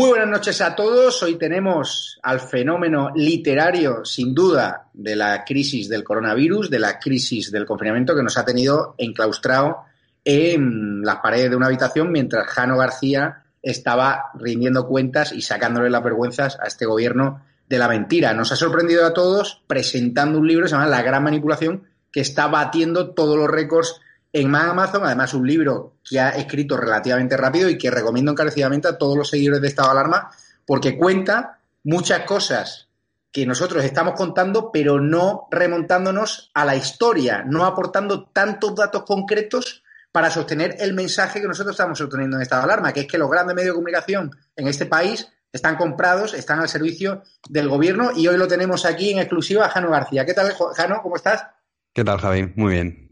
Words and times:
Muy 0.00 0.08
buenas 0.08 0.28
noches 0.28 0.62
a 0.62 0.74
todos. 0.74 1.22
Hoy 1.22 1.36
tenemos 1.36 2.18
al 2.22 2.40
fenómeno 2.40 3.10
literario, 3.14 4.02
sin 4.02 4.34
duda, 4.34 4.88
de 4.94 5.14
la 5.14 5.44
crisis 5.44 5.90
del 5.90 6.04
coronavirus, 6.04 6.70
de 6.70 6.78
la 6.78 6.98
crisis 6.98 7.52
del 7.52 7.66
confinamiento 7.66 8.16
que 8.16 8.22
nos 8.22 8.38
ha 8.38 8.46
tenido 8.46 8.94
enclaustrado 8.96 9.80
en 10.24 11.02
las 11.02 11.16
paredes 11.16 11.50
de 11.50 11.56
una 11.56 11.66
habitación 11.66 12.10
mientras 12.10 12.46
Jano 12.46 12.78
García 12.78 13.42
estaba 13.60 14.30
rindiendo 14.38 14.88
cuentas 14.88 15.32
y 15.32 15.42
sacándole 15.42 15.90
las 15.90 16.02
vergüenzas 16.02 16.58
a 16.58 16.66
este 16.66 16.86
gobierno 16.86 17.42
de 17.68 17.76
la 17.76 17.86
mentira. 17.86 18.32
Nos 18.32 18.52
ha 18.52 18.56
sorprendido 18.56 19.04
a 19.04 19.12
todos 19.12 19.62
presentando 19.66 20.38
un 20.38 20.48
libro 20.48 20.64
que 20.64 20.70
se 20.70 20.76
llama 20.76 20.86
La 20.86 21.02
Gran 21.02 21.24
Manipulación, 21.24 21.84
que 22.10 22.20
está 22.20 22.46
batiendo 22.46 23.10
todos 23.10 23.36
los 23.36 23.50
récords 23.50 24.00
en 24.32 24.54
Amazon, 24.54 25.04
además 25.04 25.34
un 25.34 25.46
libro 25.46 25.96
que 26.10 26.18
ha 26.18 26.30
escrito 26.30 26.76
relativamente 26.76 27.36
rápido 27.36 27.68
y 27.68 27.78
que 27.78 27.88
recomiendo 27.88 28.32
encarecidamente 28.32 28.88
a 28.88 28.98
todos 28.98 29.16
los 29.16 29.30
seguidores 29.30 29.62
de 29.62 29.68
Estado 29.68 29.94
de 29.94 30.00
Alarma 30.00 30.32
porque 30.66 30.98
cuenta 30.98 31.60
muchas 31.84 32.24
cosas 32.24 32.88
que 33.30 33.46
nosotros 33.46 33.84
estamos 33.84 34.14
contando, 34.14 34.72
pero 34.72 35.00
no 35.00 35.46
remontándonos 35.52 36.50
a 36.52 36.64
la 36.64 36.74
historia, 36.74 37.44
no 37.46 37.64
aportando 37.64 38.24
tantos 38.24 38.74
datos 38.74 39.04
concretos 39.04 39.84
para 40.10 40.30
sostener 40.30 40.74
el 40.80 40.94
mensaje 40.94 41.40
que 41.40 41.46
nosotros 41.46 41.74
estamos 41.74 41.96
sosteniendo 41.96 42.36
en 42.36 42.42
Estado 42.42 42.62
de 42.62 42.72
Alarma, 42.72 42.92
que 42.92 43.00
es 43.00 43.06
que 43.06 43.18
los 43.18 43.30
grandes 43.30 43.54
medios 43.54 43.70
de 43.70 43.76
comunicación 43.76 44.36
en 44.56 44.66
este 44.66 44.86
país 44.86 45.28
están 45.52 45.76
comprados, 45.76 46.34
están 46.34 46.58
al 46.58 46.68
servicio 46.68 47.22
del 47.48 47.68
gobierno 47.68 48.10
y 48.16 48.26
hoy 48.26 48.36
lo 48.36 48.48
tenemos 48.48 48.84
aquí 48.84 49.12
en 49.12 49.20
exclusiva 49.20 49.66
a 49.66 49.70
Jano 49.70 49.90
García. 49.90 50.26
¿Qué 50.26 50.34
tal, 50.34 50.52
Jano? 50.74 51.02
¿Cómo 51.04 51.14
estás? 51.14 51.46
¿Qué 51.92 52.02
tal, 52.02 52.18
Javi? 52.18 52.52
Muy 52.56 52.72
bien. 52.72 53.09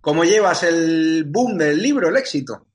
¿Cómo 0.00 0.24
llevas 0.24 0.62
el 0.62 1.24
boom 1.28 1.58
del 1.58 1.82
libro, 1.82 2.08
el 2.08 2.16
éxito? 2.16 2.66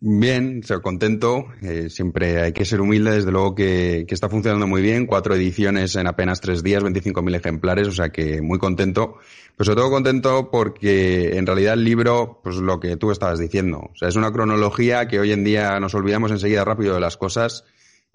Bien, 0.00 0.62
soy 0.64 0.80
contento. 0.80 1.44
Eh, 1.62 1.88
siempre 1.88 2.42
hay 2.42 2.52
que 2.52 2.64
ser 2.64 2.80
humilde. 2.80 3.12
Desde 3.12 3.30
luego 3.30 3.54
que, 3.54 4.06
está 4.08 4.28
funcionando 4.28 4.66
muy 4.66 4.82
bien. 4.82 5.06
Cuatro 5.06 5.36
ediciones 5.36 5.94
en 5.94 6.08
apenas 6.08 6.40
tres 6.40 6.64
días, 6.64 6.82
25.000 6.82 7.36
ejemplares. 7.36 7.86
O 7.86 7.92
sea 7.92 8.08
que 8.08 8.42
muy 8.42 8.58
contento. 8.58 9.18
Pues 9.56 9.66
sobre 9.66 9.76
todo 9.76 9.90
contento 9.90 10.50
porque 10.50 11.36
en 11.36 11.46
realidad 11.46 11.74
el 11.74 11.84
libro, 11.84 12.40
pues 12.42 12.56
lo 12.56 12.80
que 12.80 12.96
tú 12.96 13.12
estabas 13.12 13.38
diciendo. 13.38 13.90
O 13.92 13.94
sea, 13.94 14.08
es 14.08 14.16
una 14.16 14.32
cronología 14.32 15.06
que 15.06 15.20
hoy 15.20 15.30
en 15.30 15.44
día 15.44 15.78
nos 15.78 15.94
olvidamos 15.94 16.32
enseguida 16.32 16.64
rápido 16.64 16.94
de 16.94 17.00
las 17.00 17.16
cosas 17.16 17.64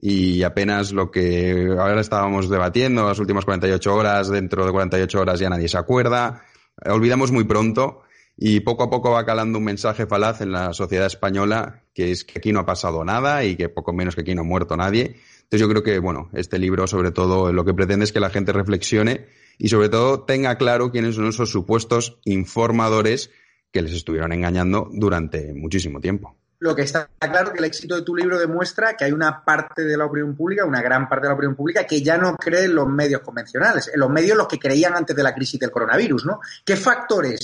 y 0.01 0.43
apenas 0.43 0.91
lo 0.91 1.11
que 1.11 1.69
ahora 1.79 2.01
estábamos 2.01 2.49
debatiendo, 2.49 3.07
las 3.07 3.19
últimas 3.19 3.45
48 3.45 3.95
horas, 3.95 4.27
dentro 4.29 4.65
de 4.65 4.71
48 4.73 5.21
horas 5.21 5.39
ya 5.39 5.49
nadie 5.49 5.69
se 5.69 5.77
acuerda 5.77 6.43
olvidamos 6.83 7.31
muy 7.31 7.43
pronto 7.43 8.01
y 8.37 8.59
poco 8.59 8.83
a 8.83 8.89
poco 8.89 9.11
va 9.11 9.25
calando 9.25 9.59
un 9.59 9.65
mensaje 9.65 10.05
falaz 10.07 10.41
en 10.41 10.51
la 10.51 10.73
sociedad 10.73 11.05
española 11.05 11.83
que 11.93 12.11
es 12.11 12.25
que 12.25 12.39
aquí 12.39 12.51
no 12.51 12.59
ha 12.59 12.65
pasado 12.65 13.03
nada 13.05 13.45
y 13.45 13.55
que 13.55 13.69
poco 13.69 13.93
menos 13.93 14.15
que 14.15 14.21
aquí 14.21 14.35
no 14.35 14.41
ha 14.41 14.45
muerto 14.45 14.75
nadie. 14.75 15.15
Entonces 15.43 15.61
yo 15.61 15.69
creo 15.69 15.83
que, 15.83 15.99
bueno, 15.99 16.29
este 16.33 16.59
libro 16.59 16.87
sobre 16.87 17.11
todo 17.11 17.53
lo 17.53 17.63
que 17.63 17.73
pretende 17.73 18.03
es 18.03 18.11
que 18.11 18.19
la 18.19 18.29
gente 18.29 18.51
reflexione 18.51 19.27
y 19.57 19.69
sobre 19.69 19.89
todo 19.89 20.23
tenga 20.23 20.57
claro 20.57 20.91
quiénes 20.91 21.15
son 21.15 21.27
esos 21.27 21.49
supuestos 21.51 22.19
informadores 22.25 23.31
que 23.71 23.81
les 23.81 23.93
estuvieron 23.93 24.33
engañando 24.33 24.89
durante 24.91 25.53
muchísimo 25.53 26.01
tiempo 26.01 26.35
lo 26.59 26.75
que 26.75 26.83
está 26.83 27.09
claro 27.19 27.51
que 27.51 27.59
el 27.59 27.65
éxito 27.65 27.95
de 27.95 28.01
tu 28.01 28.15
libro 28.15 28.39
demuestra 28.39 28.95
que 28.95 29.05
hay 29.05 29.11
una 29.11 29.43
parte 29.43 29.83
de 29.83 29.97
la 29.97 30.05
opinión 30.05 30.35
pública, 30.35 30.65
una 30.65 30.81
gran 30.81 31.09
parte 31.09 31.25
de 31.25 31.29
la 31.29 31.35
opinión 31.35 31.55
pública, 31.55 31.85
que 31.85 32.01
ya 32.01 32.17
no 32.17 32.35
cree 32.35 32.65
en 32.65 32.75
los 32.75 32.87
medios 32.87 33.21
convencionales, 33.21 33.89
en 33.93 33.99
los 33.99 34.09
medios 34.09 34.37
los 34.37 34.47
que 34.47 34.59
creían 34.59 34.95
antes 34.95 35.15
de 35.15 35.23
la 35.23 35.33
crisis 35.33 35.59
del 35.59 35.71
coronavirus, 35.71 36.25
¿no? 36.25 36.39
¿Qué 36.63 36.75
factores 36.75 37.39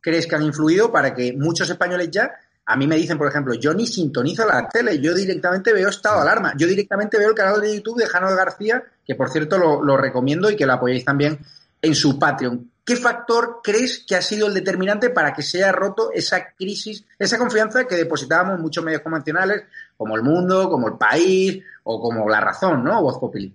crees 0.00 0.26
que 0.26 0.36
han 0.36 0.42
influido 0.42 0.90
para 0.92 1.14
que 1.14 1.32
muchos 1.32 1.68
españoles 1.68 2.10
ya, 2.10 2.32
a 2.64 2.76
mí 2.76 2.86
me 2.86 2.96
dicen, 2.96 3.18
por 3.18 3.28
ejemplo, 3.28 3.54
yo 3.54 3.72
ni 3.74 3.86
sintonizo 3.86 4.46
la 4.46 4.68
tele, 4.68 5.00
yo 5.00 5.14
directamente 5.14 5.72
veo 5.72 5.88
estado 5.88 6.16
de 6.16 6.22
alarma, 6.22 6.54
yo 6.56 6.66
directamente 6.66 7.18
veo 7.18 7.30
el 7.30 7.34
canal 7.34 7.60
de 7.60 7.74
YouTube 7.76 7.98
de 7.98 8.06
Jano 8.06 8.30
de 8.30 8.36
García, 8.36 8.84
que 9.04 9.14
por 9.14 9.30
cierto 9.30 9.58
lo, 9.58 9.82
lo 9.82 9.96
recomiendo 9.96 10.50
y 10.50 10.56
que 10.56 10.66
lo 10.66 10.74
apoyéis 10.74 11.04
también 11.04 11.38
en 11.80 11.94
su 11.94 12.18
Patreon. 12.18 12.70
¿Qué 12.86 12.94
factor 12.94 13.62
crees 13.64 14.04
que 14.06 14.14
ha 14.14 14.22
sido 14.22 14.46
el 14.46 14.54
determinante 14.54 15.10
para 15.10 15.32
que 15.32 15.42
se 15.42 15.58
haya 15.58 15.72
roto 15.72 16.12
esa 16.14 16.54
crisis, 16.54 17.04
esa 17.18 17.36
confianza 17.36 17.84
que 17.84 17.96
depositábamos 17.96 18.54
en 18.54 18.62
muchos 18.62 18.84
medios 18.84 19.02
convencionales, 19.02 19.64
como 19.96 20.14
El 20.14 20.22
Mundo, 20.22 20.70
como 20.70 20.86
El 20.86 20.96
País 20.96 21.64
o 21.82 22.00
como 22.00 22.28
La 22.28 22.40
Razón, 22.40 22.84
¿no? 22.84 23.02
Voz 23.02 23.18
Populi. 23.18 23.52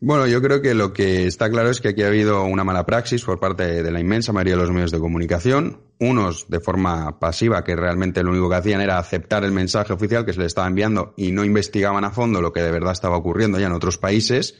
Bueno, 0.00 0.26
yo 0.26 0.40
creo 0.40 0.62
que 0.62 0.72
lo 0.72 0.94
que 0.94 1.26
está 1.26 1.50
claro 1.50 1.68
es 1.68 1.82
que 1.82 1.88
aquí 1.88 2.02
ha 2.02 2.06
habido 2.06 2.42
una 2.44 2.64
mala 2.64 2.86
praxis 2.86 3.22
por 3.22 3.38
parte 3.38 3.82
de 3.82 3.90
la 3.90 4.00
inmensa 4.00 4.32
mayoría 4.32 4.54
de 4.54 4.62
los 4.62 4.72
medios 4.72 4.90
de 4.92 4.98
comunicación, 4.98 5.82
unos 6.00 6.48
de 6.48 6.58
forma 6.58 7.20
pasiva, 7.20 7.62
que 7.62 7.76
realmente 7.76 8.22
lo 8.22 8.30
único 8.30 8.48
que 8.48 8.56
hacían 8.56 8.80
era 8.80 8.98
aceptar 8.98 9.44
el 9.44 9.52
mensaje 9.52 9.92
oficial 9.92 10.24
que 10.24 10.32
se 10.32 10.38
les 10.38 10.48
estaba 10.48 10.66
enviando 10.66 11.12
y 11.18 11.32
no 11.32 11.44
investigaban 11.44 12.04
a 12.04 12.10
fondo 12.10 12.40
lo 12.40 12.50
que 12.52 12.62
de 12.62 12.72
verdad 12.72 12.92
estaba 12.92 13.18
ocurriendo 13.18 13.60
ya 13.60 13.66
en 13.66 13.74
otros 13.74 13.98
países, 13.98 14.56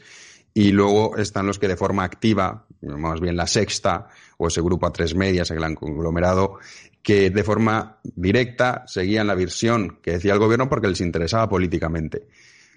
y 0.53 0.71
luego 0.71 1.17
están 1.17 1.47
los 1.47 1.57
que 1.59 1.67
de 1.67 1.75
forma 1.75 2.03
activa, 2.03 2.65
más 2.81 3.19
bien 3.19 3.35
la 3.35 3.47
sexta 3.47 4.07
o 4.37 4.47
ese 4.47 4.61
grupo 4.61 4.85
a 4.85 4.93
tres 4.93 5.15
medias, 5.15 5.49
el 5.51 5.57
gran 5.57 5.75
conglomerado, 5.75 6.59
que 7.01 7.29
de 7.29 7.43
forma 7.43 7.99
directa 8.03 8.83
seguían 8.87 9.27
la 9.27 9.35
visión 9.35 9.99
que 10.01 10.11
decía 10.11 10.33
el 10.33 10.39
gobierno 10.39 10.69
porque 10.69 10.87
les 10.87 11.01
interesaba 11.01 11.49
políticamente. 11.49 12.27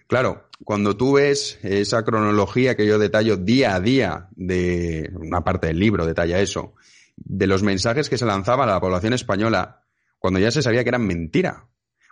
Claro, 0.06 0.48
cuando 0.64 0.96
tú 0.96 1.14
ves 1.14 1.58
esa 1.62 2.04
cronología 2.04 2.76
que 2.76 2.86
yo 2.86 2.98
detallo 2.98 3.36
día 3.36 3.74
a 3.74 3.80
día 3.80 4.28
de 4.36 5.10
una 5.14 5.42
parte 5.42 5.66
del 5.66 5.78
libro 5.78 6.06
detalla 6.06 6.40
eso, 6.40 6.74
de 7.16 7.46
los 7.46 7.62
mensajes 7.62 8.08
que 8.08 8.18
se 8.18 8.26
lanzaban 8.26 8.68
a 8.68 8.72
la 8.72 8.80
población 8.80 9.12
española, 9.12 9.82
cuando 10.18 10.38
ya 10.38 10.50
se 10.50 10.62
sabía 10.62 10.82
que 10.82 10.90
eran 10.90 11.06
mentira, 11.06 11.66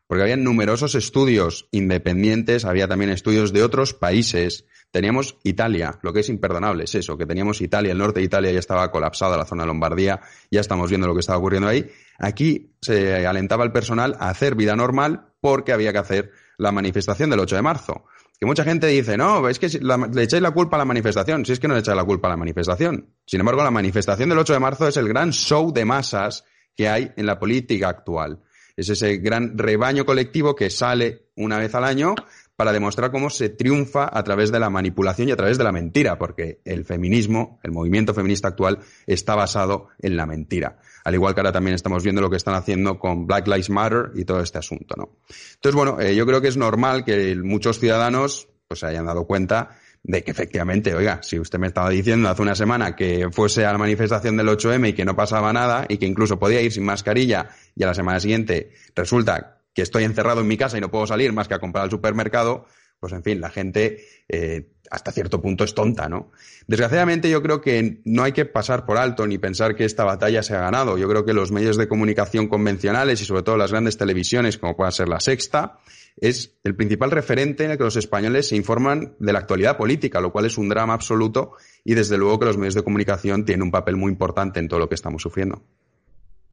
porque 0.06 0.22
había 0.22 0.36
numerosos 0.36 0.94
estudios 0.94 1.68
independientes, 1.70 2.64
había 2.64 2.88
también 2.88 3.10
estudios 3.10 3.52
de 3.52 3.62
otros 3.62 3.94
países 3.94 4.66
Teníamos 4.94 5.38
Italia, 5.42 5.98
lo 6.02 6.12
que 6.12 6.20
es 6.20 6.28
imperdonable 6.28 6.84
es 6.84 6.94
eso, 6.94 7.18
que 7.18 7.26
teníamos 7.26 7.60
Italia, 7.60 7.90
el 7.90 7.98
norte 7.98 8.20
de 8.20 8.26
Italia 8.26 8.52
ya 8.52 8.60
estaba 8.60 8.92
colapsada, 8.92 9.36
la 9.36 9.44
zona 9.44 9.64
de 9.64 9.66
Lombardía, 9.66 10.20
ya 10.52 10.60
estamos 10.60 10.88
viendo 10.88 11.08
lo 11.08 11.14
que 11.14 11.18
estaba 11.18 11.36
ocurriendo 11.36 11.68
ahí. 11.68 11.90
Aquí 12.16 12.76
se 12.80 13.26
alentaba 13.26 13.64
al 13.64 13.72
personal 13.72 14.16
a 14.20 14.28
hacer 14.28 14.54
vida 14.54 14.76
normal 14.76 15.32
porque 15.40 15.72
había 15.72 15.90
que 15.90 15.98
hacer 15.98 16.30
la 16.58 16.70
manifestación 16.70 17.28
del 17.28 17.40
8 17.40 17.56
de 17.56 17.62
marzo. 17.62 18.04
Que 18.38 18.46
mucha 18.46 18.62
gente 18.62 18.86
dice, 18.86 19.16
no, 19.16 19.48
es 19.48 19.58
que 19.58 19.66
le 19.66 20.22
echáis 20.22 20.40
la 20.40 20.52
culpa 20.52 20.76
a 20.76 20.78
la 20.78 20.84
manifestación. 20.84 21.44
Si 21.44 21.50
es 21.50 21.58
que 21.58 21.66
no 21.66 21.74
le 21.74 21.80
echáis 21.80 21.96
la 21.96 22.04
culpa 22.04 22.28
a 22.28 22.30
la 22.30 22.36
manifestación. 22.36 23.14
Sin 23.26 23.40
embargo, 23.40 23.64
la 23.64 23.72
manifestación 23.72 24.28
del 24.28 24.38
8 24.38 24.52
de 24.52 24.60
marzo 24.60 24.86
es 24.86 24.96
el 24.96 25.08
gran 25.08 25.32
show 25.32 25.72
de 25.72 25.84
masas 25.84 26.44
que 26.76 26.88
hay 26.88 27.10
en 27.16 27.26
la 27.26 27.40
política 27.40 27.88
actual. 27.88 28.44
Es 28.76 28.88
ese 28.88 29.18
gran 29.18 29.56
rebaño 29.56 30.04
colectivo 30.04 30.54
que 30.54 30.70
sale 30.70 31.28
una 31.36 31.58
vez 31.58 31.74
al 31.74 31.84
año 31.84 32.14
para 32.56 32.72
demostrar 32.72 33.10
cómo 33.10 33.30
se 33.30 33.48
triunfa 33.48 34.08
a 34.12 34.22
través 34.22 34.52
de 34.52 34.60
la 34.60 34.70
manipulación 34.70 35.28
y 35.28 35.32
a 35.32 35.36
través 35.36 35.58
de 35.58 35.64
la 35.64 35.72
mentira, 35.72 36.18
porque 36.18 36.60
el 36.64 36.84
feminismo, 36.84 37.58
el 37.62 37.72
movimiento 37.72 38.14
feminista 38.14 38.48
actual, 38.48 38.78
está 39.06 39.34
basado 39.34 39.88
en 39.98 40.16
la 40.16 40.26
mentira. 40.26 40.78
Al 41.04 41.14
igual 41.14 41.34
que 41.34 41.40
ahora 41.40 41.52
también 41.52 41.74
estamos 41.74 42.02
viendo 42.02 42.20
lo 42.20 42.30
que 42.30 42.36
están 42.36 42.54
haciendo 42.54 42.98
con 42.98 43.26
Black 43.26 43.46
Lives 43.48 43.70
Matter 43.70 44.12
y 44.14 44.24
todo 44.24 44.40
este 44.40 44.58
asunto, 44.58 44.94
¿no? 44.96 45.18
Entonces, 45.54 45.74
bueno, 45.74 46.00
eh, 46.00 46.14
yo 46.14 46.26
creo 46.26 46.40
que 46.40 46.48
es 46.48 46.56
normal 46.56 47.04
que 47.04 47.34
muchos 47.36 47.80
ciudadanos 47.80 48.48
pues 48.68 48.80
se 48.80 48.86
hayan 48.86 49.06
dado 49.06 49.26
cuenta 49.26 49.76
de 50.04 50.22
que 50.22 50.30
efectivamente, 50.30 50.94
oiga, 50.94 51.22
si 51.22 51.40
usted 51.40 51.58
me 51.58 51.66
estaba 51.66 51.88
diciendo 51.88 52.28
hace 52.28 52.42
una 52.42 52.54
semana 52.54 52.94
que 52.94 53.28
fuese 53.32 53.64
a 53.64 53.72
la 53.72 53.78
manifestación 53.78 54.36
del 54.36 54.48
8M 54.48 54.90
y 54.90 54.92
que 54.92 55.06
no 55.06 55.16
pasaba 55.16 55.50
nada 55.52 55.86
y 55.88 55.96
que 55.96 56.04
incluso 56.04 56.38
podía 56.38 56.60
ir 56.60 56.70
sin 56.70 56.84
mascarilla 56.84 57.48
y 57.74 57.82
a 57.82 57.86
la 57.86 57.94
semana 57.94 58.20
siguiente 58.20 58.72
resulta 58.94 59.62
que 59.72 59.80
estoy 59.80 60.04
encerrado 60.04 60.42
en 60.42 60.46
mi 60.46 60.58
casa 60.58 60.76
y 60.76 60.82
no 60.82 60.90
puedo 60.90 61.06
salir 61.06 61.32
más 61.32 61.48
que 61.48 61.54
a 61.54 61.58
comprar 61.58 61.84
al 61.84 61.90
supermercado, 61.90 62.66
pues 63.04 63.12
en 63.12 63.22
fin, 63.22 63.38
la 63.38 63.50
gente 63.50 64.02
eh, 64.30 64.66
hasta 64.90 65.12
cierto 65.12 65.42
punto 65.42 65.62
es 65.64 65.74
tonta, 65.74 66.08
¿no? 66.08 66.32
Desgraciadamente 66.66 67.28
yo 67.28 67.42
creo 67.42 67.60
que 67.60 68.00
no 68.06 68.22
hay 68.22 68.32
que 68.32 68.46
pasar 68.46 68.86
por 68.86 68.96
alto 68.96 69.26
ni 69.26 69.36
pensar 69.36 69.76
que 69.76 69.84
esta 69.84 70.04
batalla 70.04 70.42
se 70.42 70.56
ha 70.56 70.60
ganado. 70.60 70.96
Yo 70.96 71.06
creo 71.06 71.26
que 71.26 71.34
los 71.34 71.52
medios 71.52 71.76
de 71.76 71.86
comunicación 71.86 72.48
convencionales 72.48 73.20
y 73.20 73.26
sobre 73.26 73.42
todo 73.42 73.58
las 73.58 73.72
grandes 73.72 73.98
televisiones, 73.98 74.56
como 74.56 74.74
pueda 74.74 74.90
ser 74.90 75.10
la 75.10 75.20
Sexta, 75.20 75.80
es 76.16 76.54
el 76.64 76.74
principal 76.74 77.10
referente 77.10 77.66
en 77.66 77.72
el 77.72 77.76
que 77.76 77.84
los 77.84 77.96
españoles 77.96 78.48
se 78.48 78.56
informan 78.56 79.16
de 79.18 79.34
la 79.34 79.40
actualidad 79.40 79.76
política, 79.76 80.22
lo 80.22 80.32
cual 80.32 80.46
es 80.46 80.56
un 80.56 80.70
drama 80.70 80.94
absoluto 80.94 81.56
y 81.84 81.92
desde 81.92 82.16
luego 82.16 82.38
que 82.38 82.46
los 82.46 82.56
medios 82.56 82.72
de 82.72 82.84
comunicación 82.84 83.44
tienen 83.44 83.64
un 83.64 83.70
papel 83.70 83.96
muy 83.96 84.12
importante 84.12 84.60
en 84.60 84.68
todo 84.68 84.80
lo 84.80 84.88
que 84.88 84.94
estamos 84.94 85.20
sufriendo. 85.20 85.62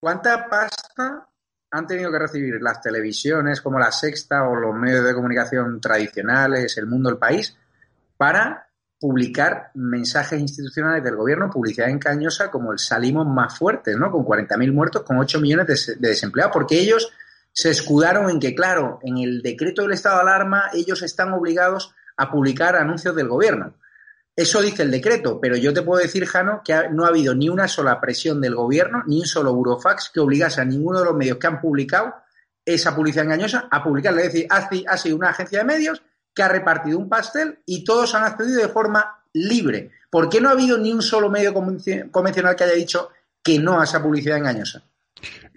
¿Cuánta 0.01 0.49
pasta 0.49 1.29
han 1.71 1.87
tenido 1.87 2.11
que 2.11 2.19
recibir 2.19 2.61
las 2.61 2.81
televisiones 2.81 3.61
como 3.61 3.79
la 3.79 3.91
Sexta 3.91 4.43
o 4.47 4.55
los 4.55 4.75
medios 4.75 5.05
de 5.05 5.13
comunicación 5.13 5.79
tradicionales, 5.79 6.77
el 6.77 6.85
mundo, 6.85 7.09
el 7.09 7.17
país, 7.17 7.55
para 8.17 8.67
publicar 8.99 9.71
mensajes 9.73 10.39
institucionales 10.39 11.03
del 11.03 11.15
gobierno, 11.15 11.49
publicidad 11.49 11.89
engañosa 11.89 12.51
como 12.51 12.71
el 12.71 12.77
salimos 12.77 13.25
más 13.25 13.57
fuertes, 13.57 13.97
¿no? 13.97 14.11
Con 14.11 14.23
40.000 14.23 14.71
muertos, 14.71 15.01
con 15.01 15.17
8 15.17 15.39
millones 15.39 15.97
de, 15.99 16.09
desempleados, 16.09 16.53
porque 16.53 16.79
ellos 16.79 17.11
se 17.51 17.71
escudaron 17.71 18.29
en 18.29 18.39
que, 18.39 18.53
claro, 18.53 18.99
en 19.01 19.17
el 19.17 19.41
decreto 19.41 19.81
del 19.81 19.93
estado 19.93 20.17
de 20.17 20.21
alarma 20.21 20.69
ellos 20.73 21.01
están 21.01 21.33
obligados 21.33 21.95
a 22.15 22.29
publicar 22.29 22.75
anuncios 22.75 23.15
del 23.15 23.27
gobierno. 23.27 23.73
Eso 24.35 24.61
dice 24.61 24.83
el 24.83 24.91
decreto, 24.91 25.39
pero 25.41 25.57
yo 25.57 25.73
te 25.73 25.81
puedo 25.81 26.01
decir, 26.01 26.25
Jano, 26.25 26.61
que 26.63 26.89
no 26.91 27.05
ha 27.05 27.09
habido 27.09 27.35
ni 27.35 27.49
una 27.49 27.67
sola 27.67 27.99
presión 27.99 28.39
del 28.39 28.55
gobierno, 28.55 29.03
ni 29.05 29.19
un 29.19 29.25
solo 29.25 29.53
burofax 29.53 30.09
que 30.13 30.21
obligase 30.21 30.61
a 30.61 30.65
ninguno 30.65 30.99
de 30.99 31.05
los 31.05 31.15
medios 31.15 31.37
que 31.37 31.47
han 31.47 31.59
publicado 31.59 32.13
esa 32.65 32.95
publicidad 32.95 33.25
engañosa 33.25 33.67
a 33.69 33.83
publicarla. 33.83 34.21
Es 34.21 34.33
decir, 34.33 34.47
ha 34.49 34.97
sido 34.97 35.17
una 35.17 35.29
agencia 35.29 35.59
de 35.59 35.65
medios 35.65 36.01
que 36.33 36.43
ha 36.43 36.47
repartido 36.47 36.97
un 36.97 37.09
pastel 37.09 37.59
y 37.65 37.83
todos 37.83 38.15
han 38.15 38.23
accedido 38.23 38.61
de 38.61 38.69
forma 38.69 39.23
libre. 39.33 39.91
¿Por 40.09 40.29
qué 40.29 40.39
no 40.39 40.49
ha 40.49 40.53
habido 40.53 40.77
ni 40.77 40.91
un 40.93 41.01
solo 41.01 41.29
medio 41.29 41.53
convencional 41.53 42.55
que 42.55 42.63
haya 42.63 42.73
dicho 42.73 43.09
que 43.43 43.59
no 43.59 43.81
a 43.81 43.83
esa 43.83 44.01
publicidad 44.01 44.37
engañosa? 44.37 44.83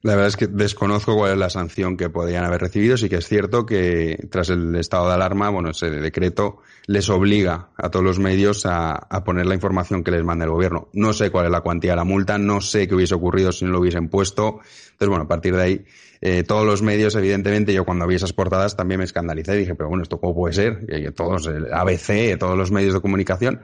La 0.05 0.13
verdad 0.17 0.29
es 0.29 0.37
que 0.37 0.47
desconozco 0.47 1.17
cuál 1.17 1.33
es 1.33 1.39
la 1.39 1.49
sanción 1.49 1.97
que 1.97 2.11
podrían 2.11 2.45
haber 2.45 2.61
recibido. 2.61 2.99
Sí 2.99 3.09
que 3.09 3.17
es 3.17 3.27
cierto 3.27 3.65
que 3.65 4.29
tras 4.31 4.51
el 4.51 4.75
estado 4.77 5.09
de 5.09 5.15
alarma, 5.15 5.49
bueno, 5.49 5.71
ese 5.71 5.89
decreto 5.89 6.59
les 6.87 7.09
obliga 7.09 7.71
a 7.75 7.91
todos 7.91 8.05
los 8.05 8.19
medios 8.19 8.67
a, 8.67 9.09
poner 9.25 9.47
la 9.47 9.55
información 9.55 10.05
que 10.05 10.11
les 10.11 10.23
manda 10.23 10.45
el 10.45 10.51
gobierno. 10.51 10.89
No 10.93 11.15
sé 11.15 11.31
cuál 11.31 11.47
es 11.47 11.51
la 11.51 11.63
cuantía 11.63 11.93
de 11.93 11.97
la 11.97 12.05
multa, 12.05 12.37
no 12.37 12.61
sé 12.61 12.87
qué 12.87 12.95
hubiese 12.95 13.15
ocurrido 13.15 13.51
si 13.51 13.65
no 13.65 13.71
lo 13.71 13.81
hubiesen 13.81 14.11
puesto. 14.11 14.61
Entonces, 14.93 15.09
bueno, 15.09 15.25
a 15.25 15.29
partir 15.29 15.57
de 15.57 15.63
ahí, 15.63 15.85
eh, 16.21 16.43
todos 16.43 16.67
los 16.67 16.83
medios, 16.83 17.15
evidentemente, 17.15 17.73
yo 17.73 17.87
cuando 17.87 18.07
vi 18.07 18.17
esas 18.17 18.35
portadas 18.35 18.77
también 18.77 18.99
me 18.99 19.05
escandalicé 19.05 19.55
y 19.55 19.61
dije, 19.61 19.75
pero 19.75 19.89
bueno, 19.89 20.03
¿esto 20.03 20.21
cómo 20.21 20.35
puede 20.35 20.53
ser? 20.53 20.85
Que 20.87 21.13
todos, 21.13 21.47
el 21.47 21.73
ABC, 21.73 22.39
todos 22.39 22.59
los 22.59 22.71
medios 22.71 22.93
de 22.93 23.01
comunicación 23.01 23.63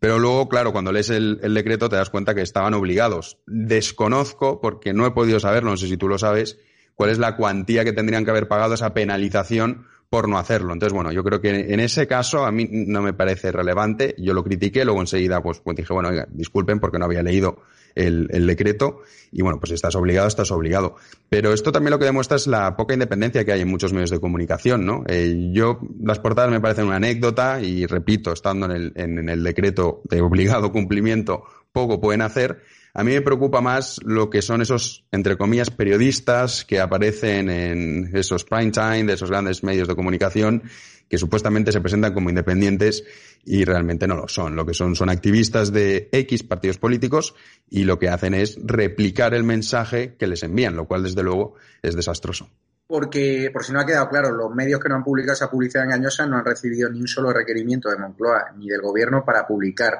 pero 0.00 0.18
luego, 0.18 0.48
claro, 0.48 0.72
cuando 0.72 0.92
lees 0.92 1.10
el, 1.10 1.38
decreto 1.54 1.88
te 1.88 1.96
das 1.96 2.10
cuenta 2.10 2.34
que 2.34 2.42
estaban 2.42 2.74
obligados. 2.74 3.38
Desconozco, 3.46 4.60
porque 4.60 4.92
no 4.92 5.06
he 5.06 5.10
podido 5.10 5.40
saberlo, 5.40 5.70
no 5.70 5.76
sé 5.76 5.88
si 5.88 5.96
tú 5.96 6.08
lo 6.08 6.18
sabes, 6.18 6.58
cuál 6.94 7.10
es 7.10 7.18
la 7.18 7.36
cuantía 7.36 7.84
que 7.84 7.92
tendrían 7.92 8.24
que 8.24 8.30
haber 8.30 8.48
pagado 8.48 8.74
esa 8.74 8.94
penalización 8.94 9.86
por 10.08 10.28
no 10.28 10.38
hacerlo. 10.38 10.72
Entonces, 10.72 10.94
bueno, 10.94 11.12
yo 11.12 11.22
creo 11.24 11.40
que 11.40 11.50
en 11.72 11.80
ese 11.80 12.06
caso 12.06 12.46
a 12.46 12.52
mí 12.52 12.68
no 12.70 13.02
me 13.02 13.12
parece 13.12 13.52
relevante. 13.52 14.14
Yo 14.18 14.34
lo 14.34 14.44
critiqué, 14.44 14.84
luego 14.84 15.00
enseguida 15.00 15.42
pues, 15.42 15.60
pues 15.60 15.76
dije, 15.76 15.92
bueno, 15.92 16.08
oiga, 16.10 16.26
disculpen 16.30 16.80
porque 16.80 16.98
no 16.98 17.04
había 17.04 17.22
leído 17.22 17.62
el, 17.98 18.46
decreto 18.46 19.02
y 19.30 19.42
bueno, 19.42 19.58
pues 19.60 19.72
estás 19.72 19.94
obligado, 19.94 20.28
estás 20.28 20.50
obligado. 20.50 20.96
Pero 21.28 21.52
esto 21.52 21.72
también 21.72 21.90
lo 21.90 21.98
que 21.98 22.06
demuestra 22.06 22.36
es 22.36 22.46
la 22.46 22.76
poca 22.76 22.94
independencia 22.94 23.44
que 23.44 23.52
hay 23.52 23.60
en 23.60 23.68
muchos 23.68 23.92
medios 23.92 24.10
de 24.10 24.20
comunicación, 24.20 24.86
¿no? 24.86 25.04
Eh, 25.06 25.50
yo, 25.52 25.80
las 26.02 26.18
portadas 26.18 26.50
me 26.50 26.60
parecen 26.60 26.86
una 26.86 26.96
anécdota 26.96 27.60
y 27.60 27.86
repito, 27.86 28.32
estando 28.32 28.66
en 28.66 28.72
el, 28.72 28.92
en 28.96 29.28
el 29.28 29.42
decreto 29.42 30.00
de 30.04 30.20
obligado 30.20 30.72
cumplimiento, 30.72 31.44
poco 31.72 32.00
pueden 32.00 32.22
hacer. 32.22 32.62
A 32.94 33.04
mí 33.04 33.12
me 33.12 33.20
preocupa 33.20 33.60
más 33.60 34.00
lo 34.04 34.30
que 34.30 34.42
son 34.42 34.62
esos, 34.62 35.04
entre 35.12 35.36
comillas, 35.36 35.70
periodistas 35.70 36.64
que 36.64 36.80
aparecen 36.80 37.50
en 37.50 38.10
esos 38.16 38.44
prime 38.44 38.72
time 38.72 39.04
de 39.04 39.12
esos 39.12 39.30
grandes 39.30 39.62
medios 39.62 39.86
de 39.86 39.94
comunicación 39.94 40.62
que 41.08 41.18
supuestamente 41.18 41.72
se 41.72 41.80
presentan 41.80 42.14
como 42.14 42.28
independientes 42.28 43.04
y 43.44 43.64
realmente 43.64 44.06
no 44.06 44.16
lo 44.16 44.28
son. 44.28 44.56
Lo 44.56 44.66
que 44.66 44.74
son 44.74 44.94
son 44.94 45.10
activistas 45.10 45.72
de 45.72 46.08
X 46.12 46.42
partidos 46.42 46.78
políticos 46.78 47.34
y 47.68 47.84
lo 47.84 47.98
que 47.98 48.08
hacen 48.08 48.34
es 48.34 48.58
replicar 48.62 49.34
el 49.34 49.44
mensaje 49.44 50.14
que 50.16 50.26
les 50.26 50.42
envían, 50.42 50.76
lo 50.76 50.86
cual 50.86 51.02
desde 51.02 51.22
luego 51.22 51.54
es 51.82 51.96
desastroso. 51.96 52.48
Porque, 52.86 53.50
por 53.52 53.64
si 53.64 53.72
no 53.72 53.80
ha 53.80 53.86
quedado 53.86 54.08
claro, 54.08 54.32
los 54.32 54.54
medios 54.54 54.80
que 54.80 54.88
no 54.88 54.94
han 54.94 55.04
publicado 55.04 55.34
esa 55.34 55.50
publicidad 55.50 55.84
engañosa 55.84 56.26
no 56.26 56.38
han 56.38 56.44
recibido 56.44 56.88
ni 56.88 57.00
un 57.00 57.08
solo 57.08 57.32
requerimiento 57.32 57.90
de 57.90 57.98
Moncloa 57.98 58.52
ni 58.56 58.68
del 58.68 58.80
gobierno 58.80 59.24
para 59.26 59.46
publicar 59.46 59.98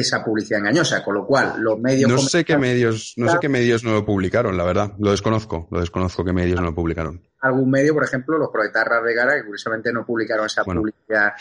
esa 0.00 0.24
publicidad 0.24 0.60
engañosa, 0.60 1.02
con 1.04 1.14
lo 1.14 1.26
cual 1.26 1.54
los 1.58 1.78
medios... 1.78 2.10
No 2.10 2.18
sé 2.18 2.44
qué 2.44 2.56
medios, 2.58 3.14
no 3.16 3.30
sé 3.30 3.38
qué 3.40 3.48
medios 3.48 3.84
no 3.84 3.92
lo 3.92 4.04
publicaron, 4.04 4.56
la 4.56 4.64
verdad, 4.64 4.92
lo 4.98 5.10
desconozco, 5.10 5.68
lo 5.70 5.80
desconozco 5.80 6.24
qué 6.24 6.32
medios 6.32 6.60
no 6.60 6.66
lo 6.66 6.74
publicaron. 6.74 7.22
Algún 7.40 7.70
medio, 7.70 7.94
por 7.94 8.04
ejemplo, 8.04 8.38
los 8.38 8.50
proletarras 8.50 9.04
de 9.04 9.14
Gara, 9.14 9.34
que 9.36 9.44
curiosamente 9.44 9.92
no 9.92 10.04
publicaron 10.04 10.46
esa 10.46 10.64
publicidad 10.64 11.32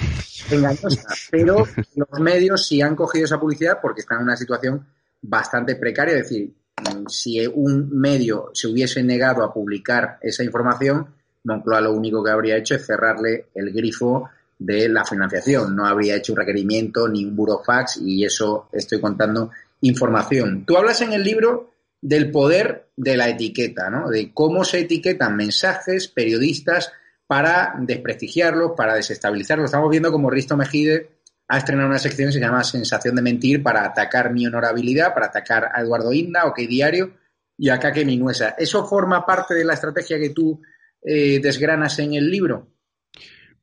engañosa, 0.52 1.04
pero 1.32 1.66
los 1.96 2.20
medios 2.20 2.68
sí 2.68 2.82
han 2.82 2.96
cogido 2.96 3.26
esa 3.26 3.40
publicidad 3.40 3.80
porque 3.82 4.02
están 4.02 4.20
en 4.20 4.24
una 4.24 4.38
situación 4.38 4.86
bastante 5.22 5.76
precaria, 5.76 6.16
es 6.16 6.24
decir, 6.24 6.54
si 7.08 7.46
un 7.48 7.90
medio 7.90 8.52
se 8.54 8.68
hubiese 8.68 9.04
negado 9.04 9.44
a 9.44 9.54
publicar 9.54 10.20
esa 10.22 10.44
información, 10.44 11.08
Moncloa 11.44 11.82
lo 11.82 11.94
único 11.94 12.24
que 12.24 12.32
habría 12.32 12.58
hecho 12.58 12.76
es 12.76 12.86
cerrarle 12.86 13.48
el 13.56 13.72
grifo 13.72 14.30
de 14.60 14.90
la 14.90 15.06
financiación. 15.06 15.76
No 15.76 15.86
habría 15.86 16.16
hecho 16.16 16.34
un 16.34 16.40
requerimiento 16.40 17.08
ni 17.08 17.26
un 17.26 17.36
burofax 17.36 17.98
y 17.98 18.24
eso 18.24 18.70
estoy 18.72 19.00
contando 19.00 19.52
información. 19.82 20.66
Tú 20.66 20.78
hablas 20.78 21.02
en 21.02 21.14
el 21.14 21.24
libro 21.24 21.72
del 22.02 22.32
poder 22.32 22.90
de 22.96 23.18
la 23.18 23.30
etiqueta, 23.30 23.90
¿no? 23.90 24.10
De 24.10 24.32
cómo 24.34 24.64
se 24.64 24.80
etiquetan 24.80 25.36
mensajes 25.36 26.08
periodistas 26.08 26.92
para 27.28 27.76
desprestigiarlos, 27.80 28.72
para 28.76 28.96
desestabilizarlos. 28.96 29.66
Estamos 29.66 29.90
viendo 29.90 30.12
como 30.12 30.30
Risto 30.30 30.56
Mejide 30.56 31.18
ha 31.50 31.58
estrenado 31.58 31.88
una 31.88 32.00
sección 32.00 32.28
que 32.28 32.34
se 32.34 32.40
llama 32.40 32.64
Sensación 32.64 33.16
de 33.16 33.22
mentir 33.22 33.64
para 33.64 33.86
atacar 33.86 34.34
mi 34.34 34.46
honorabilidad, 34.46 35.14
para 35.14 35.28
atacar 35.28 35.70
a 35.74 35.82
Eduardo 35.82 36.12
Inda, 36.12 36.46
o 36.46 36.54
que 36.54 36.68
Diario 36.68 37.14
y 37.58 37.70
a 37.70 37.80
Caque 37.80 38.06
Minuesa. 38.06 38.56
¿Eso 38.58 38.86
forma 38.86 39.26
parte 39.26 39.54
de 39.54 39.64
la 39.64 39.74
estrategia 39.74 40.20
que 40.20 40.32
tú 40.32 40.62
eh, 41.02 41.40
desgranas 41.42 42.00
en 42.00 42.16
el 42.16 42.30
libro? 42.30 42.68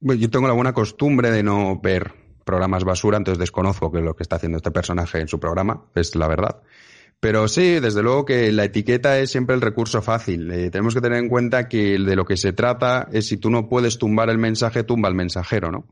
Yo 0.05 0.31
tengo 0.31 0.47
la 0.47 0.55
buena 0.55 0.73
costumbre 0.73 1.31
de 1.31 1.43
no 1.43 1.81
ver 1.81 2.13
programas 2.45 2.85
basura, 2.85 3.17
entonces 3.17 3.39
desconozco 3.39 3.91
que 3.91 4.01
lo 4.01 4.15
que 4.15 4.23
está 4.23 4.37
haciendo 4.37 4.59
este 4.59 4.71
personaje 4.71 5.21
en 5.21 5.29
su 5.29 5.41
programa, 5.41 5.87
es 5.95 6.15
la 6.15 6.29
verdad. 6.29 6.61
Pero 7.21 7.49
sí, 7.49 7.81
desde 7.81 8.03
luego 8.03 8.27
que 8.27 8.53
la 8.53 8.65
etiqueta 8.65 9.19
es 9.19 9.31
siempre 9.31 9.55
el 9.55 9.63
recurso 9.63 10.03
fácil. 10.03 10.51
Eh, 10.51 10.71
tenemos 10.71 10.95
que 10.95 11.01
tener 11.01 11.19
en 11.19 11.31
cuenta 11.31 11.69
que 11.69 11.99
de 11.99 12.17
lo 12.17 12.27
que 12.27 12.37
se 12.37 12.53
trata 12.53 13.09
es 13.13 13.29
si 13.29 13.39
tú 13.39 13.49
no 13.49 13.67
puedes 13.67 13.99
tumbar 13.99 14.29
el 14.29 14.37
mensaje, 14.37 14.85
tumba 14.85 15.09
el 15.09 15.15
mensajero, 15.15 15.71
¿no? 15.71 15.87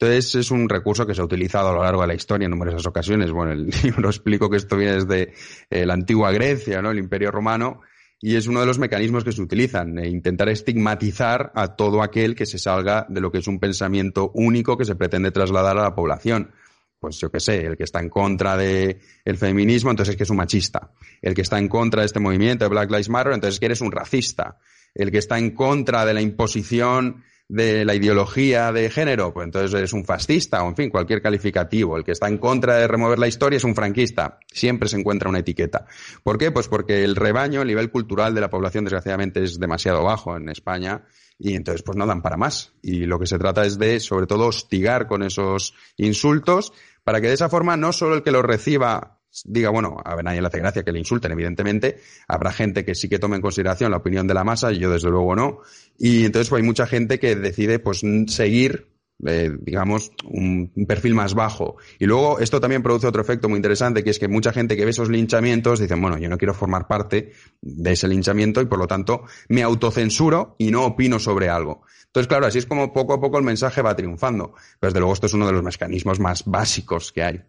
Entonces 0.00 0.36
es 0.36 0.52
un 0.52 0.68
recurso 0.68 1.04
que 1.04 1.14
se 1.14 1.20
ha 1.20 1.24
utilizado 1.24 1.70
a 1.70 1.72
lo 1.72 1.82
largo 1.82 2.02
de 2.02 2.06
la 2.06 2.14
historia 2.14 2.44
en 2.44 2.52
numerosas 2.52 2.86
ocasiones. 2.86 3.32
Bueno, 3.32 3.50
el 3.50 3.66
libro 3.82 4.08
explico 4.08 4.48
que 4.48 4.58
esto 4.58 4.76
viene 4.76 4.94
desde 4.94 5.32
eh, 5.68 5.84
la 5.84 5.94
antigua 5.94 6.30
Grecia, 6.30 6.80
¿no? 6.80 6.92
El 6.92 6.98
Imperio 6.98 7.32
Romano, 7.32 7.80
y 8.20 8.34
es 8.34 8.46
uno 8.46 8.60
de 8.60 8.66
los 8.66 8.78
mecanismos 8.78 9.24
que 9.24 9.32
se 9.32 9.40
utilizan, 9.40 9.98
eh, 9.98 10.08
intentar 10.08 10.48
estigmatizar 10.48 11.52
a 11.54 11.76
todo 11.76 12.02
aquel 12.02 12.34
que 12.34 12.46
se 12.46 12.58
salga 12.58 13.06
de 13.08 13.20
lo 13.20 13.30
que 13.30 13.38
es 13.38 13.46
un 13.46 13.60
pensamiento 13.60 14.32
único 14.34 14.76
que 14.76 14.84
se 14.84 14.96
pretende 14.96 15.30
trasladar 15.30 15.78
a 15.78 15.82
la 15.82 15.94
población. 15.94 16.50
Pues 16.98 17.20
yo 17.20 17.30
qué 17.30 17.38
sé, 17.38 17.64
el 17.64 17.76
que 17.76 17.84
está 17.84 18.00
en 18.00 18.08
contra 18.08 18.56
del 18.56 18.98
el 19.24 19.36
feminismo, 19.36 19.90
entonces 19.90 20.14
es 20.14 20.16
que 20.16 20.24
es 20.24 20.30
un 20.30 20.38
machista. 20.38 20.90
El 21.22 21.34
que 21.34 21.42
está 21.42 21.58
en 21.58 21.68
contra 21.68 22.02
de 22.02 22.06
este 22.06 22.18
movimiento 22.18 22.64
de 22.64 22.70
Black 22.70 22.90
Lives 22.90 23.08
Matter, 23.08 23.34
entonces 23.34 23.54
es 23.54 23.60
que 23.60 23.66
eres 23.66 23.80
un 23.80 23.92
racista. 23.92 24.58
El 24.94 25.12
que 25.12 25.18
está 25.18 25.38
en 25.38 25.52
contra 25.52 26.04
de 26.04 26.14
la 26.14 26.20
imposición 26.20 27.22
de 27.48 27.86
la 27.86 27.94
ideología 27.94 28.72
de 28.72 28.90
género, 28.90 29.32
pues 29.32 29.46
entonces 29.46 29.80
es 29.80 29.92
un 29.94 30.04
fascista, 30.04 30.62
o 30.62 30.68
en 30.68 30.76
fin, 30.76 30.90
cualquier 30.90 31.22
calificativo. 31.22 31.96
El 31.96 32.04
que 32.04 32.12
está 32.12 32.28
en 32.28 32.36
contra 32.36 32.76
de 32.76 32.86
remover 32.86 33.18
la 33.18 33.26
historia 33.26 33.56
es 33.56 33.64
un 33.64 33.74
franquista. 33.74 34.38
Siempre 34.52 34.88
se 34.88 34.98
encuentra 34.98 35.30
una 35.30 35.38
etiqueta. 35.38 35.86
¿Por 36.22 36.36
qué? 36.36 36.50
Pues 36.50 36.68
porque 36.68 37.04
el 37.04 37.16
rebaño, 37.16 37.62
el 37.62 37.68
nivel 37.68 37.90
cultural 37.90 38.34
de 38.34 38.42
la 38.42 38.50
población, 38.50 38.84
desgraciadamente, 38.84 39.42
es 39.42 39.58
demasiado 39.58 40.04
bajo 40.04 40.36
en 40.36 40.50
España 40.50 41.04
y 41.38 41.54
entonces 41.54 41.82
pues 41.82 41.96
no 41.96 42.06
dan 42.06 42.20
para 42.20 42.36
más. 42.36 42.74
Y 42.82 43.06
lo 43.06 43.18
que 43.18 43.26
se 43.26 43.38
trata 43.38 43.64
es 43.64 43.78
de, 43.78 43.98
sobre 44.00 44.26
todo, 44.26 44.48
hostigar 44.48 45.06
con 45.06 45.22
esos 45.22 45.74
insultos 45.96 46.72
para 47.02 47.22
que 47.22 47.28
de 47.28 47.34
esa 47.34 47.48
forma 47.48 47.78
no 47.78 47.92
solo 47.92 48.16
el 48.16 48.22
que 48.22 48.32
los 48.32 48.44
reciba 48.44 49.17
diga, 49.46 49.70
bueno, 49.70 49.96
a 50.04 50.20
nadie 50.22 50.40
le 50.40 50.48
hace 50.48 50.58
gracia 50.58 50.82
que 50.82 50.92
le 50.92 50.98
insulten, 50.98 51.32
evidentemente. 51.32 51.98
Habrá 52.26 52.52
gente 52.52 52.84
que 52.84 52.94
sí 52.94 53.08
que 53.08 53.18
tome 53.18 53.36
en 53.36 53.42
consideración 53.42 53.90
la 53.90 53.98
opinión 53.98 54.26
de 54.26 54.34
la 54.34 54.44
masa, 54.44 54.72
y 54.72 54.78
yo 54.78 54.90
desde 54.90 55.10
luego 55.10 55.34
no. 55.36 55.60
Y 55.98 56.24
entonces 56.24 56.48
pues, 56.48 56.60
hay 56.60 56.66
mucha 56.66 56.86
gente 56.86 57.18
que 57.18 57.36
decide 57.36 57.78
pues 57.78 58.02
seguir 58.28 58.88
eh, 59.26 59.50
digamos, 59.60 60.12
un, 60.24 60.70
perfil 60.86 61.14
más 61.14 61.34
bajo. 61.34 61.76
Y 61.98 62.06
luego 62.06 62.38
esto 62.38 62.60
también 62.60 62.84
produce 62.84 63.08
otro 63.08 63.20
efecto 63.20 63.48
muy 63.48 63.56
interesante, 63.56 64.04
que 64.04 64.10
es 64.10 64.18
que 64.20 64.28
mucha 64.28 64.52
gente 64.52 64.76
que 64.76 64.84
ve 64.84 64.92
esos 64.92 65.10
linchamientos 65.10 65.80
dicen, 65.80 66.00
bueno, 66.00 66.18
yo 66.18 66.28
no 66.28 66.38
quiero 66.38 66.54
formar 66.54 66.86
parte 66.86 67.32
de 67.60 67.92
ese 67.92 68.06
linchamiento 68.06 68.60
y 68.60 68.66
por 68.66 68.78
lo 68.78 68.86
tanto 68.86 69.24
me 69.48 69.64
autocensuro 69.64 70.54
y 70.58 70.70
no 70.70 70.84
opino 70.84 71.18
sobre 71.18 71.48
algo. 71.48 71.82
Entonces, 72.06 72.28
claro, 72.28 72.46
así 72.46 72.58
es 72.58 72.66
como 72.66 72.92
poco 72.92 73.14
a 73.14 73.20
poco 73.20 73.38
el 73.38 73.44
mensaje 73.44 73.82
va 73.82 73.96
triunfando. 73.96 74.52
Pero 74.78 74.90
desde 74.90 75.00
luego 75.00 75.14
esto 75.14 75.26
es 75.26 75.34
uno 75.34 75.46
de 75.46 75.52
los 75.52 75.64
mecanismos 75.64 76.20
más 76.20 76.44
básicos 76.44 77.10
que 77.10 77.22
hay. 77.24 77.42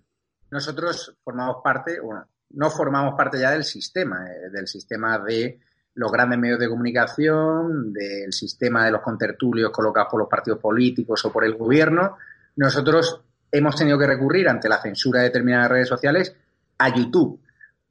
Nosotros 0.51 1.15
formamos 1.23 1.57
parte, 1.63 1.99
bueno, 1.99 2.25
no 2.51 2.69
formamos 2.69 3.15
parte 3.15 3.39
ya 3.39 3.51
del 3.51 3.63
sistema, 3.63 4.27
eh, 4.31 4.49
del 4.49 4.67
sistema 4.67 5.19
de 5.19 5.59
los 5.95 6.11
grandes 6.11 6.39
medios 6.39 6.59
de 6.59 6.69
comunicación, 6.69 7.93
del 7.93 8.31
sistema 8.31 8.85
de 8.85 8.91
los 8.91 9.01
contertulios 9.01 9.71
colocados 9.71 10.09
por 10.09 10.19
los 10.21 10.29
partidos 10.29 10.59
políticos 10.59 11.23
o 11.25 11.31
por 11.31 11.43
el 11.43 11.55
gobierno, 11.55 12.17
nosotros 12.55 13.21
hemos 13.51 13.75
tenido 13.75 13.97
que 13.97 14.07
recurrir 14.07 14.47
ante 14.47 14.69
la 14.69 14.81
censura 14.81 15.19
de 15.19 15.25
determinadas 15.25 15.69
redes 15.69 15.89
sociales 15.89 16.35
a 16.77 16.95
YouTube. 16.95 17.39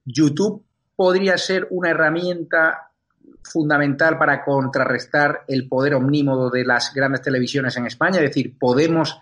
YouTube 0.04 0.64
podría 0.96 1.36
ser 1.36 1.66
una 1.70 1.90
herramienta 1.90 2.90
fundamental 3.42 4.18
para 4.18 4.44
contrarrestar 4.44 5.44
el 5.48 5.68
poder 5.68 5.94
omnímodo 5.94 6.50
de 6.50 6.64
las 6.64 6.92
grandes 6.94 7.22
televisiones 7.22 7.76
en 7.76 7.86
España, 7.86 8.16
es 8.16 8.30
decir, 8.30 8.58
podemos 8.58 9.18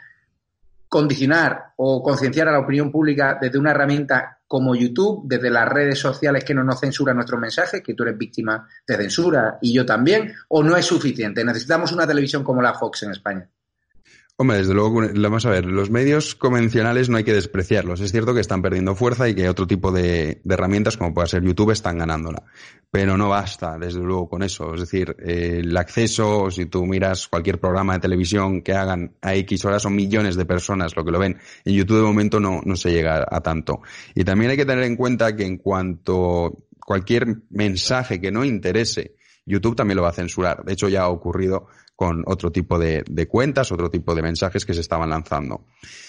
condicionar 0.88 1.72
o 1.76 2.02
concienciar 2.02 2.48
a 2.48 2.52
la 2.52 2.60
opinión 2.60 2.90
pública 2.90 3.38
desde 3.40 3.58
una 3.58 3.72
herramienta 3.72 4.38
como 4.46 4.74
YouTube, 4.74 5.22
desde 5.26 5.50
las 5.50 5.68
redes 5.68 5.98
sociales 5.98 6.44
que 6.44 6.54
no 6.54 6.62
nos 6.62 6.80
censuran 6.80 7.16
nuestros 7.16 7.40
mensajes, 7.40 7.82
que 7.82 7.94
tú 7.94 8.04
eres 8.04 8.16
víctima 8.16 8.68
de 8.86 8.96
censura 8.96 9.58
y 9.60 9.72
yo 9.72 9.84
también, 9.84 10.32
o 10.48 10.62
no 10.62 10.76
es 10.76 10.86
suficiente. 10.86 11.44
Necesitamos 11.44 11.92
una 11.92 12.06
televisión 12.06 12.44
como 12.44 12.62
la 12.62 12.74
Fox 12.74 13.02
en 13.02 13.10
España. 13.10 13.48
Hombre, 14.38 14.58
desde 14.58 14.74
luego, 14.74 15.00
vamos 15.14 15.46
a 15.46 15.50
ver, 15.50 15.64
los 15.64 15.88
medios 15.88 16.34
convencionales 16.34 17.08
no 17.08 17.16
hay 17.16 17.24
que 17.24 17.32
despreciarlos. 17.32 18.02
Es 18.02 18.12
cierto 18.12 18.34
que 18.34 18.40
están 18.40 18.60
perdiendo 18.60 18.94
fuerza 18.94 19.26
y 19.30 19.34
que 19.34 19.48
otro 19.48 19.66
tipo 19.66 19.90
de, 19.90 20.42
herramientas, 20.46 20.98
como 20.98 21.14
puede 21.14 21.28
ser 21.28 21.42
YouTube, 21.42 21.70
están 21.70 21.96
ganándola. 21.96 22.42
Pero 22.90 23.16
no 23.16 23.30
basta, 23.30 23.78
desde 23.78 24.00
luego, 24.00 24.28
con 24.28 24.42
eso. 24.42 24.74
Es 24.74 24.80
decir, 24.80 25.16
eh, 25.20 25.60
el 25.62 25.74
acceso, 25.74 26.50
si 26.50 26.66
tú 26.66 26.84
miras 26.84 27.28
cualquier 27.28 27.58
programa 27.58 27.94
de 27.94 28.00
televisión 28.00 28.60
que 28.60 28.74
hagan 28.74 29.16
a 29.22 29.34
X 29.36 29.64
horas, 29.64 29.80
son 29.80 29.96
millones 29.96 30.36
de 30.36 30.44
personas 30.44 30.94
lo 30.94 31.02
que 31.02 31.12
lo 31.12 31.18
ven. 31.18 31.38
En 31.64 31.72
YouTube 31.72 31.96
de 31.96 32.02
momento 32.02 32.38
no, 32.38 32.60
no 32.62 32.76
se 32.76 32.92
llega 32.92 33.26
a 33.26 33.40
tanto. 33.40 33.80
Y 34.14 34.24
también 34.24 34.50
hay 34.50 34.58
que 34.58 34.66
tener 34.66 34.84
en 34.84 34.96
cuenta 34.96 35.34
que 35.34 35.46
en 35.46 35.56
cuanto 35.56 36.66
cualquier 36.78 37.38
mensaje 37.48 38.20
que 38.20 38.30
no 38.30 38.44
interese, 38.44 39.14
YouTube 39.46 39.76
también 39.76 39.96
lo 39.96 40.02
va 40.02 40.10
a 40.10 40.12
censurar. 40.12 40.62
De 40.64 40.74
hecho, 40.74 40.90
ya 40.90 41.04
ha 41.04 41.08
ocurrido 41.08 41.68
con 41.96 42.22
otro 42.26 42.52
tipo 42.52 42.78
de, 42.78 43.26
cuentas, 43.28 43.72
otro 43.72 43.90
tipo 43.90 44.14
de 44.14 44.22
mensajes 44.22 44.64
que 44.64 44.74
se 44.74 44.82
estaban 44.82 45.10
lanzando. 45.10 45.64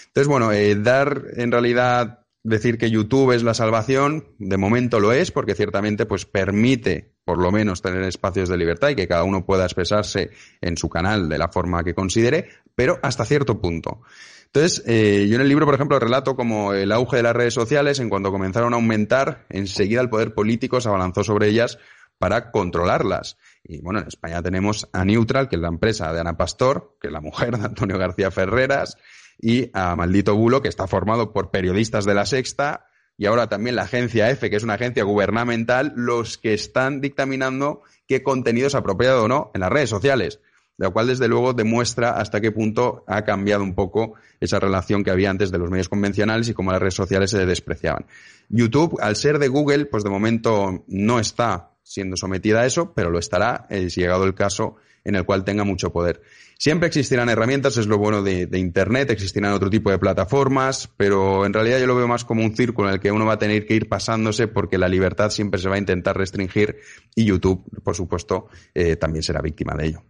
Entonces, 0.07 0.27
bueno, 0.27 0.51
eh, 0.51 0.75
dar 0.75 1.23
en 1.37 1.51
realidad 1.51 2.19
decir 2.43 2.77
que 2.77 2.91
YouTube 2.91 3.31
es 3.31 3.43
la 3.43 3.53
salvación, 3.53 4.25
de 4.37 4.57
momento 4.57 4.99
lo 4.99 5.11
es, 5.13 5.31
porque 5.31 5.55
ciertamente 5.55 6.05
pues 6.05 6.25
permite 6.25 7.13
por 7.25 7.39
lo 7.39 7.51
menos 7.51 7.81
tener 7.81 8.03
espacios 8.03 8.47
de 8.47 8.57
libertad 8.57 8.89
y 8.89 8.95
que 8.95 9.07
cada 9.07 9.23
uno 9.23 9.45
pueda 9.45 9.65
expresarse 9.65 10.31
en 10.61 10.77
su 10.77 10.87
canal 10.87 11.27
de 11.27 11.37
la 11.37 11.49
forma 11.49 11.83
que 11.83 11.93
considere, 11.93 12.47
pero 12.75 12.99
hasta 13.01 13.25
cierto 13.25 13.59
punto. 13.59 14.01
Entonces, 14.45 14.81
eh, 14.87 15.27
yo 15.29 15.35
en 15.35 15.41
el 15.41 15.49
libro, 15.49 15.65
por 15.65 15.75
ejemplo, 15.75 15.99
relato 15.99 16.37
como 16.37 16.73
el 16.73 16.91
auge 16.93 17.17
de 17.17 17.23
las 17.23 17.35
redes 17.35 17.53
sociales, 17.53 17.99
en 17.99 18.09
cuanto 18.09 18.31
comenzaron 18.31 18.73
a 18.73 18.77
aumentar, 18.77 19.45
enseguida 19.49 19.99
el 19.99 20.09
poder 20.09 20.33
político 20.33 20.79
se 20.79 20.87
abalanzó 20.87 21.23
sobre 21.23 21.49
ellas 21.49 21.79
para 22.19 22.51
controlarlas. 22.51 23.37
Y 23.63 23.81
bueno, 23.81 23.99
en 23.99 24.07
España 24.07 24.41
tenemos 24.41 24.87
a 24.93 25.05
Neutral, 25.05 25.49
que 25.49 25.55
es 25.55 25.61
la 25.61 25.67
empresa 25.67 26.11
de 26.13 26.19
Ana 26.19 26.37
Pastor, 26.37 26.97
que 26.99 27.07
es 27.07 27.13
la 27.13 27.21
mujer 27.21 27.57
de 27.57 27.65
Antonio 27.65 27.97
García 27.97 28.31
Ferreras, 28.31 28.97
y 29.39 29.69
a 29.73 29.95
Maldito 29.95 30.35
Bulo, 30.35 30.61
que 30.61 30.69
está 30.69 30.87
formado 30.87 31.33
por 31.33 31.51
periodistas 31.51 32.05
de 32.05 32.15
la 32.15 32.25
Sexta, 32.25 32.87
y 33.17 33.25
ahora 33.25 33.47
también 33.47 33.75
la 33.75 33.83
agencia 33.83 34.29
F, 34.29 34.49
que 34.49 34.55
es 34.55 34.63
una 34.63 34.75
agencia 34.75 35.03
gubernamental, 35.03 35.93
los 35.95 36.37
que 36.37 36.53
están 36.53 37.01
dictaminando 37.01 37.81
qué 38.07 38.21
contenido 38.21 38.67
es 38.67 38.75
apropiado 38.75 39.23
o 39.23 39.27
no 39.27 39.51
en 39.53 39.61
las 39.61 39.71
redes 39.71 39.89
sociales. 39.89 40.39
Lo 40.79 40.93
cual, 40.93 41.07
desde 41.07 41.27
luego, 41.27 41.53
demuestra 41.53 42.11
hasta 42.11 42.39
qué 42.39 42.51
punto 42.51 43.03
ha 43.07 43.23
cambiado 43.23 43.63
un 43.63 43.73
poco 43.73 44.13
esa 44.39 44.59
relación 44.59 45.03
que 45.03 45.09
había 45.09 45.31
antes 45.31 45.51
de 45.51 45.57
los 45.57 45.71
medios 45.71 45.89
convencionales 45.89 46.47
y 46.49 46.53
cómo 46.53 46.71
las 46.71 46.79
redes 46.79 46.93
sociales 46.93 47.31
se 47.31 47.43
despreciaban. 47.47 48.05
YouTube, 48.47 48.99
al 49.01 49.15
ser 49.15 49.39
de 49.39 49.47
Google, 49.47 49.87
pues 49.87 50.03
de 50.03 50.11
momento 50.11 50.85
no 50.87 51.19
está 51.19 51.71
siendo 51.87 52.17
sometida 52.17 52.61
a 52.61 52.65
eso, 52.65 52.93
pero 52.93 53.09
lo 53.09 53.17
estará 53.17 53.65
eh, 53.69 53.89
si 53.89 54.01
llegado 54.01 54.25
el 54.25 54.35
caso 54.35 54.75
en 55.05 55.15
el 55.15 55.25
cual 55.25 55.45
tenga 55.45 55.63
mucho 55.63 55.93
poder. 55.93 56.21
Siempre 56.59 56.87
existirán 56.87 57.29
herramientas, 57.29 57.77
es 57.77 57.87
lo 57.87 57.97
bueno 57.97 58.23
de, 58.23 58.49
Internet, 58.51 59.09
existirán 59.09 59.53
otro 59.53 59.69
tipo 59.69 59.89
de 59.89 59.97
plataformas, 59.97 60.89
pero 60.97 61.45
en 61.45 61.53
realidad 61.53 61.79
yo 61.79 61.87
lo 61.87 61.95
veo 61.95 62.07
más 62.07 62.25
como 62.25 62.43
un 62.43 62.55
círculo 62.55 62.89
en 62.89 62.95
el 62.95 62.99
que 62.99 63.11
uno 63.11 63.25
va 63.25 63.33
a 63.33 63.39
tener 63.39 63.65
que 63.65 63.75
ir 63.75 63.87
pasándose 63.87 64.49
porque 64.49 64.77
la 64.77 64.89
libertad 64.89 65.29
siempre 65.29 65.61
se 65.61 65.69
va 65.69 65.75
a 65.75 65.79
intentar 65.79 66.17
restringir 66.17 66.77
y 67.15 67.23
YouTube, 67.23 67.63
por 67.83 67.95
supuesto, 67.95 68.47
eh, 68.73 68.97
también 68.97 69.23
será 69.23 69.39
víctima 69.41 69.73
de 69.75 69.85
ello. 69.85 70.03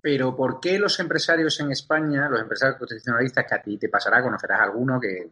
Pero 0.00 0.34
¿por 0.34 0.58
qué 0.58 0.78
los 0.78 0.98
empresarios 0.98 1.60
en 1.60 1.70
España, 1.70 2.28
los 2.28 2.40
empresarios 2.40 2.78
constitucionalistas, 2.78 3.44
que 3.46 3.54
a 3.54 3.62
ti 3.62 3.78
te 3.78 3.88
pasará, 3.88 4.20
conocerás 4.22 4.62
alguno 4.62 4.98
que 4.98 5.28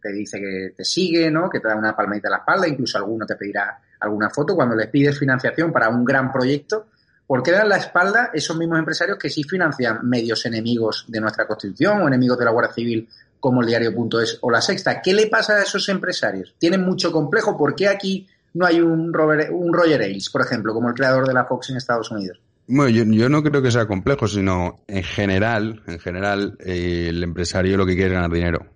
te 0.00 0.12
dice 0.12 0.38
que 0.38 0.74
te 0.76 0.84
sigue, 0.84 1.30
¿no? 1.30 1.48
que 1.48 1.60
te 1.60 1.68
da 1.68 1.76
una 1.76 1.96
palmadita 1.96 2.28
a 2.28 2.32
la 2.32 2.36
espalda, 2.38 2.68
incluso 2.68 2.98
alguno 2.98 3.24
te 3.26 3.36
pedirá 3.36 3.78
alguna 4.04 4.30
foto 4.30 4.54
cuando 4.54 4.74
les 4.74 4.88
pides 4.88 5.18
financiación 5.18 5.72
para 5.72 5.88
un 5.88 6.04
gran 6.04 6.32
proyecto. 6.32 6.86
¿Por 7.26 7.42
qué 7.42 7.52
dan 7.52 7.68
la 7.68 7.76
espalda 7.76 8.30
esos 8.34 8.56
mismos 8.56 8.78
empresarios 8.78 9.18
que 9.18 9.30
sí 9.30 9.42
financian 9.44 10.06
medios 10.08 10.44
enemigos 10.46 11.06
de 11.08 11.20
nuestra 11.20 11.46
Constitución 11.46 12.02
o 12.02 12.08
enemigos 12.08 12.38
de 12.38 12.44
la 12.44 12.50
Guardia 12.50 12.74
Civil 12.74 13.08
como 13.40 13.62
el 13.62 13.66
diario.es 13.66 14.38
o 14.42 14.50
la 14.50 14.60
Sexta? 14.60 15.00
¿Qué 15.00 15.14
le 15.14 15.26
pasa 15.26 15.54
a 15.54 15.62
esos 15.62 15.88
empresarios? 15.88 16.54
¿Tienen 16.58 16.82
mucho 16.84 17.10
complejo? 17.10 17.56
¿Por 17.56 17.74
qué 17.74 17.88
aquí 17.88 18.26
no 18.52 18.66
hay 18.66 18.80
un, 18.80 19.12
un 19.50 19.72
Roger 19.72 20.00
Ailes, 20.02 20.30
por 20.30 20.42
ejemplo, 20.42 20.74
como 20.74 20.88
el 20.88 20.94
creador 20.94 21.26
de 21.26 21.34
la 21.34 21.44
Fox 21.44 21.70
en 21.70 21.76
Estados 21.76 22.10
Unidos? 22.10 22.40
Bueno, 22.66 22.88
yo, 22.90 23.28
no 23.28 23.42
creo 23.42 23.60
que 23.60 23.70
sea 23.70 23.86
complejo, 23.86 24.26
sino 24.26 24.80
en 24.86 25.02
general, 25.02 25.82
en 25.86 25.98
general, 25.98 26.56
eh, 26.60 27.06
el 27.10 27.22
empresario 27.22 27.76
lo 27.76 27.84
que 27.84 27.94
quiere 27.94 28.08
es 28.08 28.14
ganar 28.14 28.30
dinero. 28.30 28.66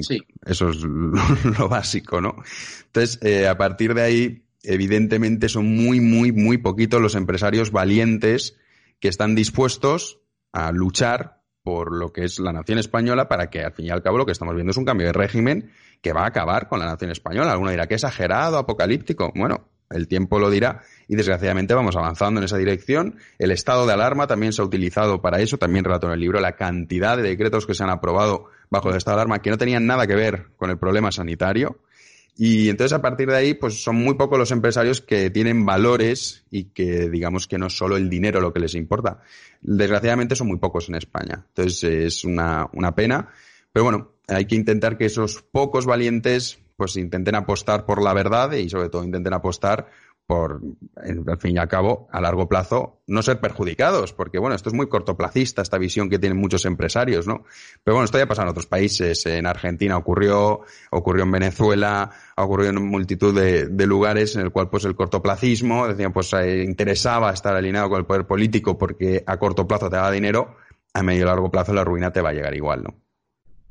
Sí. 0.00 0.18
Eso 0.44 0.70
es 0.70 0.82
lo, 0.82 1.68
básico, 1.68 2.20
¿no? 2.20 2.36
Entonces, 2.86 3.18
eh, 3.22 3.46
a 3.46 3.56
partir 3.56 3.94
de 3.94 4.02
ahí, 4.02 4.43
evidentemente 4.64 5.48
son 5.48 5.66
muy, 5.66 6.00
muy, 6.00 6.32
muy 6.32 6.58
poquitos 6.58 7.00
los 7.00 7.14
empresarios 7.14 7.70
valientes 7.70 8.56
que 9.00 9.08
están 9.08 9.34
dispuestos 9.34 10.20
a 10.52 10.72
luchar 10.72 11.42
por 11.62 11.96
lo 11.96 12.12
que 12.12 12.24
es 12.24 12.38
la 12.38 12.52
nación 12.52 12.78
española 12.78 13.26
para 13.26 13.48
que 13.48 13.62
al 13.62 13.72
fin 13.72 13.86
y 13.86 13.90
al 13.90 14.02
cabo 14.02 14.18
lo 14.18 14.26
que 14.26 14.32
estamos 14.32 14.54
viendo 14.54 14.70
es 14.70 14.76
un 14.76 14.84
cambio 14.84 15.06
de 15.06 15.12
régimen 15.14 15.70
que 16.02 16.12
va 16.12 16.22
a 16.24 16.26
acabar 16.26 16.68
con 16.68 16.78
la 16.78 16.86
nación 16.86 17.10
española. 17.10 17.52
Alguno 17.52 17.70
dirá 17.70 17.86
que 17.86 17.94
exagerado, 17.94 18.58
apocalíptico. 18.58 19.32
Bueno, 19.34 19.68
el 19.90 20.06
tiempo 20.06 20.38
lo 20.38 20.50
dirá 20.50 20.82
y 21.08 21.16
desgraciadamente 21.16 21.72
vamos 21.72 21.96
avanzando 21.96 22.40
en 22.40 22.44
esa 22.44 22.58
dirección. 22.58 23.16
El 23.38 23.50
estado 23.50 23.86
de 23.86 23.94
alarma 23.94 24.26
también 24.26 24.52
se 24.52 24.60
ha 24.60 24.64
utilizado 24.64 25.22
para 25.22 25.40
eso. 25.40 25.56
También 25.56 25.84
relato 25.84 26.06
en 26.06 26.12
el 26.12 26.20
libro 26.20 26.38
la 26.40 26.56
cantidad 26.56 27.16
de 27.16 27.22
decretos 27.22 27.66
que 27.66 27.74
se 27.74 27.82
han 27.82 27.90
aprobado 27.90 28.46
bajo 28.68 28.90
el 28.90 28.96
estado 28.96 29.16
de 29.16 29.22
alarma 29.22 29.40
que 29.40 29.50
no 29.50 29.56
tenían 29.56 29.86
nada 29.86 30.06
que 30.06 30.14
ver 30.14 30.48
con 30.56 30.68
el 30.68 30.78
problema 30.78 31.12
sanitario. 31.12 31.78
Y 32.36 32.68
entonces 32.68 32.92
a 32.92 33.02
partir 33.02 33.28
de 33.28 33.36
ahí, 33.36 33.54
pues 33.54 33.82
son 33.82 33.96
muy 33.96 34.14
pocos 34.14 34.38
los 34.38 34.50
empresarios 34.50 35.00
que 35.00 35.30
tienen 35.30 35.64
valores 35.64 36.44
y 36.50 36.64
que 36.64 37.08
digamos 37.08 37.46
que 37.46 37.58
no 37.58 37.66
es 37.66 37.76
solo 37.76 37.96
el 37.96 38.10
dinero 38.10 38.40
lo 38.40 38.52
que 38.52 38.60
les 38.60 38.74
importa. 38.74 39.20
Desgraciadamente 39.60 40.34
son 40.34 40.48
muy 40.48 40.58
pocos 40.58 40.88
en 40.88 40.96
España. 40.96 41.44
Entonces 41.48 41.84
es 41.84 42.24
una, 42.24 42.68
una 42.72 42.94
pena. 42.94 43.28
Pero 43.72 43.84
bueno, 43.84 44.12
hay 44.26 44.46
que 44.46 44.56
intentar 44.56 44.98
que 44.98 45.06
esos 45.06 45.42
pocos 45.42 45.86
valientes 45.86 46.58
pues 46.76 46.96
intenten 46.96 47.36
apostar 47.36 47.86
por 47.86 48.02
la 48.02 48.12
verdad 48.12 48.50
y 48.52 48.68
sobre 48.68 48.88
todo 48.88 49.04
intenten 49.04 49.32
apostar 49.32 49.88
por, 50.26 50.62
al 50.96 51.38
fin 51.38 51.56
y 51.56 51.58
al 51.58 51.68
cabo, 51.68 52.08
a 52.10 52.20
largo 52.20 52.48
plazo, 52.48 53.02
no 53.06 53.22
ser 53.22 53.40
perjudicados, 53.40 54.14
porque 54.14 54.38
bueno, 54.38 54.56
esto 54.56 54.70
es 54.70 54.74
muy 54.74 54.88
cortoplacista, 54.88 55.60
esta 55.60 55.76
visión 55.76 56.08
que 56.08 56.18
tienen 56.18 56.38
muchos 56.38 56.64
empresarios, 56.64 57.26
¿no? 57.26 57.44
Pero 57.82 57.96
bueno, 57.96 58.06
esto 58.06 58.18
ya 58.18 58.26
pasa 58.26 58.42
en 58.42 58.48
otros 58.48 58.66
países, 58.66 59.26
en 59.26 59.46
Argentina 59.46 59.98
ocurrió, 59.98 60.62
ocurrió 60.90 61.24
en 61.24 61.32
Venezuela, 61.32 62.10
ha 62.34 62.42
ocurrido 62.42 62.70
en 62.70 62.86
multitud 62.86 63.38
de, 63.38 63.86
lugares 63.86 64.34
en 64.34 64.42
el 64.42 64.50
cual 64.50 64.70
pues 64.70 64.86
el 64.86 64.96
cortoplacismo, 64.96 65.86
decían, 65.86 66.12
pues 66.12 66.32
eh, 66.32 66.64
interesaba 66.64 67.30
estar 67.30 67.54
alineado 67.54 67.90
con 67.90 67.98
el 67.98 68.06
poder 68.06 68.26
político 68.26 68.78
porque 68.78 69.22
a 69.26 69.36
corto 69.36 69.68
plazo 69.68 69.90
te 69.90 69.96
da 69.96 70.10
dinero, 70.10 70.56
a 70.94 71.02
medio 71.02 71.22
y 71.22 71.26
largo 71.26 71.50
plazo 71.50 71.74
la 71.74 71.84
ruina 71.84 72.12
te 72.12 72.22
va 72.22 72.30
a 72.30 72.32
llegar 72.32 72.54
igual, 72.54 72.82
¿no? 72.82 72.94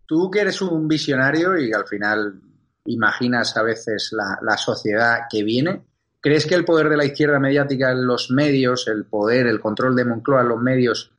Tú 0.05 0.29
que 0.29 0.41
eres 0.41 0.62
un 0.62 0.88
visionario 0.88 1.57
y 1.57 1.74
al 1.74 1.88
final 1.88 2.39
imaginas 2.86 3.57
a 3.57 3.63
veces 3.63 4.10
la, 4.12 4.38
la 4.41 4.57
sociedad 4.57 5.22
que 5.31 5.43
viene. 5.43 5.81
¿Crees 6.24 6.46
que 6.46 6.56
el 6.56 6.63
poder 6.63 6.88
de 6.88 6.96
la 6.96 7.03
izquierda 7.03 7.38
mediática 7.38 7.92
en 7.92 8.08
los 8.08 8.32
medios, 8.32 8.88
el 8.88 9.03
poder, 9.03 9.46
el 9.46 9.60
control 9.60 9.94
de 9.94 10.06
Moncloa 10.06 10.39
en 10.39 10.48
los 10.48 10.62
medios 10.62 11.12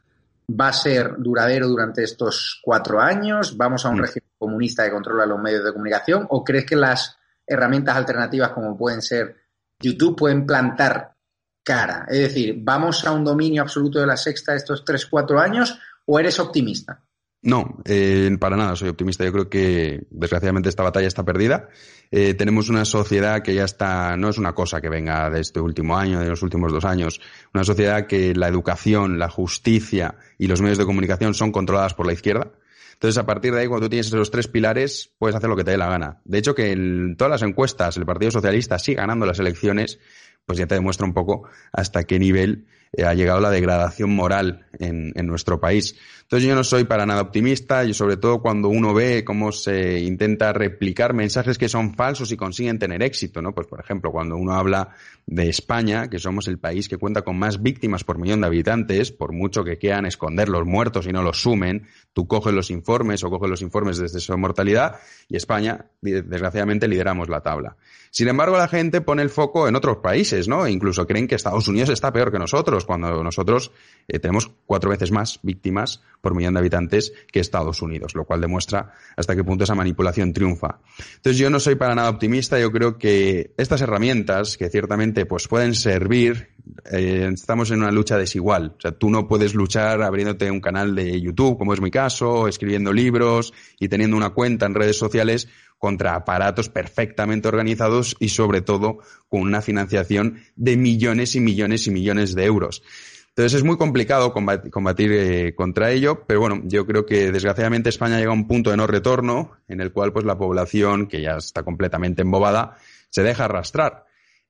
va 0.51 0.69
a 0.69 0.73
ser 0.73 1.17
duradero 1.19 1.69
durante 1.69 2.03
estos 2.03 2.59
cuatro 2.65 2.99
años? 2.99 3.55
¿Vamos 3.55 3.85
a 3.85 3.91
un 3.91 3.99
mm. 3.99 4.01
régimen 4.01 4.31
comunista 4.39 4.83
que 4.83 4.93
controla 4.93 5.27
los 5.27 5.39
medios 5.39 5.63
de 5.63 5.75
comunicación? 5.75 6.27
¿O 6.31 6.43
crees 6.43 6.65
que 6.65 6.77
las 6.77 7.19
herramientas 7.47 7.95
alternativas 7.97 8.53
como 8.53 8.79
pueden 8.79 9.03
ser 9.03 9.37
YouTube 9.79 10.17
pueden 10.17 10.47
plantar 10.47 11.15
cara? 11.63 12.07
Es 12.09 12.21
decir, 12.21 12.57
¿vamos 12.63 13.05
a 13.05 13.13
un 13.13 13.25
dominio 13.25 13.61
absoluto 13.61 14.01
de 14.01 14.07
la 14.07 14.17
sexta 14.17 14.55
estos 14.55 14.87
tres, 14.87 15.05
cuatro 15.05 15.39
años 15.39 15.79
o 16.07 16.19
eres 16.19 16.41
optimista? 16.41 17.05
No, 17.45 17.77
eh, 17.85 18.35
para 18.41 18.57
nada 18.57 18.75
soy 18.75 18.89
optimista. 18.89 19.23
Yo 19.23 19.31
creo 19.31 19.51
que 19.51 20.07
desgraciadamente 20.11 20.71
esta 20.71 20.83
batalla 20.83 21.07
está 21.07 21.25
perdida. 21.25 21.69
Eh, 22.11 22.33
tenemos 22.33 22.71
una 22.71 22.87
sociedad 22.87 23.43
que 23.43 23.55
ya 23.55 23.65
está, 23.65 24.17
no 24.17 24.31
es 24.31 24.39
una 24.39 24.55
cosa 24.55 24.81
que 24.81 24.89
venga 24.89 25.29
de 25.29 25.43
este 25.43 25.61
último 25.61 25.99
año, 25.99 26.21
de 26.21 26.29
los 26.31 26.43
últimos 26.43 26.73
dos 26.73 26.87
años, 26.87 27.21
una 27.53 27.63
sociedad 27.63 28.07
que 28.07 28.35
la 28.35 28.49
educación, 28.49 29.19
la 29.19 29.29
justicia 29.29 30.17
y 30.39 30.47
los 30.47 30.63
medios 30.63 30.79
de 30.79 30.87
comunicación 30.87 31.35
son 31.35 31.53
controladas 31.53 31.93
por 31.93 32.07
la 32.07 32.15
izquierda. 32.15 32.51
Entonces, 32.95 33.19
a 33.19 33.27
partir 33.27 33.53
de 33.53 33.61
ahí, 33.61 33.67
cuando 33.67 33.87
tú 33.87 33.91
tienes 33.91 34.07
esos 34.07 34.31
tres 34.31 34.49
pilares, 34.49 35.13
puedes 35.19 35.37
hacer 35.37 35.51
lo 35.51 35.57
que 35.57 35.65
te 35.65 35.73
dé 35.73 35.77
la 35.77 35.91
gana. 35.91 36.23
De 36.25 36.39
hecho, 36.39 36.55
que 36.55 36.73
en 36.73 37.17
todas 37.19 37.31
las 37.31 37.43
encuestas 37.43 37.99
el 37.99 38.07
Partido 38.07 38.31
Socialista 38.31 38.79
siga 38.79 39.03
ganando 39.03 39.27
las 39.27 39.39
elecciones, 39.39 39.99
pues 40.47 40.59
ya 40.59 40.67
te 40.67 40.77
demuestra 40.77 41.05
un 41.05 41.13
poco 41.13 41.47
hasta 41.73 42.05
qué 42.05 42.19
nivel 42.19 42.69
eh, 42.97 43.05
ha 43.05 43.15
llegado 43.15 43.41
la 43.41 43.51
degradación 43.51 44.15
moral 44.15 44.67
en, 44.79 45.13
en, 45.15 45.27
nuestro 45.27 45.61
país. 45.61 45.97
Entonces 46.23 46.49
yo 46.49 46.55
no 46.55 46.65
soy 46.65 46.85
para 46.85 47.07
nada 47.07 47.23
optimista 47.23 47.85
y 47.85 47.95
sobre 47.95 48.17
todo 48.17 48.41
cuando 48.41 48.69
uno 48.69 48.95
ve 48.95 49.25
cómo 49.25 49.53
se 49.53 50.01
intenta 50.01 50.53
replicar 50.53 51.15
mensajes 51.15 51.59
que 51.59 51.69
son 51.69 51.95
falsos 51.95 52.33
y 52.33 52.37
consiguen 52.37 52.79
tener 52.79 53.03
éxito, 53.03 53.43
¿no? 53.43 53.53
Pues 53.53 53.67
por 53.67 53.81
ejemplo, 53.81 54.11
cuando 54.11 54.37
uno 54.37 54.55
habla 54.55 54.91
de 55.27 55.49
España, 55.49 56.09
que 56.09 56.19
somos 56.19 56.49
el 56.49 56.59
país 56.59 56.89
que 56.89 56.99
cuenta 56.99 57.23
con 57.23 57.39
más 57.39 57.63
víctimas 57.63 58.05
por 58.05 58.19
millón 58.19 58.41
de 58.41 58.47
habitantes, 58.47 59.11
por 59.13 59.33
mucho 59.33 59.65
que 59.65 59.79
quieran 59.79 60.07
esconder 60.07 60.49
los 60.49 60.67
muertos 60.67 61.07
y 61.07 61.13
no 61.13 61.23
los 61.23 61.41
sumen, 61.41 61.87
tú 62.13 62.27
coges 62.27 62.55
los 62.55 62.71
informes 62.71 63.25
o 63.25 63.31
coges 63.31 63.51
los 63.51 63.63
informes 63.63 63.99
desde 63.99 64.21
su 64.21 64.37
mortalidad 64.37 64.97
y 65.29 65.37
España, 65.37 65.87
desgraciadamente, 66.01 66.89
lideramos 66.89 67.29
la 67.29 67.41
tabla. 67.41 67.77
Sin 68.11 68.29
embargo, 68.29 68.57
la 68.57 68.69
gente 68.69 69.01
pone 69.01 69.23
el 69.23 69.31
foco 69.31 69.67
en 69.67 69.75
otros 69.75 69.97
países, 69.97 70.47
¿no? 70.47 70.67
E 70.67 70.71
incluso 70.71 71.07
creen 71.07 71.27
que 71.27 71.35
Estados 71.35 71.67
Unidos 71.67 71.89
está 71.89 72.13
peor 72.13 72.31
que 72.31 72.39
nosotros, 72.39 72.84
cuando 72.85 73.23
nosotros 73.23 73.73
eh, 74.09 74.19
tenemos 74.19 74.51
cuatro 74.67 74.91
veces 74.91 75.11
más 75.11 75.41
víctimas 75.43 76.03
por 76.21 76.35
millón 76.35 76.55
de 76.55 76.61
habitantes 76.61 77.13
que 77.31 77.41
Estados 77.41 77.83
Unidos, 77.83 78.15
lo 78.15 78.25
cual 78.25 78.41
demuestra 78.41 78.93
hasta 79.17 79.35
qué 79.35 79.45
punto 79.45 79.65
esa 79.65 79.75
manipulación 79.75 80.33
triunfa. 80.33 80.79
Entonces 81.17 81.39
yo 81.39 81.51
no 81.51 81.61
soy 81.61 81.75
para 81.75 81.95
nada 81.95 82.11
optimista, 82.11 82.59
yo 82.59 82.71
creo 82.73 82.99
que 82.99 83.55
estas 83.57 83.81
herramientas 83.81 84.57
que 84.57 84.69
ciertamente 84.71 85.27
pues 85.27 85.49
pueden 85.49 85.75
servir, 85.75 86.55
eh, 86.91 87.31
estamos 87.33 87.71
en 87.71 87.81
una 87.81 87.93
lucha 87.93 88.17
desigual. 88.17 88.75
O 88.79 88.81
sea, 88.81 88.93
tú 88.93 89.11
no 89.11 89.29
puedes 89.29 89.55
luchar 89.55 90.03
abriéndote 90.03 90.51
un 90.51 90.61
canal 90.61 90.95
de 90.95 91.21
YouTube, 91.21 91.59
como 91.59 91.75
es 91.75 91.81
mi 91.81 91.91
caso, 91.91 92.49
escribiendo 92.49 92.93
libros 92.93 93.53
y 93.79 93.89
teniendo 93.89 94.17
una 94.17 94.31
cuenta 94.31 94.67
en 94.67 94.75
redes 94.75 94.99
sociales 94.99 95.49
contra 95.79 96.15
aparatos 96.15 96.69
perfectamente 96.69 97.49
organizados 97.49 98.17
y 98.19 98.29
sobre 98.29 98.63
todo 98.63 98.99
con 99.29 99.43
una 99.43 99.63
financiación 99.63 100.39
de 100.57 100.77
millones 100.77 101.35
y 101.37 101.41
millones 101.41 101.87
y 101.87 101.91
millones 101.91 102.35
de 102.35 102.45
euros. 102.45 102.83
Entonces 103.29 103.55
es 103.55 103.65
muy 103.65 103.77
complicado 103.77 104.33
combatir, 104.33 105.13
eh, 105.13 105.55
contra 105.57 105.91
ello, 105.91 106.25
pero 106.25 106.39
bueno, 106.39 106.63
yo 106.65 106.87
creo 106.87 107.05
que 107.05 107.33
desgraciadamente 107.33 107.89
España 107.89 108.19
llega 108.19 108.31
a 108.31 108.35
un 108.35 108.47
punto 108.47 108.71
de 108.71 108.77
no 108.77 108.87
retorno 108.87 109.57
en 109.67 109.81
el 109.81 109.93
cual 109.93 110.13
pues 110.13 110.25
la 110.25 110.39
población, 110.39 111.09
que 111.09 111.21
ya 111.21 111.39
está 111.39 111.65
completamente 111.65 112.23
embobada, 112.23 112.77
se 113.11 113.25
deja 113.25 113.47
arrastrar. 113.47 114.05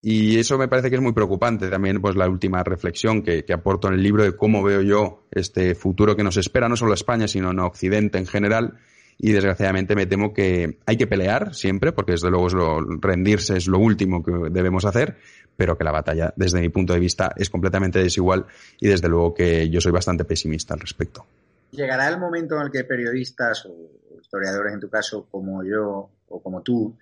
Y 0.07 0.39
eso 0.39 0.59
me 0.59 0.69
parece 0.69 0.91
que 0.91 0.97
es 0.97 1.03
muy 1.03 1.15
preocupante. 1.15 1.71
También, 1.71 2.03
pues, 2.03 2.15
la 2.15 2.29
última 2.29 2.63
reflexión 2.63 3.23
que, 3.23 3.43
aporto 3.55 3.89
en 3.89 3.95
el 3.95 4.03
libro 4.03 4.23
de 4.23 4.37
cómo 4.37 4.63
veo 4.63 4.83
yo 4.83 5.27
este 5.31 5.75
futuro 5.75 6.15
que 6.15 6.23
nos 6.23 6.37
espera, 6.37 6.69
no 6.69 6.77
solo 6.77 6.93
España, 6.93 7.27
sino 7.27 7.53
en 7.53 7.61
Occidente 7.61 8.19
en 8.19 8.27
general. 8.27 8.75
Y 9.19 9.33
desgraciadamente 9.33 9.95
me 9.95 10.07
temo 10.07 10.33
que 10.33 10.79
hay 10.87 10.97
que 10.97 11.07
pelear 11.07 11.55
siempre, 11.55 11.93
porque 11.93 12.13
desde 12.13 12.31
luego 12.31 12.47
es 12.49 12.53
lo, 12.53 12.81
rendirse 12.81 13.57
es 13.57 13.67
lo 13.67 13.79
último 13.79 14.23
que 14.23 14.33
debemos 14.51 14.85
hacer, 14.85 15.17
pero 15.57 15.79
que 15.79 15.85
la 15.85 15.93
batalla, 15.93 16.33
desde 16.37 16.61
mi 16.61 16.69
punto 16.69 16.93
de 16.93 17.01
vista, 17.01 17.33
es 17.37 17.49
completamente 17.49 18.01
desigual 18.01 18.47
y 18.81 18.89
desde 18.89 19.09
luego 19.09 19.35
que 19.35 19.69
yo 19.71 19.81
soy 19.81 19.93
bastante 19.93 20.25
pesimista 20.25 20.75
al 20.75 20.81
respecto. 20.81 21.25
Llegará 21.71 22.09
el 22.09 22.19
momento 22.19 22.57
en 22.57 22.63
el 22.63 22.71
que 22.71 22.85
periodistas 22.85 23.67
o 23.67 24.21
historiadores, 24.21 24.75
en 24.75 24.81
tu 24.81 24.89
caso, 24.89 25.27
como 25.31 25.63
yo 25.63 26.11
o 26.29 26.43
como 26.43 26.63
tú, 26.63 26.97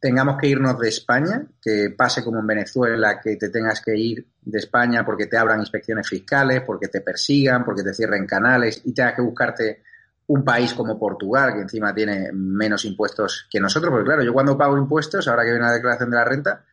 tengamos 0.00 0.36
que 0.36 0.48
irnos 0.48 0.78
de 0.80 0.88
España, 0.88 1.46
que 1.62 1.94
pase 1.96 2.24
como 2.24 2.40
en 2.40 2.46
Venezuela, 2.46 3.20
que 3.22 3.36
te 3.36 3.50
tengas 3.50 3.80
que 3.80 3.96
ir 3.96 4.26
de 4.40 4.58
España 4.58 5.04
porque 5.04 5.26
te 5.26 5.36
abran 5.36 5.60
inspecciones 5.60 6.08
fiscales, 6.08 6.62
porque 6.66 6.88
te 6.88 7.00
persigan, 7.00 7.64
porque 7.64 7.84
te 7.84 7.94
cierren 7.94 8.26
canales 8.26 8.82
y 8.84 8.92
tengas 8.92 9.14
que 9.14 9.22
buscarte 9.22 9.82
un 10.32 10.44
país 10.44 10.72
como 10.72 10.98
Portugal, 10.98 11.52
que 11.54 11.60
encima 11.60 11.94
tiene 11.94 12.30
menos 12.32 12.86
impuestos 12.86 13.46
que 13.50 13.60
nosotros, 13.60 13.90
porque 13.90 14.06
claro, 14.06 14.22
yo 14.22 14.32
cuando 14.32 14.56
pago 14.56 14.78
impuestos, 14.78 15.28
ahora 15.28 15.44
que 15.44 15.50
viene 15.50 15.66
la 15.66 15.74
declaración 15.74 16.10
de 16.10 16.16
la 16.16 16.24
renta, 16.24 16.64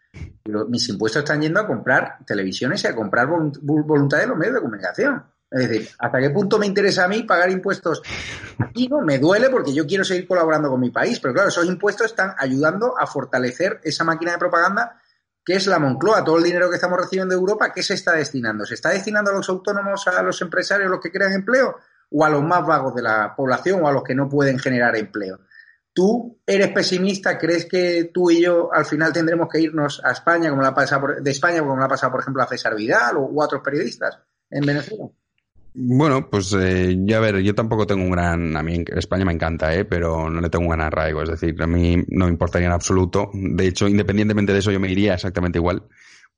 mis 0.69 0.87
impuestos 0.87 1.23
están 1.23 1.41
yendo 1.41 1.59
a 1.59 1.67
comprar 1.67 2.19
televisiones 2.25 2.83
y 2.83 2.87
a 2.87 2.95
comprar 2.95 3.27
voluntad 3.27 4.19
de 4.19 4.27
los 4.27 4.37
medios 4.37 4.55
de 4.55 4.61
comunicación. 4.61 5.23
Es 5.51 5.67
decir, 5.67 5.89
¿hasta 5.99 6.19
qué 6.19 6.29
punto 6.29 6.57
me 6.57 6.67
interesa 6.67 7.03
a 7.03 7.07
mí 7.09 7.23
pagar 7.23 7.51
impuestos? 7.51 8.01
Aquí 8.59 8.87
no, 8.87 9.01
me 9.01 9.19
duele 9.19 9.49
porque 9.49 9.73
yo 9.73 9.85
quiero 9.85 10.05
seguir 10.05 10.25
colaborando 10.25 10.69
con 10.69 10.79
mi 10.79 10.91
país, 10.91 11.19
pero 11.19 11.33
claro, 11.33 11.49
esos 11.49 11.65
impuestos 11.65 12.07
están 12.07 12.35
ayudando 12.37 12.97
a 12.97 13.07
fortalecer 13.07 13.81
esa 13.83 14.05
máquina 14.05 14.31
de 14.31 14.37
propaganda 14.37 15.01
que 15.43 15.55
es 15.55 15.67
la 15.67 15.79
Moncloa. 15.79 16.23
Todo 16.23 16.37
el 16.37 16.43
dinero 16.43 16.69
que 16.69 16.75
estamos 16.75 16.99
recibiendo 16.99 17.35
de 17.35 17.39
Europa, 17.39 17.73
¿qué 17.73 17.83
se 17.83 17.95
está 17.95 18.13
destinando? 18.13 18.65
¿Se 18.65 18.75
está 18.75 18.89
destinando 18.89 19.31
a 19.31 19.33
los 19.33 19.49
autónomos, 19.49 20.07
a 20.07 20.21
los 20.21 20.41
empresarios, 20.41 20.89
los 20.89 21.01
que 21.01 21.11
crean 21.11 21.33
empleo? 21.33 21.77
¿O 22.11 22.25
a 22.25 22.29
los 22.29 22.43
más 22.43 22.65
vagos 22.65 22.95
de 22.95 23.03
la 23.03 23.33
población 23.35 23.83
o 23.83 23.87
a 23.87 23.91
los 23.91 24.03
que 24.03 24.15
no 24.15 24.27
pueden 24.27 24.57
generar 24.57 24.95
empleo? 24.95 25.39
¿Tú 25.93 26.39
eres 26.45 26.69
pesimista? 26.69 27.37
¿Crees 27.37 27.65
que 27.65 28.11
tú 28.13 28.31
y 28.31 28.41
yo 28.41 28.69
al 28.73 28.85
final 28.85 29.11
tendremos 29.11 29.47
que 29.49 29.61
irnos 29.61 30.01
a 30.03 30.11
España, 30.11 30.49
como 30.49 30.61
la 30.61 30.73
pasa 30.73 31.01
de 31.21 31.31
España, 31.31 31.59
como 31.59 31.81
ha 31.83 31.87
pasado, 31.87 32.11
por 32.11 32.21
ejemplo, 32.21 32.41
a 32.41 32.47
César 32.47 32.75
Vidal 32.75 33.17
o, 33.17 33.25
u 33.25 33.41
otros 33.41 33.61
periodistas 33.61 34.17
en 34.49 34.65
Venezuela? 34.65 35.05
Bueno, 35.73 36.29
pues 36.29 36.53
eh, 36.59 36.97
ya 37.05 37.19
ver, 37.19 37.39
yo 37.39 37.53
tampoco 37.53 37.85
tengo 37.85 38.03
un 38.03 38.11
gran, 38.11 38.57
a 38.57 38.63
mí 38.63 38.83
España 38.95 39.23
me 39.23 39.33
encanta, 39.33 39.73
¿eh? 39.73 39.85
pero 39.85 40.29
no 40.29 40.41
le 40.41 40.49
tengo 40.49 40.65
un 40.65 40.71
gran 40.71 40.87
arraigo, 40.87 41.21
es 41.21 41.29
decir, 41.29 41.61
a 41.61 41.67
mí 41.67 42.03
no 42.07 42.25
me 42.25 42.31
importaría 42.31 42.67
en 42.67 42.73
absoluto. 42.73 43.29
De 43.33 43.67
hecho, 43.67 43.87
independientemente 43.87 44.51
de 44.51 44.59
eso, 44.59 44.71
yo 44.71 44.79
me 44.79 44.91
iría 44.91 45.13
exactamente 45.13 45.59
igual 45.59 45.83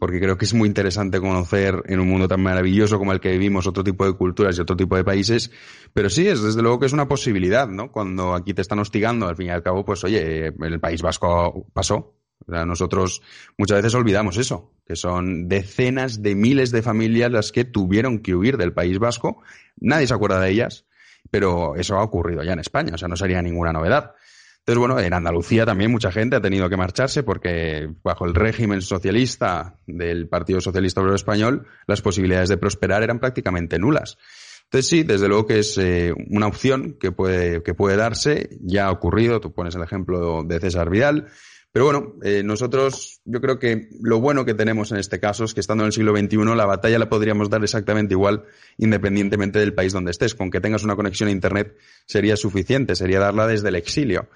porque 0.01 0.19
creo 0.19 0.35
que 0.35 0.45
es 0.45 0.55
muy 0.55 0.67
interesante 0.67 1.19
conocer 1.19 1.83
en 1.85 1.99
un 1.99 2.07
mundo 2.07 2.27
tan 2.27 2.41
maravilloso 2.41 2.97
como 2.97 3.11
el 3.11 3.19
que 3.19 3.29
vivimos 3.33 3.67
otro 3.67 3.83
tipo 3.83 4.03
de 4.03 4.13
culturas 4.13 4.57
y 4.57 4.61
otro 4.61 4.75
tipo 4.75 4.95
de 4.95 5.03
países. 5.03 5.51
Pero 5.93 6.09
sí, 6.09 6.27
es 6.27 6.41
desde 6.41 6.63
luego 6.63 6.79
que 6.79 6.87
es 6.87 6.93
una 6.93 7.07
posibilidad, 7.07 7.67
¿no? 7.67 7.91
Cuando 7.91 8.33
aquí 8.33 8.55
te 8.55 8.63
están 8.63 8.79
hostigando, 8.79 9.27
al 9.27 9.35
fin 9.35 9.45
y 9.45 9.49
al 9.51 9.61
cabo, 9.61 9.85
pues 9.85 10.03
oye, 10.03 10.47
el 10.47 10.79
País 10.79 11.03
Vasco 11.03 11.67
pasó. 11.71 12.15
O 12.47 12.51
sea, 12.51 12.65
nosotros 12.65 13.21
muchas 13.59 13.77
veces 13.77 13.93
olvidamos 13.93 14.37
eso, 14.37 14.73
que 14.87 14.95
son 14.95 15.47
decenas 15.47 16.23
de 16.23 16.33
miles 16.33 16.71
de 16.71 16.81
familias 16.81 17.31
las 17.31 17.51
que 17.51 17.63
tuvieron 17.63 18.23
que 18.23 18.33
huir 18.33 18.57
del 18.57 18.73
País 18.73 18.97
Vasco. 18.97 19.43
Nadie 19.79 20.07
se 20.07 20.15
acuerda 20.15 20.41
de 20.41 20.49
ellas, 20.49 20.87
pero 21.29 21.75
eso 21.75 21.97
ha 21.97 22.03
ocurrido 22.03 22.41
ya 22.43 22.53
en 22.53 22.59
España, 22.59 22.95
o 22.95 22.97
sea, 22.97 23.07
no 23.07 23.15
sería 23.15 23.39
ninguna 23.43 23.71
novedad. 23.71 24.15
Entonces, 24.61 24.79
bueno, 24.79 24.99
en 24.99 25.13
Andalucía 25.13 25.65
también 25.65 25.89
mucha 25.89 26.11
gente 26.11 26.35
ha 26.35 26.41
tenido 26.41 26.69
que 26.69 26.77
marcharse 26.77 27.23
porque 27.23 27.89
bajo 28.03 28.25
el 28.25 28.35
régimen 28.35 28.81
socialista 28.81 29.79
del 29.87 30.27
Partido 30.27 30.61
Socialista 30.61 31.01
Obrero 31.01 31.15
Español, 31.15 31.65
las 31.87 32.03
posibilidades 32.03 32.49
de 32.49 32.57
prosperar 32.57 33.01
eran 33.01 33.19
prácticamente 33.19 33.79
nulas. 33.79 34.19
Entonces 34.65 34.87
sí, 34.87 35.03
desde 35.03 35.27
luego 35.27 35.47
que 35.47 35.59
es 35.59 35.77
eh, 35.79 36.13
una 36.29 36.45
opción 36.45 36.95
que 36.99 37.11
puede, 37.11 37.63
que 37.63 37.73
puede 37.73 37.97
darse, 37.97 38.57
ya 38.61 38.85
ha 38.85 38.91
ocurrido, 38.91 39.41
tú 39.41 39.51
pones 39.51 39.75
el 39.75 39.81
ejemplo 39.81 40.43
de 40.43 40.59
César 40.59 40.91
Vidal, 40.91 41.27
pero 41.71 41.85
bueno, 41.85 42.15
eh, 42.21 42.43
nosotros 42.43 43.21
yo 43.23 43.39
creo 43.39 43.57
que 43.57 43.89
lo 44.01 44.19
bueno 44.19 44.43
que 44.43 44.53
tenemos 44.53 44.91
en 44.91 44.97
este 44.97 45.19
caso 45.19 45.45
es 45.45 45.53
que 45.53 45.61
estando 45.61 45.83
en 45.83 45.87
el 45.87 45.93
siglo 45.93 46.15
XXI 46.15 46.37
la 46.55 46.65
batalla 46.65 46.99
la 46.99 47.07
podríamos 47.07 47.49
dar 47.49 47.63
exactamente 47.63 48.13
igual 48.13 48.43
independientemente 48.77 49.59
del 49.59 49.73
país 49.73 49.93
donde 49.93 50.11
estés. 50.11 50.35
Con 50.35 50.51
que 50.51 50.59
tengas 50.59 50.83
una 50.83 50.97
conexión 50.97 51.29
a 51.29 51.31
Internet 51.31 51.77
sería 52.05 52.35
suficiente, 52.35 52.95
sería 52.95 53.19
darla 53.19 53.47
desde 53.47 53.69
el 53.69 53.75
exilio. 53.75 54.27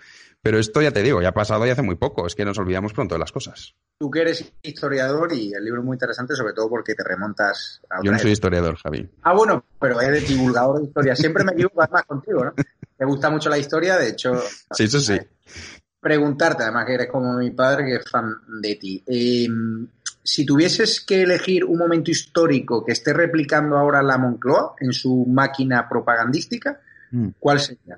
Pero 0.42 0.60
esto 0.60 0.82
ya 0.82 0.92
te 0.92 1.02
digo, 1.02 1.22
ya 1.22 1.30
ha 1.30 1.34
pasado 1.34 1.66
y 1.66 1.72
hace 1.72 1.82
muy 1.82 1.96
poco, 1.96 2.28
es 2.28 2.36
que 2.36 2.46
nos 2.46 2.58
olvidamos 2.60 2.94
pronto 2.94 3.16
de 3.16 3.20
las 3.20 3.32
cosas. 3.32 3.74
Tú 3.98 4.12
que 4.12 4.22
eres 4.22 4.54
historiador 4.62 5.34
y 5.34 5.52
el 5.54 5.66
libro 5.66 5.82
es 5.82 5.86
muy 5.86 5.96
interesante, 5.96 6.36
sobre 6.36 6.54
todo 6.54 6.70
porque 6.70 6.94
te 6.94 7.04
remontas 7.04 7.82
a... 7.90 8.04
Yo 8.04 8.12
no 8.12 8.20
soy 8.20 8.32
historiador, 8.32 8.78
Javi. 8.78 9.10
Ah, 9.24 9.34
bueno, 9.34 9.66
pero 9.80 10.00
eres 10.00 10.28
divulgador 10.28 10.80
de 10.80 10.86
historia. 10.86 11.16
Siempre 11.16 11.44
me 11.44 11.54
equivoco 11.54 11.82
más 11.92 12.04
contigo, 12.04 12.46
¿no? 12.46 12.54
Te 12.98 13.06
gusta 13.06 13.30
mucho 13.32 13.50
la 13.50 13.58
historia, 13.58 13.98
de 13.98 14.10
hecho... 14.10 14.40
Sí, 14.72 14.84
eso 14.84 15.00
sí. 15.00 15.20
Preguntarte, 16.06 16.62
además 16.62 16.86
que 16.86 16.94
eres 16.94 17.08
como 17.10 17.34
mi 17.34 17.50
padre, 17.50 17.84
que 17.84 17.96
es 17.96 18.08
fan 18.08 18.36
de 18.62 18.76
ti. 18.76 19.04
Em, 19.08 19.88
si 20.22 20.46
tuvieses 20.46 21.02
que 21.02 21.24
elegir 21.24 21.66
un 21.66 21.80
momento 21.80 22.12
histórico 22.12 22.86
que 22.86 22.92
esté 22.92 23.12
replicando 23.12 23.76
ahora 23.76 24.04
la 24.04 24.20
Moncloa 24.20 24.76
en 24.80 24.94
su 24.94 25.26
máquina 25.26 25.90
propagandística, 25.90 26.80
mm. 27.10 27.30
¿cuál 27.40 27.60
sería? 27.60 27.98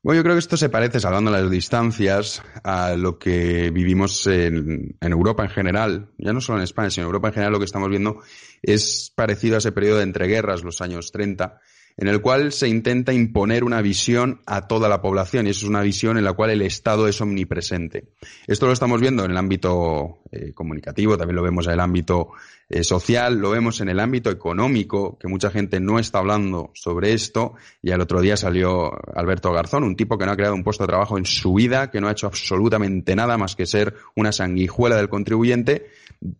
Bueno, 0.00 0.20
yo 0.20 0.22
creo 0.22 0.36
que 0.36 0.38
esto 0.38 0.56
se 0.56 0.68
parece, 0.68 1.00
salvando 1.00 1.32
las 1.32 1.50
distancias, 1.50 2.40
a 2.62 2.94
lo 2.94 3.18
que 3.18 3.72
vivimos 3.72 4.24
en, 4.28 4.96
Europa 5.00 5.42
en 5.42 5.50
general, 5.50 6.08
ya 6.18 6.32
no 6.32 6.40
solo 6.40 6.58
en 6.58 6.64
España, 6.64 6.90
sino 6.90 7.06
en 7.06 7.08
Europa 7.08 7.28
en 7.28 7.34
general, 7.34 7.52
lo 7.52 7.58
que 7.58 7.64
estamos 7.64 7.88
viendo 7.88 8.20
es 8.62 9.12
parecido 9.12 9.56
a 9.56 9.58
ese 9.58 9.72
periodo 9.72 9.96
de 9.96 10.04
entreguerras, 10.04 10.62
los 10.62 10.80
años 10.80 11.10
30, 11.10 11.60
en 11.96 12.08
el 12.08 12.20
cual 12.20 12.52
se 12.52 12.68
intenta 12.68 13.12
imponer 13.12 13.64
una 13.64 13.82
visión 13.82 14.40
a 14.46 14.66
toda 14.66 14.88
la 14.88 15.02
población 15.02 15.46
y 15.46 15.50
eso 15.50 15.66
es 15.66 15.70
una 15.70 15.82
visión 15.82 16.18
en 16.18 16.24
la 16.24 16.32
cual 16.32 16.50
el 16.50 16.62
Estado 16.62 17.08
es 17.08 17.20
omnipresente. 17.20 18.04
Esto 18.46 18.66
lo 18.66 18.72
estamos 18.72 19.00
viendo 19.00 19.24
en 19.24 19.30
el 19.30 19.36
ámbito 19.36 20.18
eh, 20.30 20.52
comunicativo, 20.52 21.16
también 21.16 21.36
lo 21.36 21.42
vemos 21.42 21.66
en 21.66 21.74
el 21.74 21.80
ámbito 21.80 22.30
eh, 22.68 22.84
social, 22.84 23.38
lo 23.38 23.50
vemos 23.50 23.80
en 23.80 23.88
el 23.88 24.00
ámbito 24.00 24.30
económico, 24.30 25.18
que 25.18 25.28
mucha 25.28 25.50
gente 25.50 25.80
no 25.80 25.98
está 25.98 26.18
hablando 26.18 26.70
sobre 26.74 27.12
esto 27.12 27.54
y 27.82 27.90
al 27.90 28.00
otro 28.00 28.20
día 28.20 28.36
salió 28.36 28.90
Alberto 29.14 29.52
Garzón, 29.52 29.84
un 29.84 29.96
tipo 29.96 30.16
que 30.16 30.24
no 30.24 30.32
ha 30.32 30.36
creado 30.36 30.54
un 30.54 30.64
puesto 30.64 30.84
de 30.84 30.88
trabajo 30.88 31.18
en 31.18 31.26
su 31.26 31.54
vida, 31.54 31.90
que 31.90 32.00
no 32.00 32.08
ha 32.08 32.12
hecho 32.12 32.26
absolutamente 32.26 33.14
nada 33.14 33.36
más 33.36 33.56
que 33.56 33.66
ser 33.66 33.94
una 34.16 34.32
sanguijuela 34.32 34.96
del 34.96 35.08
contribuyente, 35.08 35.90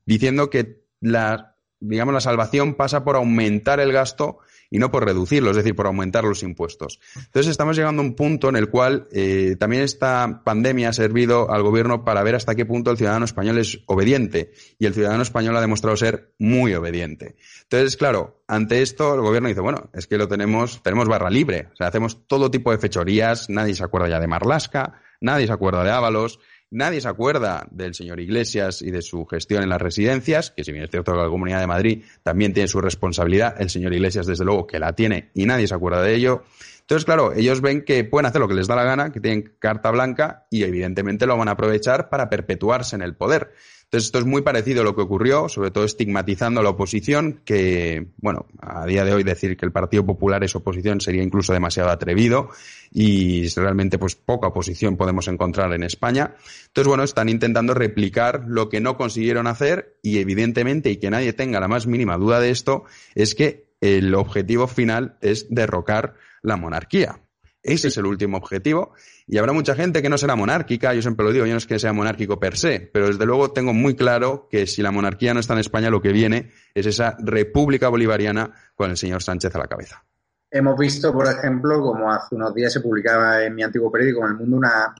diciendo 0.07 0.49
que 0.49 0.83
la, 1.01 1.57
digamos, 1.81 2.15
la 2.15 2.21
salvación 2.21 2.75
pasa 2.75 3.05
por 3.05 3.17
aumentar 3.17 3.81
el 3.81 3.93
gasto 3.93 4.39
y 4.73 4.79
no 4.79 4.91
por 4.91 5.05
reducirlo, 5.05 5.51
es 5.51 5.57
decir, 5.57 5.77
por 5.77 5.87
aumentar 5.87 6.25
los 6.25 6.43
impuestos. 6.43 6.99
Entonces 7.15 7.51
estamos 7.51 7.77
llegando 7.77 8.01
a 8.01 8.07
un 8.07 8.15
punto 8.15 8.49
en 8.49 8.57
el 8.57 8.71
cual 8.71 9.07
eh, 9.13 9.55
también 9.61 9.83
esta 9.83 10.43
pandemia 10.45 10.89
ha 10.89 10.93
servido 10.95 11.53
al 11.53 11.63
gobierno 11.63 12.05
para 12.05 12.23
ver 12.23 12.35
hasta 12.35 12.55
qué 12.55 12.65
punto 12.65 12.91
el 12.91 12.97
ciudadano 12.97 13.27
español 13.27 13.59
es 13.59 13.81
obediente 13.87 14.53
y 14.79 14.87
el 14.87 14.95
ciudadano 14.95 15.23
español 15.23 15.55
ha 15.59 15.61
demostrado 15.61 15.95
ser 15.99 16.33
muy 16.39 16.75
obediente. 16.75 17.37
Entonces, 17.65 17.99
claro, 17.99 18.43
ante 18.49 18.81
esto 18.81 19.15
el 19.15 19.21
gobierno 19.21 19.49
dice, 19.49 19.61
bueno, 19.61 19.91
es 19.93 20.07
que 20.07 20.17
lo 20.17 20.27
tenemos, 20.27 20.83
tenemos 20.83 21.07
barra 21.07 21.29
libre, 21.29 21.69
o 21.75 21.77
sea, 21.77 21.89
hacemos 21.89 22.27
todo 22.27 22.51
tipo 22.51 22.71
de 22.71 22.79
fechorías, 22.79 23.51
nadie 23.51 23.75
se 23.75 23.85
acuerda 23.85 24.09
ya 24.09 24.21
de 24.21 24.27
Marlasca, 24.27 25.03
nadie 25.21 25.47
se 25.47 25.53
acuerda 25.53 25.85
de 25.85 25.91
Ábalos, 25.91 26.41
Nadie 26.75 27.03
se 27.03 27.09
acuerda 27.09 27.67
del 27.71 27.93
señor 27.93 28.19
Iglesias 28.19 28.81
y 28.81 28.91
de 28.91 29.03
su 29.03 29.27
gestión 29.27 29.63
en 29.63 29.69
las 29.69 29.83
residencias, 29.83 30.53
que 30.53 30.65
si 30.65 30.73
bien 30.73 30.85
es 30.85 30.91
cierto 30.91 31.13
que 31.13 31.19
la 31.19 31.29
Comunidad 31.29 31.61
de 31.61 31.67
Madrid 31.67 32.05
también 32.23 32.55
tiene 32.55 32.67
su 32.67 32.81
responsabilidad, 32.81 33.61
el 33.61 33.69
señor 33.69 33.93
Iglesias 33.93 34.27
desde 34.27 34.47
luego 34.47 34.67
que 34.67 34.79
la 34.79 34.95
tiene 34.95 35.31
y 35.35 35.45
nadie 35.45 35.69
se 35.69 35.75
acuerda 35.75 36.01
de 36.01 36.15
ello. 36.15 36.45
Entonces, 36.81 37.05
claro, 37.05 37.35
ellos 37.35 37.61
ven 37.61 37.85
que 37.85 38.05
pueden 38.05 38.25
hacer 38.25 38.41
lo 38.41 38.49
que 38.49 38.55
les 38.55 38.69
da 38.69 38.75
la 38.75 38.85
gana, 38.85 39.13
que 39.13 39.21
tienen 39.21 39.53
carta 39.59 39.91
blanca 39.91 40.47
y 40.51 40.63
evidentemente 40.63 41.27
lo 41.27 41.37
van 41.37 41.49
a 41.49 41.53
aprovechar 41.53 42.09
para 42.09 42.31
perpetuarse 42.31 42.97
en 42.97 43.03
el 43.03 43.17
poder. 43.17 43.53
Entonces, 43.93 44.07
esto 44.07 44.21
es 44.21 44.25
muy 44.25 44.41
parecido 44.41 44.81
a 44.81 44.85
lo 44.85 44.97
que 44.97 45.03
ocurrió, 45.03 45.51
sobre 45.51 45.71
todo 45.71 45.85
estigmatizando 45.85 46.61
a 46.61 46.63
la 46.63 46.71
oposición, 46.71 47.43
que, 47.45 48.07
bueno, 48.17 48.47
a 48.59 48.87
día 48.87 49.05
de 49.05 49.13
hoy 49.13 49.23
decir 49.23 49.55
que 49.55 49.67
el 49.67 49.73
Partido 49.73 50.07
Popular 50.07 50.43
es 50.43 50.57
oposición 50.57 51.03
sería 51.03 51.23
incluso 51.23 51.53
demasiado 51.53 51.91
atrevido 51.91 52.49
y 52.91 53.47
realmente 53.49 53.99
pues 53.99 54.17
poca 54.17 54.47
oposición 54.47 54.97
podemos 54.97 55.29
encontrar 55.29 55.75
en 55.75 55.83
España. 55.83 56.37
Entonces, 56.69 56.89
bueno, 56.89 57.03
están 57.03 57.29
intentando 57.29 57.75
replicar 57.75 58.45
lo 58.47 58.71
que 58.71 58.81
no 58.81 58.97
consiguieron 58.97 59.47
hacer 59.47 59.99
y 60.03 60.21
evidentemente, 60.21 60.89
y 60.91 60.97
que 60.97 61.11
nadie 61.11 61.35
tenga 61.35 61.61
la 61.61 61.69
más 61.69 61.87
mínima 61.87 62.17
duda 62.17 62.41
de 62.41 62.49
esto, 62.49 62.85
es 63.15 63.35
que 63.35 63.67
el 63.83 64.15
objetivo 64.15 64.69
final 64.69 65.19
es 65.21 65.49
derrocar 65.51 66.15
la 66.41 66.57
monarquía. 66.57 67.21
Ese 67.63 67.89
es 67.89 67.97
el 67.97 68.07
último 68.07 68.37
objetivo. 68.39 68.95
Y 69.27 69.39
habrá 69.39 69.53
mucha 69.53 69.75
gente 69.75 70.03
que 70.03 70.09
no 70.09 70.19
será 70.19 70.35
monárquica, 70.35 70.95
yo 70.95 71.03
siempre 71.03 71.25
lo 71.25 71.33
digo, 71.33 71.47
yo 71.47 71.53
no 71.53 71.59
es 71.59 71.67
que 71.67 71.79
sea 71.79 71.93
monárquico 71.93 72.41
per 72.41 72.57
se, 72.57 72.91
pero 72.93 73.07
desde 73.07 73.25
luego 73.25 73.53
tengo 73.53 73.73
muy 73.73 73.95
claro 73.95 74.49
que 74.51 74.67
si 74.67 74.83
la 74.83 74.91
monarquía 74.91 75.33
no 75.33 75.41
está 75.41 75.53
en 75.53 75.61
España, 75.61 75.91
lo 75.91 76.03
que 76.03 76.13
viene 76.13 76.51
es 76.75 76.87
esa 76.87 77.17
república 77.21 77.89
bolivariana 77.89 78.53
con 78.75 78.91
el 78.91 78.97
señor 78.97 79.23
Sánchez 79.23 79.55
a 79.55 79.59
la 79.59 79.69
cabeza. 79.69 80.05
Hemos 80.51 80.77
visto, 80.77 81.13
por 81.13 81.27
ejemplo, 81.29 81.81
como 81.81 82.13
hace 82.13 82.35
unos 82.35 82.55
días 82.55 82.73
se 82.73 82.81
publicaba 82.81 83.43
en 83.43 83.55
mi 83.55 83.63
antiguo 83.63 83.91
periódico 83.91 84.25
En 84.25 84.33
el 84.33 84.37
Mundo 84.37 84.57
una, 84.57 84.95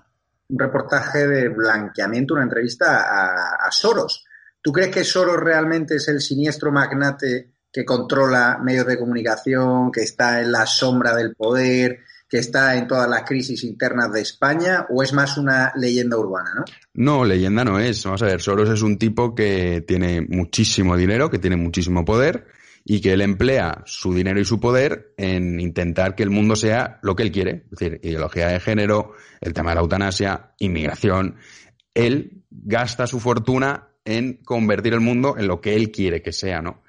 un 0.49 0.59
reportaje 0.59 1.27
de 1.27 1.49
blanqueamiento, 1.49 2.35
una 2.35 2.45
entrevista 2.45 3.03
a, 3.03 3.57
a 3.67 3.71
Soros. 3.71 4.25
¿Tú 4.63 4.73
crees 4.73 4.91
que 4.91 5.05
Soros 5.05 5.37
realmente 5.37 5.97
es 5.97 6.09
el 6.09 6.21
siniestro 6.21 6.71
magnate 6.71 7.51
que 7.73 7.85
controla 7.85 8.59
medios 8.63 8.87
de 8.87 8.99
comunicación, 8.99 9.91
que 9.91 10.03
está 10.03 10.41
en 10.41 10.53
la 10.53 10.65
sombra 10.67 11.15
del 11.15 11.35
poder, 11.35 12.01
que 12.33 12.39
está 12.39 12.79
en 12.79 12.87
todas 12.89 13.11
las 13.11 13.25
crisis 13.25 13.63
internas 13.63 14.11
de 14.11 14.23
España 14.23 14.87
o 14.89 15.03
es 15.03 15.13
más 15.13 15.37
una 15.37 15.71
leyenda 15.77 16.17
urbana, 16.17 16.55
¿no? 16.57 16.65
No, 16.95 17.27
leyenda 17.27 17.63
no 17.63 17.79
es. 17.79 18.03
Vamos 18.05 18.23
a 18.23 18.25
ver, 18.25 18.41
Soros 18.41 18.71
es 18.71 18.81
un 18.81 18.97
tipo 18.97 19.35
que 19.35 19.85
tiene 19.87 20.23
muchísimo 20.23 20.97
dinero, 20.97 21.29
que 21.29 21.39
tiene 21.39 21.57
muchísimo 21.57 22.07
poder 22.07 22.47
y 22.87 23.03
que 23.03 23.13
él 23.13 23.21
emplea 23.21 23.83
su 23.85 24.15
dinero 24.15 24.41
y 24.41 24.47
su 24.47 24.59
poder 24.61 25.13
en 25.19 25.61
intentar 25.61 26.15
que 26.15 26.23
el 26.23 26.31
mundo 26.31 26.57
sea 26.57 27.01
lo 27.03 27.15
que 27.15 27.25
él 27.25 27.33
quiere, 27.33 27.65
es 27.71 27.79
decir, 27.79 28.01
ideología 28.03 28.49
de 28.49 28.61
género, 28.61 29.13
el 29.43 29.53
tema 29.53 29.73
de 29.73 29.75
la 29.75 29.83
eutanasia, 29.83 30.55
inmigración. 30.59 31.37
Él 31.93 32.45
gasta 32.51 33.07
su 33.07 33.21
fortuna 33.21 33.89
en 34.07 34.39
convertir 34.43 34.95
el 34.95 35.01
mundo 35.01 35.37
en 35.37 35.49
lo 35.49 35.61
que 35.61 35.77
él 35.77 35.91
quiere 35.91 36.23
que 36.23 36.33
sea, 36.33 36.63
¿no? 36.63 36.83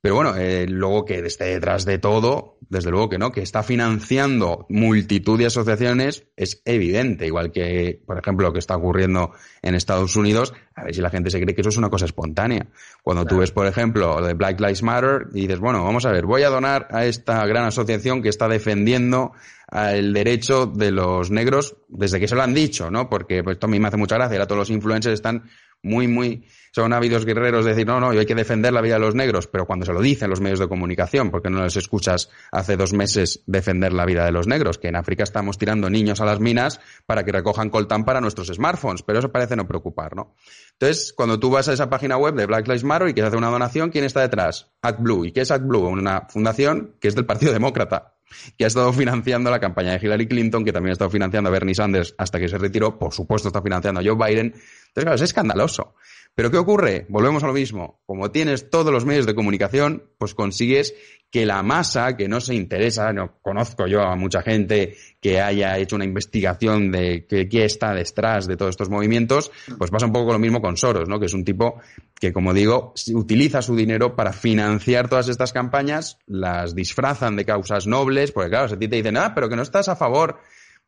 Pero 0.00 0.14
bueno, 0.14 0.36
eh, 0.36 0.66
luego 0.68 1.04
que 1.04 1.18
esté 1.18 1.46
detrás 1.46 1.84
de 1.84 1.98
todo, 1.98 2.58
desde 2.60 2.90
luego 2.92 3.08
que 3.08 3.18
no, 3.18 3.32
que 3.32 3.42
está 3.42 3.64
financiando 3.64 4.64
multitud 4.68 5.36
de 5.36 5.46
asociaciones, 5.46 6.24
es 6.36 6.62
evidente, 6.64 7.26
igual 7.26 7.50
que, 7.50 8.00
por 8.06 8.16
ejemplo, 8.16 8.46
lo 8.46 8.52
que 8.52 8.60
está 8.60 8.76
ocurriendo 8.76 9.32
en 9.60 9.74
Estados 9.74 10.14
Unidos, 10.14 10.54
a 10.76 10.84
ver 10.84 10.94
si 10.94 11.00
la 11.00 11.10
gente 11.10 11.30
se 11.30 11.40
cree 11.40 11.52
que 11.52 11.62
eso 11.62 11.70
es 11.70 11.76
una 11.78 11.90
cosa 11.90 12.04
espontánea. 12.04 12.68
Cuando 13.02 13.24
tú 13.24 13.38
ves, 13.38 13.50
por 13.50 13.66
ejemplo, 13.66 14.22
de 14.22 14.34
Black 14.34 14.60
Lives 14.60 14.84
Matter 14.84 15.26
y 15.34 15.42
dices, 15.42 15.58
bueno, 15.58 15.82
vamos 15.82 16.06
a 16.06 16.12
ver, 16.12 16.26
voy 16.26 16.44
a 16.44 16.48
donar 16.48 16.86
a 16.92 17.04
esta 17.04 17.44
gran 17.46 17.64
asociación 17.64 18.22
que 18.22 18.28
está 18.28 18.46
defendiendo 18.46 19.32
el 19.72 20.12
derecho 20.12 20.66
de 20.66 20.92
los 20.92 21.32
negros 21.32 21.76
desde 21.88 22.20
que 22.20 22.28
se 22.28 22.36
lo 22.36 22.42
han 22.42 22.54
dicho, 22.54 22.88
¿no? 22.88 23.10
Porque 23.10 23.42
pues, 23.42 23.56
esto 23.56 23.66
a 23.66 23.70
mí 23.70 23.80
me 23.80 23.88
hace 23.88 23.96
mucha 23.96 24.14
gracia, 24.14 24.36
ahora 24.36 24.46
todos 24.46 24.60
los 24.60 24.70
influencers 24.70 25.14
están 25.14 25.50
muy, 25.82 26.06
muy 26.06 26.44
son 26.78 26.92
ávidos 26.92 27.24
guerreros 27.24 27.64
de 27.64 27.72
decir, 27.72 27.88
no, 27.88 27.98
no, 27.98 28.10
hay 28.10 28.24
que 28.24 28.36
defender 28.36 28.72
la 28.72 28.80
vida 28.80 28.94
de 28.94 29.00
los 29.00 29.16
negros, 29.16 29.48
pero 29.48 29.66
cuando 29.66 29.84
se 29.84 29.92
lo 29.92 30.00
dicen 30.00 30.30
los 30.30 30.40
medios 30.40 30.60
de 30.60 30.68
comunicación, 30.68 31.32
porque 31.32 31.50
no 31.50 31.64
les 31.64 31.74
escuchas 31.74 32.30
hace 32.52 32.76
dos 32.76 32.92
meses 32.92 33.42
defender 33.46 33.92
la 33.92 34.04
vida 34.04 34.24
de 34.24 34.30
los 34.30 34.46
negros, 34.46 34.78
que 34.78 34.86
en 34.86 34.94
África 34.94 35.24
estamos 35.24 35.58
tirando 35.58 35.90
niños 35.90 36.20
a 36.20 36.24
las 36.24 36.38
minas 36.38 36.78
para 37.04 37.24
que 37.24 37.32
recojan 37.32 37.68
coltán 37.68 38.04
para 38.04 38.20
nuestros 38.20 38.46
smartphones, 38.46 39.02
pero 39.02 39.18
eso 39.18 39.32
parece 39.32 39.56
no 39.56 39.66
preocupar, 39.66 40.14
¿no? 40.14 40.36
Entonces, 40.74 41.12
cuando 41.12 41.40
tú 41.40 41.50
vas 41.50 41.68
a 41.68 41.72
esa 41.72 41.90
página 41.90 42.16
web 42.16 42.36
de 42.36 42.46
Black 42.46 42.68
Lives 42.68 42.84
Matter 42.84 43.08
y 43.08 43.12
quieres 43.12 43.26
hacer 43.30 43.38
una 43.38 43.50
donación, 43.50 43.90
¿quién 43.90 44.04
está 44.04 44.20
detrás? 44.20 44.70
ActBlue. 44.80 45.24
¿Y 45.24 45.32
qué 45.32 45.40
es 45.40 45.50
ActBlue? 45.50 45.88
Una 45.88 46.28
fundación 46.28 46.94
que 47.00 47.08
es 47.08 47.16
del 47.16 47.26
Partido 47.26 47.52
Demócrata 47.52 48.14
que 48.56 48.64
ha 48.64 48.66
estado 48.66 48.92
financiando 48.92 49.50
la 49.50 49.60
campaña 49.60 49.92
de 49.92 49.98
Hillary 50.04 50.26
Clinton, 50.26 50.64
que 50.64 50.72
también 50.72 50.90
ha 50.90 50.92
estado 50.92 51.10
financiando 51.10 51.48
a 51.48 51.52
Bernie 51.52 51.74
Sanders 51.74 52.14
hasta 52.18 52.38
que 52.38 52.48
se 52.48 52.58
retiró, 52.58 52.98
por 52.98 53.12
supuesto 53.12 53.48
está 53.48 53.62
financiando 53.62 54.00
a 54.00 54.04
Joe 54.04 54.14
Biden. 54.14 54.46
Entonces, 54.46 54.92
claro, 54.94 55.14
es 55.14 55.22
escandaloso. 55.22 55.94
Pero 56.38 56.52
¿qué 56.52 56.56
ocurre? 56.58 57.04
Volvemos 57.08 57.42
a 57.42 57.48
lo 57.48 57.52
mismo. 57.52 58.00
Como 58.06 58.30
tienes 58.30 58.70
todos 58.70 58.92
los 58.92 59.04
medios 59.04 59.26
de 59.26 59.34
comunicación, 59.34 60.04
pues 60.18 60.34
consigues 60.34 60.94
que 61.32 61.44
la 61.44 61.64
masa, 61.64 62.16
que 62.16 62.28
no 62.28 62.40
se 62.40 62.54
interesa, 62.54 63.12
no 63.12 63.40
conozco 63.42 63.88
yo 63.88 64.02
a 64.02 64.14
mucha 64.14 64.42
gente 64.42 64.94
que 65.20 65.40
haya 65.40 65.76
hecho 65.78 65.96
una 65.96 66.04
investigación 66.04 66.92
de 66.92 67.26
qué, 67.26 67.64
está 67.64 67.92
detrás 67.92 68.46
de 68.46 68.56
todos 68.56 68.70
estos 68.70 68.88
movimientos, 68.88 69.50
pues 69.78 69.90
pasa 69.90 70.06
un 70.06 70.12
poco 70.12 70.32
lo 70.32 70.38
mismo 70.38 70.60
con 70.60 70.76
Soros, 70.76 71.08
¿no? 71.08 71.18
Que 71.18 71.26
es 71.26 71.34
un 71.34 71.44
tipo 71.44 71.80
que, 72.20 72.32
como 72.32 72.54
digo, 72.54 72.94
utiliza 73.14 73.60
su 73.60 73.74
dinero 73.74 74.14
para 74.14 74.32
financiar 74.32 75.08
todas 75.08 75.28
estas 75.28 75.52
campañas, 75.52 76.20
las 76.28 76.72
disfrazan 76.72 77.34
de 77.34 77.46
causas 77.46 77.88
nobles, 77.88 78.30
porque 78.30 78.50
claro, 78.50 78.68
si 78.68 78.76
a 78.76 78.78
ti 78.78 78.86
te 78.86 78.94
dicen, 78.94 79.16
ah, 79.16 79.32
pero 79.34 79.48
que 79.48 79.56
no 79.56 79.62
estás 79.62 79.88
a 79.88 79.96
favor 79.96 80.38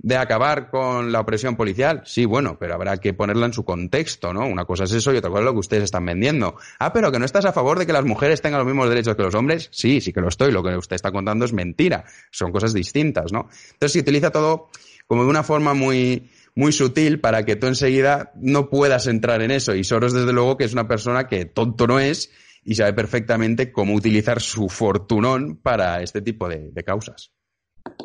de 0.02 0.16
acabar 0.16 0.70
con 0.70 1.12
la 1.12 1.20
opresión 1.20 1.56
policial. 1.56 2.02
Sí, 2.04 2.24
bueno, 2.24 2.56
pero 2.58 2.74
habrá 2.74 2.96
que 2.96 3.12
ponerla 3.12 3.46
en 3.46 3.52
su 3.52 3.64
contexto, 3.64 4.32
¿no? 4.32 4.46
Una 4.46 4.64
cosa 4.64 4.84
es 4.84 4.92
eso 4.92 5.12
y 5.12 5.18
otra 5.18 5.30
cosa 5.30 5.40
es 5.40 5.44
lo 5.44 5.52
que 5.52 5.58
ustedes 5.58 5.84
están 5.84 6.06
vendiendo. 6.06 6.56
Ah, 6.78 6.92
pero 6.92 7.12
que 7.12 7.18
no 7.18 7.26
estás 7.26 7.44
a 7.44 7.52
favor 7.52 7.78
de 7.78 7.86
que 7.86 7.92
las 7.92 8.04
mujeres 8.04 8.40
tengan 8.40 8.60
los 8.60 8.66
mismos 8.66 8.88
derechos 8.88 9.14
que 9.14 9.22
los 9.22 9.34
hombres. 9.34 9.68
Sí, 9.72 10.00
sí 10.00 10.12
que 10.12 10.20
lo 10.20 10.28
estoy. 10.28 10.52
Lo 10.52 10.62
que 10.62 10.74
usted 10.76 10.96
está 10.96 11.12
contando 11.12 11.44
es 11.44 11.52
mentira. 11.52 12.04
Son 12.30 12.50
cosas 12.50 12.72
distintas, 12.72 13.32
¿no? 13.32 13.48
Entonces 13.72 13.92
se 13.92 14.00
utiliza 14.00 14.30
todo 14.30 14.70
como 15.06 15.24
de 15.24 15.30
una 15.30 15.42
forma 15.42 15.74
muy, 15.74 16.30
muy 16.54 16.72
sutil 16.72 17.20
para 17.20 17.44
que 17.44 17.56
tú 17.56 17.66
enseguida 17.66 18.32
no 18.36 18.70
puedas 18.70 19.06
entrar 19.06 19.42
en 19.42 19.50
eso. 19.50 19.74
Y 19.74 19.84
Soros, 19.84 20.14
desde 20.14 20.32
luego, 20.32 20.56
que 20.56 20.64
es 20.64 20.72
una 20.72 20.88
persona 20.88 21.28
que 21.28 21.44
tonto 21.44 21.86
no 21.86 22.00
es 22.00 22.30
y 22.64 22.74
sabe 22.74 22.94
perfectamente 22.94 23.70
cómo 23.70 23.94
utilizar 23.94 24.40
su 24.40 24.68
fortunón 24.68 25.56
para 25.56 26.02
este 26.02 26.22
tipo 26.22 26.48
de 26.48 26.84
causas. 26.84 27.32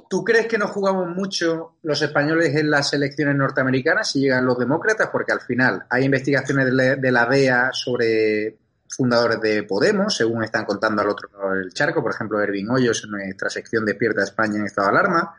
¿Tú 0.10 0.24
crees 0.24 0.48
que 0.48 0.58
no 0.58 0.68
jugamos 0.68 1.08
mucho 1.08 1.76
los 1.84 2.02
españoles 2.02 2.56
en 2.56 2.70
las 2.70 2.94
elecciones 2.94 3.36
norteamericanas 3.36 4.12
si 4.12 4.22
llegan 4.22 4.46
los 4.46 4.58
demócratas? 4.58 5.10
Porque 5.12 5.32
al 5.32 5.42
final 5.42 5.86
hay 5.90 6.06
investigaciones 6.06 6.68
de 6.68 7.12
la 7.12 7.26
DEA 7.26 7.72
sobre 7.74 8.58
fundadores 8.88 9.42
de 9.42 9.64
Podemos, 9.64 10.16
según 10.16 10.44
están 10.44 10.66
contando 10.66 11.02
al 11.02 11.10
otro 11.10 11.30
lado 11.34 11.56
del 11.56 11.74
charco, 11.74 12.02
por 12.02 12.14
ejemplo, 12.14 12.40
Ervin 12.40 12.70
Hoyos 12.70 13.04
en 13.04 13.12
nuestra 13.12 13.50
sección 13.50 13.86
Despierta 13.86 14.24
España 14.24 14.60
en 14.60 14.66
estado 14.66 14.88
de 14.88 14.98
alarma. 14.98 15.36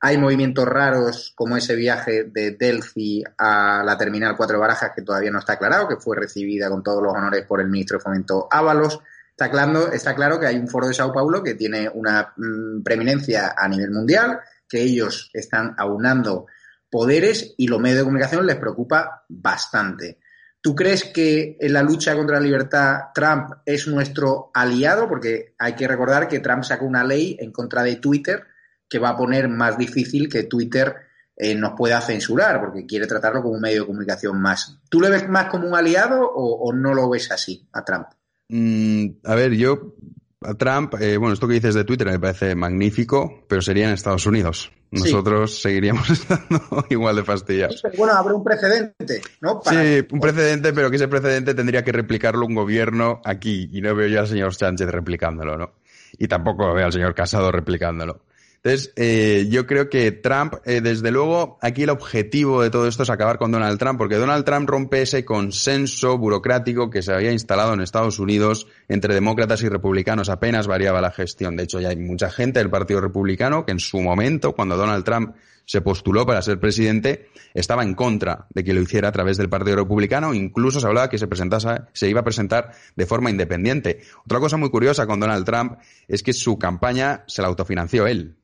Hay 0.00 0.18
movimientos 0.18 0.66
raros 0.66 1.32
como 1.34 1.56
ese 1.56 1.74
viaje 1.74 2.24
de 2.24 2.52
Delphi 2.52 3.24
a 3.38 3.82
la 3.84 3.96
Terminal 3.98 4.36
4 4.36 4.58
Barajas 4.58 4.92
que 4.94 5.02
todavía 5.02 5.30
no 5.30 5.38
está 5.38 5.54
aclarado, 5.54 5.88
que 5.88 5.96
fue 5.96 6.16
recibida 6.16 6.68
con 6.68 6.82
todos 6.82 7.02
los 7.02 7.12
honores 7.12 7.44
por 7.46 7.60
el 7.60 7.68
ministro 7.68 7.98
de 7.98 8.04
Fomento 8.04 8.46
Ábalos. 8.50 9.00
Está 9.36 9.50
claro, 9.50 9.92
está 9.92 10.14
claro 10.14 10.40
que 10.40 10.46
hay 10.46 10.56
un 10.56 10.66
foro 10.66 10.88
de 10.88 10.94
Sao 10.94 11.12
Paulo 11.12 11.42
que 11.42 11.54
tiene 11.54 11.90
una 11.92 12.32
mm, 12.36 12.82
preeminencia 12.82 13.54
a 13.56 13.68
nivel 13.68 13.90
mundial, 13.90 14.40
que 14.66 14.80
ellos 14.80 15.30
están 15.34 15.74
aunando 15.76 16.46
poderes 16.90 17.54
y 17.58 17.68
los 17.68 17.78
medios 17.78 17.98
de 17.98 18.04
comunicación 18.04 18.46
les 18.46 18.56
preocupa 18.56 19.24
bastante. 19.28 20.18
¿Tú 20.62 20.74
crees 20.74 21.04
que 21.04 21.56
en 21.60 21.72
la 21.74 21.82
lucha 21.82 22.16
contra 22.16 22.40
la 22.40 22.46
libertad 22.46 22.96
Trump 23.14 23.50
es 23.64 23.86
nuestro 23.86 24.50
aliado? 24.54 25.08
Porque 25.08 25.54
hay 25.58 25.74
que 25.74 25.86
recordar 25.86 26.28
que 26.28 26.40
Trump 26.40 26.64
sacó 26.64 26.86
una 26.86 27.04
ley 27.04 27.36
en 27.38 27.52
contra 27.52 27.82
de 27.82 27.96
Twitter 27.96 28.42
que 28.88 28.98
va 28.98 29.10
a 29.10 29.16
poner 29.16 29.48
más 29.48 29.76
difícil 29.76 30.28
que 30.28 30.44
Twitter 30.44 30.96
eh, 31.36 31.54
nos 31.54 31.74
pueda 31.76 32.00
censurar, 32.00 32.58
porque 32.60 32.86
quiere 32.86 33.06
tratarlo 33.06 33.42
como 33.42 33.54
un 33.54 33.60
medio 33.60 33.82
de 33.82 33.86
comunicación 33.86 34.40
más. 34.40 34.78
¿Tú 34.88 35.00
le 35.00 35.10
ves 35.10 35.28
más 35.28 35.50
como 35.50 35.68
un 35.68 35.76
aliado 35.76 36.26
o, 36.34 36.72
no 36.72 36.94
lo 36.94 37.10
ves 37.10 37.30
así 37.30 37.68
a 37.72 37.84
Trump? 37.84 38.06
Mm, 38.48 39.06
a 39.24 39.34
ver, 39.34 39.52
yo 39.52 39.94
a 40.42 40.54
Trump, 40.54 40.94
eh, 41.00 41.16
bueno, 41.16 41.34
esto 41.34 41.48
que 41.48 41.54
dices 41.54 41.74
de 41.74 41.84
Twitter 41.84 42.06
me 42.06 42.18
parece 42.18 42.54
magnífico, 42.54 43.44
pero 43.48 43.62
sería 43.62 43.86
en 43.86 43.94
Estados 43.94 44.26
Unidos. 44.26 44.70
Nosotros 44.90 45.60
seguiríamos 45.60 46.08
estando 46.10 46.60
igual 46.90 47.16
de 47.16 47.24
fastidiados. 47.24 47.82
bueno, 47.96 48.14
habrá 48.14 48.34
un 48.34 48.44
precedente, 48.44 49.20
¿no? 49.40 49.60
Sí, 49.64 50.06
un 50.10 50.20
precedente, 50.20 50.72
pero 50.72 50.90
que 50.90 50.96
ese 50.96 51.08
precedente 51.08 51.54
tendría 51.54 51.82
que 51.82 51.92
replicarlo 51.92 52.46
un 52.46 52.54
gobierno 52.54 53.20
aquí, 53.24 53.68
y 53.72 53.80
no 53.80 53.94
veo 53.94 54.08
yo 54.08 54.20
al 54.20 54.28
señor 54.28 54.54
Sánchez 54.54 54.88
replicándolo, 54.88 55.56
¿no? 55.56 55.72
Y 56.18 56.28
tampoco 56.28 56.72
veo 56.72 56.86
al 56.86 56.92
señor 56.92 57.14
Casado 57.14 57.50
replicándolo. 57.50 58.22
Entonces, 58.66 58.92
eh, 58.96 59.46
yo 59.48 59.64
creo 59.64 59.88
que 59.88 60.10
Trump, 60.10 60.54
eh, 60.64 60.80
desde 60.80 61.12
luego, 61.12 61.56
aquí 61.62 61.84
el 61.84 61.90
objetivo 61.90 62.62
de 62.62 62.70
todo 62.70 62.88
esto 62.88 63.04
es 63.04 63.10
acabar 63.10 63.38
con 63.38 63.52
Donald 63.52 63.78
Trump, 63.78 63.96
porque 63.96 64.16
Donald 64.16 64.44
Trump 64.44 64.68
rompe 64.68 65.02
ese 65.02 65.24
consenso 65.24 66.18
burocrático 66.18 66.90
que 66.90 67.00
se 67.00 67.12
había 67.12 67.30
instalado 67.30 67.74
en 67.74 67.80
Estados 67.80 68.18
Unidos 68.18 68.66
entre 68.88 69.14
demócratas 69.14 69.62
y 69.62 69.68
republicanos. 69.68 70.30
Apenas 70.30 70.66
variaba 70.66 71.00
la 71.00 71.12
gestión. 71.12 71.54
De 71.54 71.62
hecho, 71.62 71.78
ya 71.78 71.90
hay 71.90 71.96
mucha 71.96 72.28
gente 72.28 72.58
del 72.58 72.68
Partido 72.68 73.00
Republicano 73.00 73.64
que 73.64 73.70
en 73.70 73.78
su 73.78 74.00
momento, 74.00 74.50
cuando 74.50 74.76
Donald 74.76 75.04
Trump 75.04 75.36
se 75.64 75.80
postuló 75.80 76.26
para 76.26 76.42
ser 76.42 76.58
presidente, 76.58 77.28
estaba 77.54 77.84
en 77.84 77.94
contra 77.94 78.48
de 78.50 78.64
que 78.64 78.74
lo 78.74 78.80
hiciera 78.80 79.10
a 79.10 79.12
través 79.12 79.36
del 79.36 79.48
Partido 79.48 79.76
Republicano. 79.76 80.34
Incluso 80.34 80.80
se 80.80 80.88
hablaba 80.88 81.08
que 81.08 81.18
se 81.18 81.28
presentase, 81.28 81.82
se 81.92 82.08
iba 82.08 82.22
a 82.22 82.24
presentar 82.24 82.72
de 82.96 83.06
forma 83.06 83.30
independiente. 83.30 84.00
Otra 84.24 84.40
cosa 84.40 84.56
muy 84.56 84.70
curiosa 84.70 85.06
con 85.06 85.20
Donald 85.20 85.44
Trump 85.44 85.78
es 86.08 86.24
que 86.24 86.32
su 86.32 86.58
campaña 86.58 87.22
se 87.28 87.42
la 87.42 87.48
autofinanció 87.48 88.08
él 88.08 88.35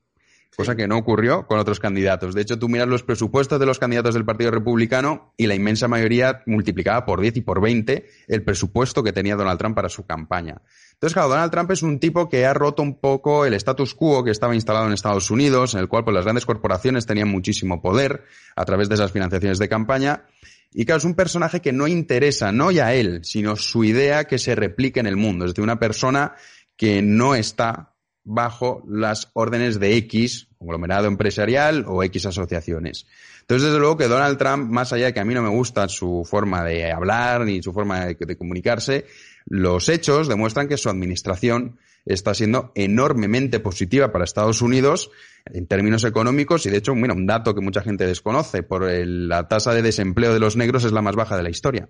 cosa 0.55 0.75
que 0.75 0.87
no 0.87 0.97
ocurrió 0.97 1.47
con 1.47 1.59
otros 1.59 1.79
candidatos. 1.79 2.35
De 2.35 2.41
hecho, 2.41 2.59
tú 2.59 2.69
miras 2.69 2.87
los 2.87 3.03
presupuestos 3.03 3.59
de 3.59 3.65
los 3.65 3.79
candidatos 3.79 4.13
del 4.13 4.25
Partido 4.25 4.51
Republicano 4.51 5.33
y 5.37 5.47
la 5.47 5.55
inmensa 5.55 5.87
mayoría 5.87 6.43
multiplicaba 6.45 7.05
por 7.05 7.21
10 7.21 7.37
y 7.37 7.41
por 7.41 7.61
20 7.61 8.07
el 8.27 8.43
presupuesto 8.43 9.03
que 9.03 9.13
tenía 9.13 9.35
Donald 9.35 9.59
Trump 9.59 9.75
para 9.75 9.89
su 9.89 10.05
campaña. 10.05 10.61
Entonces, 10.93 11.13
claro, 11.13 11.29
Donald 11.29 11.51
Trump 11.51 11.71
es 11.71 11.83
un 11.83 11.99
tipo 11.99 12.29
que 12.29 12.45
ha 12.45 12.53
roto 12.53 12.81
un 12.81 12.99
poco 12.99 13.45
el 13.45 13.53
status 13.55 13.93
quo 13.93 14.23
que 14.23 14.31
estaba 14.31 14.55
instalado 14.55 14.87
en 14.87 14.93
Estados 14.93 15.31
Unidos, 15.31 15.73
en 15.73 15.81
el 15.81 15.87
cual 15.87 16.03
pues, 16.03 16.13
las 16.13 16.23
grandes 16.23 16.45
corporaciones 16.45 17.05
tenían 17.05 17.29
muchísimo 17.29 17.81
poder 17.81 18.23
a 18.55 18.65
través 18.65 18.89
de 18.89 18.95
esas 18.95 19.11
financiaciones 19.11 19.59
de 19.59 19.67
campaña. 19.67 20.25
Y 20.71 20.85
claro, 20.85 20.99
es 20.99 21.05
un 21.05 21.13
personaje 21.13 21.61
que 21.61 21.71
no 21.71 21.87
interesa, 21.87 22.51
no 22.51 22.71
ya 22.71 22.93
él, 22.93 23.19
sino 23.23 23.55
su 23.55 23.83
idea 23.83 24.25
que 24.25 24.39
se 24.39 24.55
replique 24.55 24.99
en 24.99 25.07
el 25.07 25.17
mundo. 25.17 25.45
Es 25.45 25.51
decir, 25.51 25.63
una 25.63 25.79
persona 25.79 26.35
que 26.75 27.01
no 27.01 27.35
está 27.35 27.92
bajo 28.23 28.83
las 28.87 29.29
órdenes 29.33 29.79
de 29.79 29.95
X, 29.97 30.47
conglomerado 30.57 31.07
empresarial 31.07 31.85
o 31.87 32.03
X 32.03 32.25
asociaciones. 32.25 33.05
Entonces, 33.41 33.67
desde 33.67 33.79
luego 33.79 33.97
que 33.97 34.07
Donald 34.07 34.37
Trump, 34.37 34.71
más 34.71 34.93
allá 34.93 35.07
de 35.07 35.13
que 35.13 35.19
a 35.19 35.25
mí 35.25 35.33
no 35.33 35.41
me 35.41 35.49
gusta 35.49 35.87
su 35.89 36.25
forma 36.25 36.63
de 36.63 36.91
hablar 36.91 37.41
ni 37.41 37.61
su 37.61 37.73
forma 37.73 38.05
de, 38.05 38.37
comunicarse, 38.37 39.05
los 39.45 39.89
hechos 39.89 40.29
demuestran 40.29 40.69
que 40.69 40.77
su 40.77 40.89
administración 40.89 41.77
está 42.05 42.33
siendo 42.33 42.71
enormemente 42.75 43.59
positiva 43.59 44.11
para 44.11 44.23
Estados 44.23 44.61
Unidos 44.61 45.11
en 45.45 45.67
términos 45.67 46.05
económicos 46.05 46.65
y 46.65 46.69
de 46.69 46.77
hecho, 46.77 46.95
mira, 46.95 47.13
un 47.13 47.27
dato 47.27 47.53
que 47.53 47.61
mucha 47.61 47.81
gente 47.81 48.05
desconoce, 48.05 48.63
por 48.63 48.89
la 48.89 49.47
tasa 49.49 49.73
de 49.73 49.81
desempleo 49.81 50.33
de 50.33 50.39
los 50.39 50.55
negros 50.55 50.85
es 50.85 50.93
la 50.93 51.01
más 51.01 51.15
baja 51.15 51.35
de 51.35 51.43
la 51.43 51.49
historia. 51.49 51.89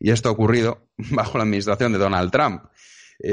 Y 0.00 0.10
esto 0.10 0.30
ha 0.30 0.32
ocurrido 0.32 0.88
bajo 1.10 1.36
la 1.36 1.44
administración 1.44 1.92
de 1.92 1.98
Donald 1.98 2.30
Trump 2.30 2.62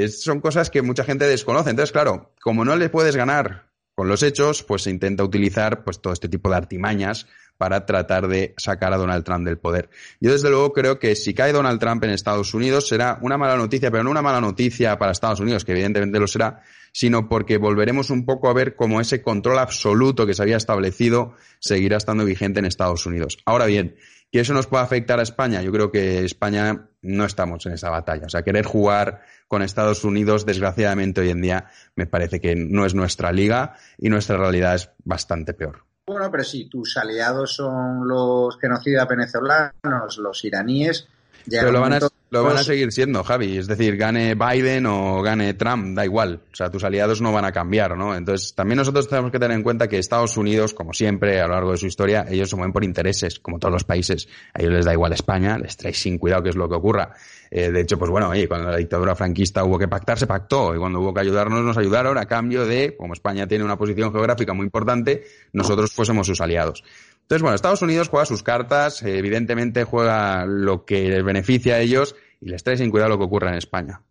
son 0.08 0.40
cosas 0.40 0.70
que 0.70 0.82
mucha 0.82 1.04
gente 1.04 1.26
desconoce. 1.26 1.70
Entonces, 1.70 1.92
claro, 1.92 2.34
como 2.40 2.64
no 2.64 2.76
le 2.76 2.88
puedes 2.88 3.16
ganar 3.16 3.70
con 3.94 4.08
los 4.08 4.22
hechos, 4.22 4.62
pues 4.62 4.82
se 4.82 4.90
intenta 4.90 5.22
utilizar 5.22 5.84
pues 5.84 6.00
todo 6.00 6.12
este 6.12 6.28
tipo 6.28 6.50
de 6.50 6.56
artimañas 6.56 7.26
para 7.56 7.86
tratar 7.86 8.26
de 8.26 8.54
sacar 8.56 8.92
a 8.92 8.96
Donald 8.96 9.24
Trump 9.24 9.46
del 9.46 9.58
poder. 9.58 9.88
Yo 10.20 10.32
desde 10.32 10.50
luego 10.50 10.72
creo 10.72 10.98
que 10.98 11.14
si 11.14 11.34
cae 11.34 11.52
Donald 11.52 11.78
Trump 11.78 12.02
en 12.04 12.10
Estados 12.10 12.52
Unidos 12.54 12.88
será 12.88 13.18
una 13.22 13.38
mala 13.38 13.56
noticia, 13.56 13.90
pero 13.90 14.02
no 14.02 14.10
una 14.10 14.22
mala 14.22 14.40
noticia 14.40 14.98
para 14.98 15.12
Estados 15.12 15.40
Unidos, 15.40 15.64
que 15.64 15.72
evidentemente 15.72 16.18
lo 16.18 16.26
será, 16.26 16.62
sino 16.94 17.28
porque 17.28 17.58
volveremos 17.58 18.10
un 18.10 18.24
poco 18.24 18.48
a 18.48 18.54
ver 18.54 18.76
cómo 18.76 19.00
ese 19.00 19.20
control 19.20 19.58
absoluto 19.58 20.26
que 20.26 20.34
se 20.34 20.42
había 20.42 20.56
establecido 20.56 21.34
seguirá 21.58 21.96
estando 21.96 22.24
vigente 22.24 22.60
en 22.60 22.66
Estados 22.66 23.04
Unidos. 23.04 23.38
Ahora 23.44 23.66
bien, 23.66 23.96
¿que 24.30 24.38
eso 24.38 24.54
nos 24.54 24.68
puede 24.68 24.84
afectar 24.84 25.18
a 25.18 25.24
España? 25.24 25.60
Yo 25.60 25.72
creo 25.72 25.90
que 25.90 26.24
España 26.24 26.88
no 27.02 27.24
estamos 27.24 27.66
en 27.66 27.72
esa 27.72 27.90
batalla. 27.90 28.26
O 28.26 28.28
sea, 28.28 28.42
querer 28.42 28.64
jugar 28.64 29.22
con 29.48 29.62
Estados 29.62 30.04
Unidos, 30.04 30.46
desgraciadamente 30.46 31.20
hoy 31.20 31.30
en 31.30 31.42
día, 31.42 31.66
me 31.96 32.06
parece 32.06 32.40
que 32.40 32.54
no 32.54 32.86
es 32.86 32.94
nuestra 32.94 33.32
liga 33.32 33.74
y 33.98 34.08
nuestra 34.08 34.36
realidad 34.36 34.76
es 34.76 34.90
bastante 35.02 35.52
peor. 35.52 35.84
Bueno, 36.06 36.30
pero 36.30 36.44
si 36.44 36.68
tus 36.68 36.96
aliados 36.96 37.56
son 37.56 38.06
los 38.06 38.56
genocidas 38.60 39.08
venezolanos, 39.08 40.18
los 40.18 40.44
iraníes, 40.44 41.08
pero 41.48 41.72
lo 41.72 41.80
van, 41.80 41.94
a, 41.94 41.98
lo 42.30 42.42
van 42.42 42.56
a 42.56 42.62
seguir 42.62 42.92
siendo, 42.92 43.22
Javi. 43.22 43.58
Es 43.58 43.66
decir, 43.66 43.96
gane 43.96 44.34
Biden 44.34 44.86
o 44.86 45.22
gane 45.22 45.54
Trump, 45.54 45.96
da 45.96 46.04
igual. 46.04 46.40
O 46.52 46.54
sea, 46.54 46.70
tus 46.70 46.84
aliados 46.84 47.20
no 47.20 47.32
van 47.32 47.44
a 47.44 47.52
cambiar, 47.52 47.96
¿no? 47.96 48.14
Entonces, 48.14 48.54
también 48.54 48.78
nosotros 48.78 49.08
tenemos 49.08 49.30
que 49.30 49.38
tener 49.38 49.56
en 49.56 49.62
cuenta 49.62 49.88
que 49.88 49.98
Estados 49.98 50.36
Unidos, 50.36 50.74
como 50.74 50.92
siempre, 50.92 51.40
a 51.40 51.46
lo 51.46 51.54
largo 51.54 51.72
de 51.72 51.78
su 51.78 51.86
historia, 51.86 52.24
ellos 52.28 52.50
se 52.50 52.56
mueven 52.56 52.72
por 52.72 52.84
intereses, 52.84 53.38
como 53.38 53.58
todos 53.58 53.72
los 53.72 53.84
países. 53.84 54.28
A 54.52 54.60
ellos 54.60 54.72
les 54.72 54.84
da 54.84 54.92
igual 54.92 55.12
España, 55.12 55.58
les 55.58 55.76
trae 55.76 55.92
sin 55.92 56.18
cuidado 56.18 56.42
qué 56.44 56.50
es 56.50 56.56
lo 56.56 56.68
que 56.68 56.76
ocurra. 56.76 57.14
Eh, 57.50 57.70
de 57.70 57.80
hecho, 57.82 57.98
pues 57.98 58.10
bueno, 58.10 58.30
oye, 58.30 58.48
cuando 58.48 58.70
la 58.70 58.76
dictadura 58.76 59.14
franquista 59.14 59.62
hubo 59.64 59.78
que 59.78 59.86
pactar, 59.86 60.18
se 60.18 60.26
pactó. 60.26 60.74
Y 60.74 60.78
cuando 60.78 61.00
hubo 61.00 61.14
que 61.14 61.20
ayudarnos, 61.20 61.62
nos 61.62 61.76
ayudaron 61.76 62.18
a 62.18 62.26
cambio 62.26 62.66
de, 62.66 62.96
como 62.96 63.12
España 63.12 63.46
tiene 63.46 63.64
una 63.64 63.78
posición 63.78 64.10
geográfica 64.12 64.54
muy 64.54 64.64
importante, 64.64 65.24
nosotros 65.52 65.92
fuésemos 65.92 66.26
sus 66.26 66.40
aliados. 66.40 66.82
Entonces, 67.24 67.40
bueno, 67.40 67.54
Estados 67.54 67.80
Unidos 67.80 68.10
juega 68.10 68.26
sus 68.26 68.42
cartas, 68.42 69.02
evidentemente 69.02 69.84
juega 69.84 70.44
lo 70.44 70.84
que 70.84 71.08
les 71.08 71.24
beneficia 71.24 71.76
a 71.76 71.78
ellos 71.78 72.14
y 72.38 72.50
les 72.50 72.62
trae 72.62 72.76
sin 72.76 72.90
cuidado 72.90 73.08
lo 73.08 73.18
que 73.18 73.24
ocurra 73.24 73.48
en 73.48 73.56
España. 73.56 74.02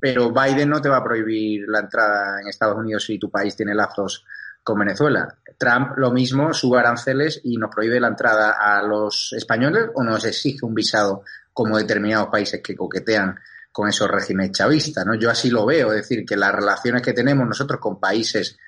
Pero 0.00 0.32
Biden 0.32 0.70
no 0.70 0.80
te 0.80 0.88
va 0.88 0.96
a 0.96 1.04
prohibir 1.04 1.68
la 1.68 1.80
entrada 1.80 2.40
en 2.40 2.48
Estados 2.48 2.78
Unidos 2.78 3.04
si 3.04 3.18
tu 3.18 3.30
país 3.30 3.54
tiene 3.54 3.74
lazos 3.74 4.24
con 4.64 4.78
Venezuela. 4.78 5.28
Trump 5.58 5.98
lo 5.98 6.10
mismo, 6.10 6.54
sube 6.54 6.78
aranceles 6.78 7.42
y 7.44 7.58
nos 7.58 7.70
prohíbe 7.70 8.00
la 8.00 8.08
entrada 8.08 8.56
a 8.58 8.82
los 8.82 9.34
españoles 9.34 9.90
o 9.94 10.02
nos 10.02 10.24
exige 10.24 10.64
un 10.64 10.74
visado 10.74 11.22
como 11.52 11.76
determinados 11.76 12.28
países 12.28 12.62
que 12.62 12.74
coquetean 12.74 13.38
con 13.72 13.88
esos 13.90 14.10
regímenes 14.10 14.52
chavistas. 14.52 15.04
¿no? 15.04 15.14
Yo 15.16 15.30
así 15.30 15.50
lo 15.50 15.66
veo, 15.66 15.92
es 15.92 15.96
decir, 15.96 16.24
que 16.24 16.36
las 16.36 16.54
relaciones 16.54 17.02
que 17.02 17.12
tenemos 17.12 17.46
nosotros 17.46 17.78
con 17.78 18.00
países 18.00 18.58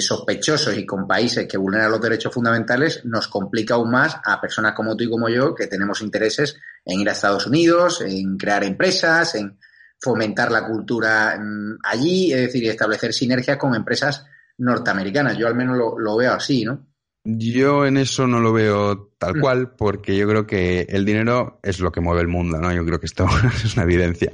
sospechosos 0.00 0.76
y 0.76 0.86
con 0.86 1.06
países 1.06 1.46
que 1.46 1.58
vulneran 1.58 1.90
los 1.90 2.00
derechos 2.00 2.32
fundamentales 2.32 3.04
nos 3.04 3.28
complica 3.28 3.74
aún 3.74 3.90
más 3.90 4.16
a 4.24 4.40
personas 4.40 4.72
como 4.72 4.96
tú 4.96 5.04
y 5.04 5.10
como 5.10 5.28
yo 5.28 5.54
que 5.54 5.66
tenemos 5.66 6.00
intereses 6.00 6.56
en 6.84 7.00
ir 7.00 7.08
a 7.08 7.12
Estados 7.12 7.46
Unidos, 7.46 8.00
en 8.00 8.38
crear 8.38 8.64
empresas, 8.64 9.34
en 9.34 9.58
fomentar 10.00 10.50
la 10.50 10.66
cultura 10.66 11.38
mm, 11.38 11.78
allí, 11.84 12.32
es 12.32 12.40
decir, 12.40 12.68
establecer 12.68 13.12
sinergias 13.12 13.58
con 13.58 13.74
empresas 13.74 14.26
norteamericanas. 14.58 15.36
Yo 15.36 15.46
al 15.46 15.54
menos 15.54 15.76
lo, 15.76 16.16
veo 16.16 16.32
así, 16.32 16.64
¿no? 16.64 16.86
Yo 17.24 17.86
en 17.86 17.98
eso 17.98 18.26
no 18.26 18.40
lo 18.40 18.52
veo 18.52 19.12
tal 19.18 19.36
mm. 19.36 19.40
cual, 19.40 19.74
porque 19.76 20.16
yo 20.16 20.26
creo 20.26 20.46
que 20.46 20.86
el 20.88 21.04
dinero 21.04 21.60
es 21.62 21.80
lo 21.80 21.92
que 21.92 22.00
mueve 22.00 22.22
el 22.22 22.28
mundo, 22.28 22.58
¿no? 22.58 22.72
Yo 22.72 22.84
creo 22.84 22.98
que 22.98 23.06
esto 23.06 23.26
es 23.64 23.74
una 23.74 23.84
evidencia. 23.84 24.32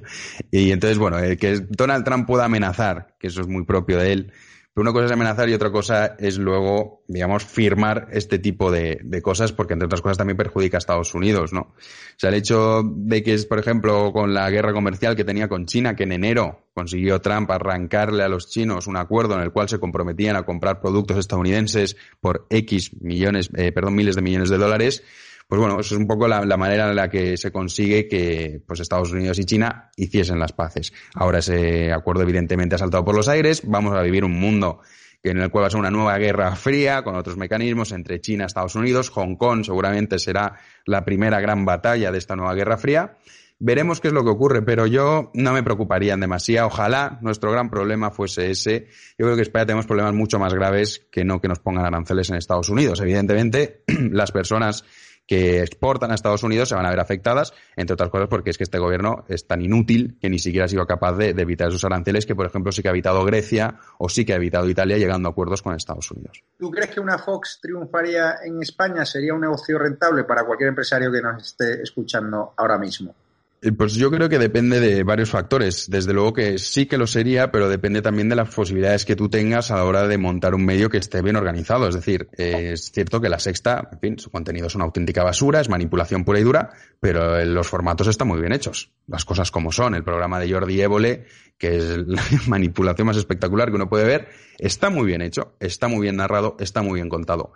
Y 0.51 0.71
entonces, 0.71 0.99
bueno, 0.99 1.19
que 1.39 1.67
Donald 1.69 2.05
Trump 2.05 2.27
pueda 2.27 2.45
amenazar, 2.45 3.17
que 3.19 3.27
eso 3.27 3.41
es 3.41 3.49
muy 3.49 3.65
propio 3.65 3.99
de 3.99 4.13
él, 4.13 4.33
una 4.77 4.93
cosa 4.93 5.07
es 5.07 5.13
amenazar 5.13 5.49
y 5.49 5.55
otra 5.55 5.73
cosa 5.73 6.15
es 6.19 6.39
luego, 6.39 7.03
digamos, 7.09 7.45
firmar 7.45 8.09
este 8.13 8.39
tipo 8.39 8.71
de, 8.71 9.01
cosas, 9.23 9.53
porque 9.53 9.73
entre 9.73 9.87
otras 9.87 10.01
cosas 10.01 10.19
también 10.19 10.37
perjudica 10.37 10.77
a 10.77 10.79
Estados 10.79 11.15
Unidos, 11.15 11.53
¿no? 11.53 11.61
O 11.61 11.75
sea, 12.17 12.31
el 12.31 12.37
hecho 12.37 12.83
de 12.85 13.23
que 13.23 13.35
es, 13.35 13.47
por 13.47 13.59
ejemplo, 13.59 14.13
con 14.13 14.35
la 14.35 14.49
guerra 14.51 14.73
comercial 14.73 15.17
que 15.17 15.25
tenía 15.25 15.49
con 15.49 15.67
China, 15.67 15.97
que 15.97 16.05
en 16.05 16.13
enero 16.13 16.69
consiguió 16.75 17.21
Trump 17.21 17.51
arrancarle 17.51 18.23
a 18.23 18.29
los 18.29 18.49
chinos 18.49 18.87
un 18.87 18.97
acuerdo 18.97 19.35
en 19.35 19.41
el 19.41 19.51
cual 19.51 19.69
se 19.69 19.81
comprometían 19.81 20.37
a 20.37 20.45
comprar 20.45 20.81
productos 20.81 21.17
estadounidenses 21.17 21.97
por 22.21 22.47
X 22.51 22.93
millones, 23.01 23.51
eh, 23.57 23.73
perdón, 23.73 23.97
miles 23.97 24.15
de 24.15 24.23
millones 24.23 24.49
de 24.49 24.59
dólares, 24.59 25.03
pues 25.49 25.59
bueno, 25.59 25.81
eso 25.81 25.95
es 25.95 26.01
un 26.01 26.07
poco 26.07 26.29
la, 26.29 26.43
manera 26.59 26.91
en 26.91 26.95
la 26.95 27.09
que 27.09 27.39
se 27.39 27.51
consigue 27.51 28.07
que 28.07 28.61
pues 28.67 28.81
Estados 28.81 29.13
Unidos 29.13 29.39
y 29.39 29.45
China 29.47 29.91
hiciesen 29.97 30.39
las 30.39 30.53
paces. 30.53 30.93
Ahora 31.15 31.39
ese 31.39 31.91
acuerdo 31.91 32.23
evidentemente 32.23 32.75
ha 32.75 32.79
saltado 32.79 33.03
por 33.03 33.17
los 33.17 33.29
aires, 33.29 33.63
vamos 33.65 33.97
a 33.97 34.03
vivir 34.03 34.25
un 34.25 34.39
mundo 34.39 34.81
en 35.23 35.39
el 35.39 35.51
cual 35.51 35.65
va 35.65 35.69
a 35.69 35.71
ser 35.71 35.81
una 35.81 35.91
nueva 35.91 36.19
guerra 36.19 36.55
fría 36.55 37.03
con 37.03 37.17
otros 37.17 37.39
mecanismos 37.39 37.93
entre 37.93 38.21
China 38.21 38.45
Estados 38.45 38.75
Unidos. 38.75 39.09
Hong 39.11 39.37
Kong 39.37 39.65
seguramente 39.65 40.19
será 40.19 40.59
la 40.85 41.05
primera 41.07 41.41
gran 41.41 41.65
batalla 41.65 42.13
de 42.13 42.19
esta 42.19 42.37
nueva 42.37 42.55
guerra 42.55 42.77
fría. 42.77 43.17
Veremos 43.61 44.01
qué 44.01 44.09
es 44.09 44.15
lo 44.15 44.23
que 44.23 44.31
ocurre, 44.31 44.63
pero 44.63 44.87
yo 44.87 45.33
no 45.35 45.53
me 45.53 45.65
preocuparía 45.65 46.15
en 46.15 46.21
demasía. 46.21 46.67
Ojalá 46.67 47.19
nuestro 47.23 47.51
gran 47.51 47.71
problema 47.71 48.11
fuese 48.13 48.51
ese. 48.51 48.87
Yo 49.19 49.25
creo 49.25 49.31
que 49.31 49.41
en 49.41 49.47
España 49.49 49.67
tenemos 49.67 49.87
problemas 49.87 50.15
mucho 50.15 50.39
más 50.39 50.55
graves 50.55 51.07
que 51.11 51.25
no 51.25 51.41
que 51.41 51.49
nos 51.49 51.59
pongan 51.59 51.85
aranceles 51.85 52.31
en 52.31 52.37
Estados 52.37 52.69
Unidos. 52.69 53.01
Evidentemente, 53.01 53.83
las 54.13 54.31
personas 54.31 54.85
que 55.29 55.61
exportan 55.61 56.11
a 56.11 56.15
Estados 56.15 56.43
Unidos 56.43 56.71
se 56.71 56.75
van 56.75 56.87
a 56.87 56.91
ver 56.91 56.99
afectadas, 56.99 57.53
entre 57.77 57.95
otras 57.95 58.09
cosas 58.09 58.29
porque 58.29 58.51
es 58.51 58.57
que 58.57 58.65
este 58.65 58.79
gobierno 58.79 59.27
es 59.29 59.47
tan 59.47 59.61
inútil 59.61 60.17
que 60.21 60.31
ni 60.31 60.39
siquiera 60.39 60.65
ha 60.65 60.69
sido 60.69 60.87
capaz 60.87 61.13
de, 61.13 61.29
evitar 61.29 61.69
esos 61.69 61.85
aranceles 61.85 62.25
que, 62.25 62.35
por 62.35 62.47
ejemplo, 62.47 62.73
sí 62.73 62.83
que 62.83 62.89
ha 62.89 62.93
evitado 62.93 63.23
Grecia 63.25 63.77
o 63.99 64.09
sí 64.09 64.25
que 64.25 64.33
ha 64.33 64.37
evitado 64.37 64.69
Italia 64.69 64.97
llegando 64.97 65.29
a 65.29 65.33
acuerdos 65.33 65.63
con 65.63 65.75
Estados 65.75 66.11
Unidos. 66.11 66.43
¿Tú 66.59 66.71
crees 66.71 66.91
que 66.91 67.01
una 67.01 67.19
Fox 67.19 67.61
triunfaría 67.61 68.37
en 68.43 68.63
España? 68.63 69.05
¿Sería 69.05 69.35
un 69.35 69.43
negocio 69.43 69.79
rentable 69.79 70.25
para 70.25 70.45
cualquier 70.45 70.71
empresario 70.71 71.13
que 71.13 71.21
nos 71.21 71.43
esté 71.45 71.83
escuchando 71.83 72.55
ahora 72.57 72.79
mismo? 72.79 73.15
Eh, 73.61 73.73
pues 73.73 73.95
yo 73.95 74.11
creo 74.11 74.29
que 74.29 74.39
depende 74.39 74.79
de 74.79 75.03
varios 75.03 75.31
factores. 75.31 75.91
Desde 75.91 76.13
luego 76.13 76.33
que 76.33 76.59
sí 76.59 76.87
que 76.87 76.97
lo 76.97 77.07
sería, 77.07 77.51
pero 77.51 77.69
depende 77.69 78.03
también 78.03 78.29
de 78.29 78.37
las 78.37 78.55
posibilidades 78.55 79.05
que 79.05 79.17
tú 79.17 79.29
tengas 79.29 79.71
a 79.71 79.77
la 79.77 79.85
hora 79.85 80.07
de 80.07 80.17
montar 80.17 80.55
un 80.55 80.65
medio 80.65 80.89
que 80.91 80.99
esté 80.99 81.23
bien 81.23 81.37
organizado. 81.37 81.89
Es 81.89 81.95
decir, 81.95 82.29
es 82.33 82.93
cierto 82.93 83.21
que 83.21 83.29
la 83.29 83.39
sexta, 83.39 83.89
en 83.93 83.99
fin, 83.99 84.19
su 84.19 84.31
contenido 84.31 84.69
es 84.69 84.75
una 84.75 84.85
auténtica 84.85 85.25
basura, 85.25 85.61
es 85.61 85.69
manipulación 85.69 86.25
pura 86.25 86.39
y 86.39 86.45
dura, 86.45 86.71
pero 87.01 87.45
los 87.45 87.67
formatos 87.67 88.07
están 88.07 88.29
muy 88.29 88.41
bien 88.41 88.53
hechos. 88.53 88.93
Las 89.07 89.25
cosas 89.25 89.51
como 89.51 89.73
son. 89.73 89.95
El 89.95 90.05
programa 90.05 90.39
de 90.39 90.53
Jordi 90.53 90.81
Évole, 90.81 91.27
que 91.59 91.77
es 91.77 91.99
la 92.07 92.23
manipulación 92.47 93.07
más 93.07 93.17
espectacular 93.17 93.71
que 93.71 93.77
uno 93.77 93.89
puede 93.89 94.05
ver, 94.05 94.29
está 94.59 94.89
muy 94.91 95.07
bien 95.07 95.21
hecho, 95.21 95.57
está 95.59 95.89
muy 95.89 96.03
bien 96.03 96.17
narrado, 96.17 96.57
está 96.61 96.83
muy 96.83 96.95
bien 96.95 97.09
contado. 97.09 97.53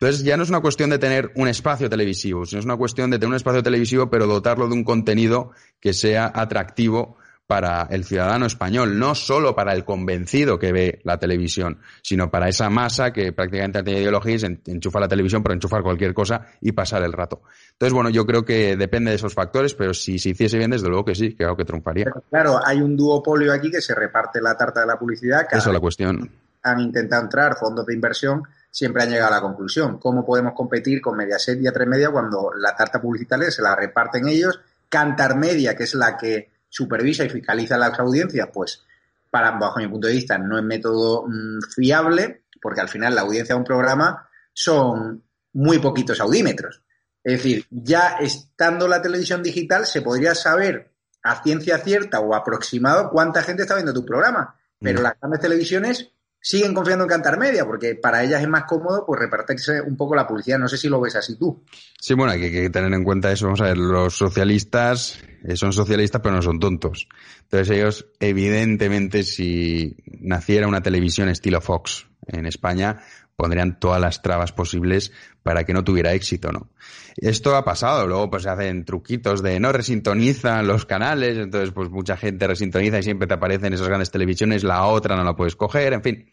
Entonces 0.00 0.24
ya 0.24 0.38
no 0.38 0.44
es 0.44 0.48
una 0.48 0.60
cuestión 0.60 0.88
de 0.88 0.98
tener 0.98 1.30
un 1.34 1.46
espacio 1.46 1.90
televisivo, 1.90 2.46
sino 2.46 2.60
es 2.60 2.64
una 2.64 2.78
cuestión 2.78 3.10
de 3.10 3.18
tener 3.18 3.28
un 3.28 3.36
espacio 3.36 3.62
televisivo 3.62 4.08
pero 4.08 4.26
dotarlo 4.26 4.66
de 4.66 4.72
un 4.72 4.82
contenido 4.82 5.50
que 5.78 5.92
sea 5.92 6.32
atractivo 6.34 7.18
para 7.46 7.82
el 7.90 8.04
ciudadano 8.04 8.46
español, 8.46 8.98
no 8.98 9.14
solo 9.14 9.54
para 9.54 9.74
el 9.74 9.84
convencido 9.84 10.58
que 10.58 10.72
ve 10.72 11.00
la 11.04 11.18
televisión, 11.18 11.80
sino 12.00 12.30
para 12.30 12.48
esa 12.48 12.70
masa 12.70 13.12
que 13.12 13.32
prácticamente 13.34 13.82
tiene 13.82 14.00
ideología 14.00 14.36
y 14.36 14.70
enchufa 14.70 15.00
la 15.00 15.08
televisión 15.08 15.42
para 15.42 15.54
enchufar 15.54 15.82
cualquier 15.82 16.14
cosa 16.14 16.46
y 16.62 16.72
pasar 16.72 17.02
el 17.02 17.12
rato. 17.12 17.42
Entonces, 17.72 17.92
bueno, 17.92 18.08
yo 18.08 18.24
creo 18.24 18.42
que 18.42 18.76
depende 18.76 19.10
de 19.10 19.16
esos 19.16 19.34
factores, 19.34 19.74
pero 19.74 19.92
si 19.92 20.18
se 20.18 20.30
hiciese 20.30 20.56
bien, 20.56 20.70
desde 20.70 20.88
luego 20.88 21.04
que 21.04 21.14
sí, 21.14 21.34
creo 21.34 21.54
que 21.56 21.64
triunfaría. 21.66 22.06
claro, 22.30 22.58
hay 22.64 22.80
un 22.80 22.96
duopolio 22.96 23.52
aquí 23.52 23.70
que 23.70 23.82
se 23.82 23.94
reparte 23.94 24.40
la 24.40 24.56
tarta 24.56 24.80
de 24.80 24.86
la 24.86 24.98
publicidad. 24.98 25.46
Esa 25.50 25.58
es 25.58 25.74
la 25.74 25.80
cuestión. 25.80 26.30
Han 26.62 26.80
intentado 26.80 27.22
entrar 27.22 27.56
fondos 27.58 27.84
de 27.84 27.94
inversión 27.94 28.44
siempre 28.70 29.02
han 29.02 29.10
llegado 29.10 29.32
a 29.32 29.36
la 29.36 29.40
conclusión. 29.40 29.98
¿Cómo 29.98 30.24
podemos 30.24 30.52
competir 30.54 31.00
con 31.00 31.16
Mediaset 31.16 31.60
y 31.60 31.64
A3 31.64 31.86
Media 31.86 32.10
cuando 32.10 32.52
la 32.56 32.74
tarta 32.74 33.00
publicitaria 33.00 33.50
se 33.50 33.62
la 33.62 33.74
reparten 33.74 34.28
ellos? 34.28 34.60
Cantar 34.88 35.36
Media, 35.36 35.76
que 35.76 35.84
es 35.84 35.94
la 35.94 36.16
que 36.16 36.50
supervisa 36.68 37.24
y 37.24 37.28
fiscaliza 37.28 37.76
las 37.76 37.98
audiencias, 37.98 38.48
pues 38.52 38.84
para, 39.30 39.52
bajo 39.52 39.78
mi 39.80 39.88
punto 39.88 40.08
de 40.08 40.14
vista, 40.14 40.38
no 40.38 40.58
es 40.58 40.64
método 40.64 41.26
mm, 41.26 41.60
fiable, 41.74 42.44
porque 42.60 42.80
al 42.80 42.88
final 42.88 43.14
la 43.14 43.22
audiencia 43.22 43.54
de 43.54 43.60
un 43.60 43.64
programa 43.64 44.28
son 44.52 45.22
muy 45.52 45.78
poquitos 45.78 46.20
audímetros. 46.20 46.82
Es 47.22 47.34
decir, 47.34 47.66
ya 47.70 48.16
estando 48.20 48.88
la 48.88 49.02
televisión 49.02 49.42
digital, 49.42 49.86
se 49.86 50.02
podría 50.02 50.34
saber 50.34 50.90
a 51.22 51.42
ciencia 51.42 51.78
cierta 51.78 52.20
o 52.20 52.34
aproximado 52.34 53.10
cuánta 53.10 53.42
gente 53.42 53.62
está 53.62 53.74
viendo 53.74 53.92
tu 53.92 54.04
programa. 54.04 54.56
Pero 54.78 55.00
mm. 55.00 55.02
las 55.02 55.20
grandes 55.20 55.40
televisiones 55.40 56.10
siguen 56.40 56.74
confiando 56.74 57.04
en 57.04 57.10
Cantar 57.10 57.38
Media, 57.38 57.66
porque 57.66 57.94
para 57.94 58.22
ellas 58.22 58.42
es 58.42 58.48
más 58.48 58.64
cómodo 58.64 59.04
pues 59.06 59.20
repartirse 59.20 59.80
un 59.80 59.96
poco 59.96 60.14
la 60.14 60.26
publicidad. 60.26 60.58
No 60.58 60.68
sé 60.68 60.76
si 60.76 60.88
lo 60.88 61.00
ves 61.00 61.16
así 61.16 61.36
tú. 61.36 61.62
Sí, 62.00 62.14
bueno, 62.14 62.32
hay 62.32 62.40
que, 62.40 62.70
tener 62.70 62.92
en 62.92 63.04
cuenta 63.04 63.30
eso. 63.30 63.46
Vamos 63.46 63.60
a 63.60 63.64
ver, 63.64 63.78
los 63.78 64.16
socialistas 64.16 65.20
eh, 65.44 65.56
son 65.56 65.72
socialistas, 65.72 66.20
pero 66.22 66.34
no 66.34 66.42
son 66.42 66.58
tontos. 66.58 67.08
Entonces 67.42 67.70
ellos, 67.70 68.06
evidentemente, 68.20 69.22
si 69.22 69.96
naciera 70.06 70.66
una 70.66 70.82
televisión 70.82 71.28
estilo 71.28 71.60
Fox 71.60 72.06
en 72.26 72.46
España, 72.46 73.02
pondrían 73.40 73.80
todas 73.80 74.00
las 74.00 74.20
trabas 74.20 74.52
posibles 74.52 75.12
para 75.42 75.64
que 75.64 75.72
no 75.72 75.82
tuviera 75.82 76.12
éxito, 76.12 76.52
¿no? 76.52 76.68
Esto 77.16 77.56
ha 77.56 77.64
pasado, 77.64 78.06
luego 78.06 78.28
pues 78.28 78.42
se 78.42 78.50
hacen 78.50 78.84
truquitos 78.84 79.42
de 79.42 79.58
no 79.58 79.72
resintonizan 79.72 80.66
los 80.66 80.84
canales, 80.84 81.38
entonces 81.38 81.72
pues 81.72 81.88
mucha 81.88 82.18
gente 82.18 82.46
resintoniza 82.46 82.98
y 82.98 83.02
siempre 83.02 83.26
te 83.26 83.34
aparecen 83.34 83.72
esas 83.72 83.88
grandes 83.88 84.10
televisiones, 84.10 84.62
la 84.62 84.84
otra 84.84 85.16
no 85.16 85.24
la 85.24 85.34
puedes 85.34 85.56
coger, 85.56 85.94
en 85.94 86.02
fin. 86.02 86.30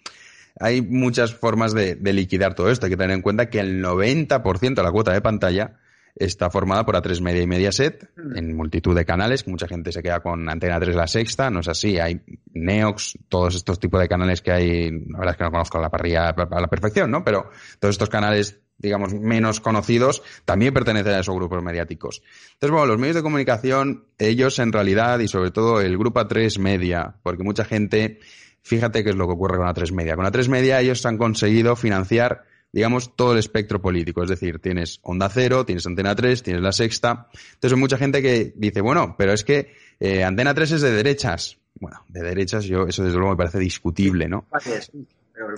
Hay 0.60 0.82
muchas 0.82 1.34
formas 1.34 1.74
de, 1.74 1.96
de 1.96 2.14
liquidar 2.14 2.56
todo 2.56 2.70
esto. 2.72 2.88
Hay 2.88 2.90
que 2.90 2.98
tener 2.98 3.16
en 3.16 3.22
cuenta 3.22 3.50
que 3.50 3.60
el 3.60 3.82
90% 3.82 4.76
de 4.76 4.84
la 4.84 4.92
cuota 4.92 5.14
de 5.14 5.22
pantalla 5.22 5.78
está 6.20 6.50
formada 6.50 6.86
por 6.86 6.96
A3 6.96 7.22
Media 7.22 7.42
y 7.42 7.48
Mediaset 7.48 8.10
mm. 8.16 8.38
en 8.38 8.56
multitud 8.56 8.96
de 8.96 9.06
canales, 9.06 9.44
que 9.44 9.52
mucha 9.52 9.68
gente 9.68 9.92
se 9.92 10.02
queda 10.02 10.20
con 10.20 10.50
Antena 10.50 10.80
3 10.80 10.96
la 10.96 11.08
sexta, 11.08 11.50
no 11.50 11.60
es 11.60 11.68
así, 11.68 12.00
hay 12.00 12.22
Neox, 12.54 13.18
todos 13.30 13.56
estos 13.56 13.80
tipos 13.80 14.00
de 14.00 14.08
canales 14.08 14.42
que 14.42 14.52
hay, 14.52 14.92
la 14.92 15.20
verdad 15.20 15.34
es 15.34 15.38
que 15.38 15.44
no 15.44 15.52
conozco 15.52 15.80
la 15.80 15.90
parrilla 15.90 16.30
a 16.30 16.62
la 16.62 16.68
perfección, 16.68 17.12
¿no? 17.12 17.24
Pero 17.24 17.50
todos 17.80 17.94
estos 17.94 18.10
canales 18.10 18.60
digamos, 18.78 19.14
menos 19.14 19.60
conocidos, 19.60 20.22
también 20.46 20.74
pertenecen 20.74 21.14
a 21.14 21.20
esos 21.20 21.36
grupos 21.36 21.64
mediáticos. 21.64 22.22
Entonces, 22.54 22.72
bueno, 22.72 22.86
los 22.86 23.00
medios 23.00 23.16
de 23.16 23.24
comunicación, 23.24 24.06
ellos 24.18 24.60
en 24.60 24.72
realidad, 24.72 25.20
y 25.20 25.28
sobre 25.28 25.52
todo 25.52 25.82
el 25.82 25.98
grupo 25.98 26.20
A3 26.20 26.60
Media, 26.60 27.16
porque 27.24 27.44
mucha 27.44 27.66
gente, 27.66 28.20
fíjate 28.62 29.04
qué 29.04 29.10
es 29.10 29.16
lo 29.16 29.26
que 29.26 29.34
ocurre 29.34 29.58
con 29.58 29.68
A3 29.68 29.92
Media. 29.94 30.16
Con 30.16 30.26
A3 30.26 30.48
Media 30.50 30.80
ellos 30.80 31.04
han 31.06 31.18
conseguido 31.18 31.76
financiar 31.76 32.44
digamos, 32.72 33.16
todo 33.16 33.34
el 33.34 33.40
espectro 33.40 33.82
político. 33.82 34.24
Es 34.24 34.30
decir, 34.30 34.60
tienes 34.60 35.00
Onda 35.02 35.30
Cero, 35.30 35.66
tienes 35.66 35.86
Antena 35.86 36.16
3, 36.16 36.44
tienes 36.44 36.62
La 36.62 36.72
Sexta. 36.72 37.30
Entonces 37.34 37.74
hay 37.74 37.80
mucha 37.80 37.98
gente 37.98 38.22
que 38.22 38.54
dice, 38.56 38.82
bueno, 38.82 39.16
pero 39.18 39.34
es 39.34 39.44
que 39.44 39.74
eh, 40.00 40.24
Antena 40.24 40.54
3 40.54 40.74
es 40.74 40.82
de 40.82 40.92
derechas. 40.92 41.58
Bueno, 41.80 42.04
de 42.08 42.22
derechas 42.22 42.66
yo, 42.66 42.88
eso 42.88 43.04
desde 43.04 43.18
luego 43.18 43.32
me 43.32 43.38
parece 43.38 43.60
discutible, 43.60 44.28
¿no? 44.28 44.48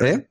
¿Eh? 0.01 0.27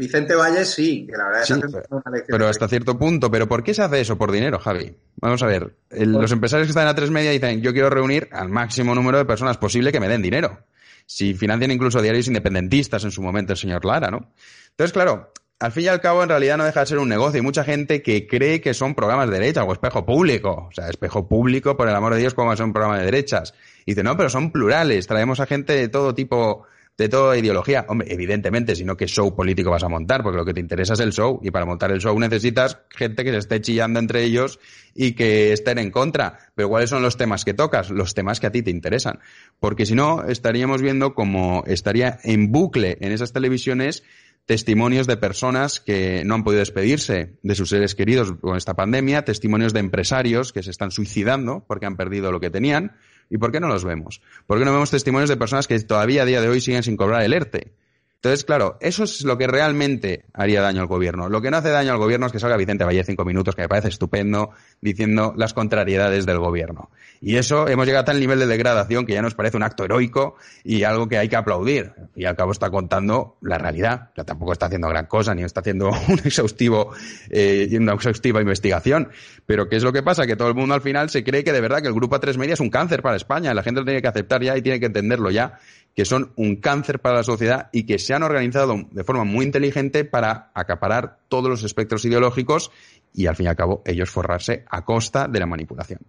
Vicente 0.00 0.34
Valles 0.34 0.70
sí, 0.70 1.06
que 1.06 1.14
la 1.14 1.26
verdad 1.26 1.42
es 1.42 2.16
que 2.16 2.22
Pero 2.26 2.48
hasta 2.48 2.66
cierto 2.68 2.98
punto. 2.98 3.30
¿Pero 3.30 3.46
por 3.46 3.62
qué 3.62 3.74
se 3.74 3.82
hace 3.82 4.00
eso? 4.00 4.16
Por 4.16 4.32
dinero, 4.32 4.58
Javi. 4.58 4.96
Vamos 5.16 5.42
a 5.42 5.46
ver. 5.46 5.76
los 5.90 6.32
empresarios 6.32 6.66
que 6.66 6.70
están 6.70 6.88
en 6.88 6.96
A3 6.96 7.10
Media 7.10 7.30
dicen, 7.30 7.60
yo 7.60 7.72
quiero 7.72 7.90
reunir 7.90 8.28
al 8.32 8.48
máximo 8.48 8.94
número 8.94 9.18
de 9.18 9.26
personas 9.26 9.58
posible 9.58 9.92
que 9.92 10.00
me 10.00 10.08
den 10.08 10.22
dinero. 10.22 10.64
Si 11.04 11.34
financian 11.34 11.70
incluso 11.70 12.00
diarios 12.00 12.28
independentistas 12.28 13.04
en 13.04 13.10
su 13.10 13.20
momento 13.20 13.52
el 13.52 13.58
señor 13.58 13.84
Lara, 13.84 14.10
¿no? 14.10 14.32
Entonces, 14.70 14.92
claro, 14.92 15.32
al 15.60 15.72
fin 15.72 15.84
y 15.84 15.88
al 15.88 16.00
cabo, 16.00 16.22
en 16.22 16.30
realidad 16.30 16.56
no 16.56 16.64
deja 16.64 16.80
de 16.80 16.86
ser 16.86 16.98
un 16.98 17.08
negocio. 17.10 17.36
Hay 17.36 17.42
mucha 17.42 17.64
gente 17.64 18.00
que 18.00 18.26
cree 18.26 18.62
que 18.62 18.72
son 18.72 18.94
programas 18.94 19.28
de 19.28 19.38
derecha 19.38 19.62
o 19.62 19.72
espejo 19.74 20.06
público. 20.06 20.68
O 20.70 20.72
sea, 20.72 20.88
espejo 20.88 21.28
público, 21.28 21.76
por 21.76 21.86
el 21.86 21.94
amor 21.94 22.14
de 22.14 22.20
Dios, 22.20 22.32
como 22.32 22.56
son 22.56 22.72
programas 22.72 23.00
de 23.00 23.04
derechas. 23.04 23.52
Y 23.84 23.92
dice, 23.92 24.02
no, 24.02 24.16
pero 24.16 24.30
son 24.30 24.52
plurales. 24.52 25.06
Traemos 25.06 25.38
a 25.38 25.44
gente 25.44 25.74
de 25.74 25.88
todo 25.88 26.14
tipo, 26.14 26.64
de 27.00 27.08
toda 27.08 27.38
ideología. 27.38 27.86
Hombre, 27.88 28.12
evidentemente, 28.12 28.76
sino 28.76 28.94
qué 28.94 29.06
show 29.06 29.34
político 29.34 29.70
vas 29.70 29.82
a 29.82 29.88
montar, 29.88 30.22
porque 30.22 30.36
lo 30.36 30.44
que 30.44 30.52
te 30.52 30.60
interesa 30.60 30.92
es 30.92 31.00
el 31.00 31.12
show. 31.12 31.40
Y 31.42 31.50
para 31.50 31.64
montar 31.64 31.90
el 31.90 31.98
show 31.98 32.18
necesitas 32.18 32.76
gente 32.90 33.24
que 33.24 33.30
se 33.30 33.38
esté 33.38 33.62
chillando 33.62 33.98
entre 33.98 34.22
ellos 34.22 34.60
y 34.94 35.12
que 35.12 35.54
estén 35.54 35.78
en 35.78 35.90
contra. 35.90 36.36
Pero 36.54 36.68
¿cuáles 36.68 36.90
son 36.90 37.02
los 37.02 37.16
temas 37.16 37.46
que 37.46 37.54
tocas? 37.54 37.88
Los 37.88 38.12
temas 38.12 38.38
que 38.38 38.48
a 38.48 38.52
ti 38.52 38.62
te 38.62 38.70
interesan. 38.70 39.20
Porque 39.60 39.86
si 39.86 39.94
no, 39.94 40.24
estaríamos 40.24 40.82
viendo 40.82 41.14
como 41.14 41.64
estaría 41.66 42.18
en 42.22 42.52
bucle 42.52 42.98
en 43.00 43.12
esas 43.12 43.32
televisiones 43.32 44.02
testimonios 44.44 45.06
de 45.06 45.16
personas 45.16 45.80
que 45.80 46.22
no 46.26 46.34
han 46.34 46.44
podido 46.44 46.58
despedirse 46.58 47.38
de 47.42 47.54
sus 47.54 47.70
seres 47.70 47.94
queridos 47.94 48.32
con 48.42 48.58
esta 48.58 48.74
pandemia, 48.74 49.24
testimonios 49.24 49.72
de 49.72 49.80
empresarios 49.80 50.52
que 50.52 50.62
se 50.62 50.70
están 50.70 50.90
suicidando 50.90 51.64
porque 51.66 51.86
han 51.86 51.96
perdido 51.96 52.30
lo 52.30 52.40
que 52.40 52.50
tenían. 52.50 52.92
¿Y 53.30 53.38
por 53.38 53.52
qué 53.52 53.60
no 53.60 53.68
los 53.68 53.84
vemos? 53.84 54.20
¿Por 54.46 54.58
qué 54.58 54.64
no 54.64 54.72
vemos 54.72 54.90
testimonios 54.90 55.30
de 55.30 55.36
personas 55.36 55.68
que 55.68 55.78
todavía 55.78 56.22
a 56.22 56.26
día 56.26 56.42
de 56.42 56.48
hoy 56.48 56.60
siguen 56.60 56.82
sin 56.82 56.96
cobrar 56.96 57.22
el 57.22 57.32
ERTE? 57.32 57.72
Entonces, 58.22 58.44
claro, 58.44 58.76
eso 58.80 59.04
es 59.04 59.24
lo 59.24 59.38
que 59.38 59.46
realmente 59.46 60.26
haría 60.34 60.60
daño 60.60 60.82
al 60.82 60.88
gobierno. 60.88 61.30
Lo 61.30 61.40
que 61.40 61.50
no 61.50 61.56
hace 61.56 61.70
daño 61.70 61.92
al 61.92 61.98
gobierno 61.98 62.26
es 62.26 62.32
que 62.32 62.38
salga 62.38 62.58
Vicente 62.58 62.84
Valle 62.84 63.02
cinco 63.02 63.24
minutos, 63.24 63.56
que 63.56 63.62
me 63.62 63.68
parece 63.68 63.88
estupendo, 63.88 64.50
diciendo 64.82 65.32
las 65.38 65.54
contrariedades 65.54 66.26
del 66.26 66.38
gobierno. 66.38 66.90
Y 67.22 67.36
eso 67.36 67.66
hemos 67.66 67.86
llegado 67.86 68.02
a 68.02 68.04
tal 68.04 68.20
nivel 68.20 68.38
de 68.38 68.46
degradación 68.46 69.06
que 69.06 69.14
ya 69.14 69.22
nos 69.22 69.34
parece 69.34 69.56
un 69.56 69.62
acto 69.62 69.86
heroico 69.86 70.36
y 70.64 70.82
algo 70.82 71.08
que 71.08 71.16
hay 71.16 71.30
que 71.30 71.36
aplaudir. 71.36 71.94
Y 72.14 72.26
al 72.26 72.36
cabo 72.36 72.52
está 72.52 72.68
contando 72.68 73.38
la 73.40 73.56
realidad. 73.56 74.10
O 74.18 74.24
tampoco 74.26 74.52
está 74.52 74.66
haciendo 74.66 74.88
gran 74.88 75.06
cosa, 75.06 75.34
ni 75.34 75.42
está 75.42 75.60
haciendo 75.60 75.88
un 76.08 76.18
exhaustivo, 76.22 76.92
eh, 77.30 77.70
una 77.80 77.94
exhaustiva 77.94 78.42
investigación. 78.42 79.08
Pero 79.46 79.66
¿qué 79.70 79.76
es 79.76 79.82
lo 79.82 79.94
que 79.94 80.02
pasa? 80.02 80.26
Que 80.26 80.36
todo 80.36 80.48
el 80.48 80.54
mundo 80.54 80.74
al 80.74 80.82
final 80.82 81.08
se 81.08 81.24
cree 81.24 81.42
que 81.42 81.52
de 81.52 81.60
verdad 81.62 81.80
que 81.80 81.88
el 81.88 81.94
Grupo 81.94 82.20
A3 82.20 82.36
Media 82.36 82.52
es 82.52 82.60
un 82.60 82.68
cáncer 82.68 83.00
para 83.00 83.16
España. 83.16 83.54
La 83.54 83.62
gente 83.62 83.80
lo 83.80 83.86
tiene 83.86 84.02
que 84.02 84.08
aceptar 84.08 84.42
ya 84.42 84.58
y 84.58 84.62
tiene 84.62 84.78
que 84.78 84.86
entenderlo 84.86 85.30
ya 85.30 85.58
que 85.94 86.04
son 86.04 86.32
un 86.36 86.56
cáncer 86.56 87.00
para 87.00 87.16
la 87.16 87.24
sociedad 87.24 87.68
y 87.72 87.84
que 87.84 87.98
se 87.98 88.14
han 88.14 88.22
organizado 88.22 88.76
de 88.90 89.04
forma 89.04 89.24
muy 89.24 89.44
inteligente 89.44 90.04
para 90.04 90.50
acaparar 90.54 91.18
todos 91.28 91.48
los 91.48 91.64
espectros 91.64 92.04
ideológicos 92.04 92.70
y 93.12 93.26
al 93.26 93.36
fin 93.36 93.46
y 93.46 93.48
al 93.48 93.56
cabo 93.56 93.82
ellos 93.84 94.10
forrarse 94.10 94.64
a 94.70 94.84
costa 94.84 95.26
de 95.28 95.40
la 95.40 95.46
manipulación. 95.46 96.00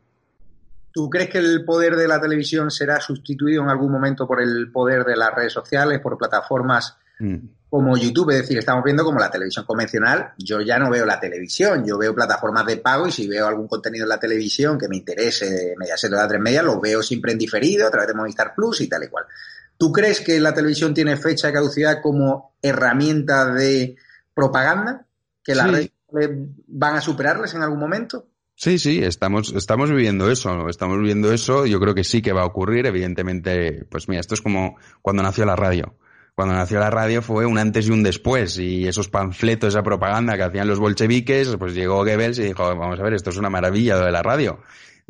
¿Tú 0.94 1.10
crees 1.10 1.30
que 1.30 1.38
el 1.38 1.64
poder 1.64 1.96
de 1.96 2.08
la 2.08 2.20
televisión 2.20 2.70
será 2.70 3.00
sustituido 3.00 3.64
en 3.64 3.70
algún 3.70 3.92
momento 3.92 4.28
por 4.28 4.42
el 4.42 4.72
poder 4.72 5.06
de 5.06 5.16
las 5.16 5.34
redes 5.34 5.54
sociales, 5.54 6.02
por 6.02 6.18
plataformas 6.18 6.98
mm. 7.20 7.36
como 7.70 7.98
YouTube? 7.98 8.32
Es 8.32 8.42
decir, 8.42 8.58
estamos 8.58 8.84
viendo 8.84 9.06
como 9.06 9.18
la 9.18 9.32
televisión 9.32 9.66
convencional, 9.66 10.34
yo 10.38 10.60
ya 10.60 10.78
no 10.80 10.90
veo 10.90 11.06
la 11.06 11.18
televisión, 11.18 11.86
yo 11.86 11.98
veo 11.98 12.14
plataformas 12.14 12.66
de 12.66 12.78
pago 12.78 13.08
y 13.08 13.12
si 13.12 13.26
veo 13.26 13.48
algún 13.48 13.70
contenido 13.70 14.04
en 14.04 14.10
la 14.10 14.20
televisión 14.20 14.78
que 14.78 14.90
me 14.90 14.98
interese, 14.98 15.76
Mediaset 15.78 16.12
o 16.12 16.16
la 16.16 16.28
3 16.28 16.42
Media, 16.42 16.62
lo 16.62 16.82
veo 16.82 17.02
siempre 17.02 17.32
en 17.32 17.38
diferido 17.38 17.88
a 17.88 17.92
través 17.92 18.10
de 18.10 18.14
Movistar 18.14 18.54
Plus 18.54 18.82
y 18.82 18.90
tal 18.90 19.04
y 19.06 19.08
cual. 19.08 19.26
¿Tú 19.82 19.92
crees 19.92 20.22
que 20.22 20.40
la 20.40 20.54
televisión 20.54 20.94
tiene 20.94 21.18
fecha 21.18 21.48
de 21.48 21.54
caducidad 21.54 22.04
como 22.04 22.54
herramienta 22.62 23.52
de 23.52 23.96
propaganda? 24.32 25.08
Que 25.44 25.56
la 25.56 25.66
red 25.66 25.90
van 26.68 26.98
a 26.98 27.02
superarles 27.02 27.56
en 27.56 27.64
algún 27.64 27.80
momento? 27.80 28.28
Sí, 28.54 28.78
sí, 28.78 29.04
estamos, 29.04 29.52
estamos 29.56 29.90
viviendo 29.90 30.30
eso, 30.30 30.70
estamos 30.70 31.00
viviendo 31.00 31.34
eso, 31.34 31.66
yo 31.66 31.80
creo 31.80 31.96
que 31.96 32.04
sí 32.04 32.22
que 32.22 32.32
va 32.32 32.44
a 32.44 32.46
ocurrir, 32.46 32.86
evidentemente, 32.86 33.88
pues 33.90 34.08
mira, 34.08 34.22
esto 34.22 34.36
es 34.36 34.42
como 34.44 34.78
cuando 35.02 35.24
nació 35.24 35.46
la 35.46 35.56
radio. 35.56 35.98
Cuando 36.36 36.54
nació 36.54 36.80
la 36.80 36.92
radio 36.92 37.24
fue 37.24 37.48
un 37.48 37.58
antes 37.58 37.88
y 37.88 37.90
un 37.90 38.04
después, 38.04 38.60
y 38.60 38.88
esos 38.88 39.10
panfletos, 39.10 39.70
esa 39.70 39.82
propaganda 39.82 40.38
que 40.38 40.44
hacían 40.44 40.68
los 40.68 40.78
bolcheviques, 40.78 41.56
pues 41.58 41.74
llegó 41.74 42.06
Goebbels 42.06 42.38
y 42.38 42.44
dijo, 42.44 42.68
vamos 42.76 43.00
a 43.00 43.04
ver, 43.04 43.16
esto 43.16 43.32
es 43.32 43.38
una 43.38 43.50
maravilla 43.50 43.96
lo 43.96 44.06
de 44.06 44.12
la 44.12 44.22
radio. 44.22 44.60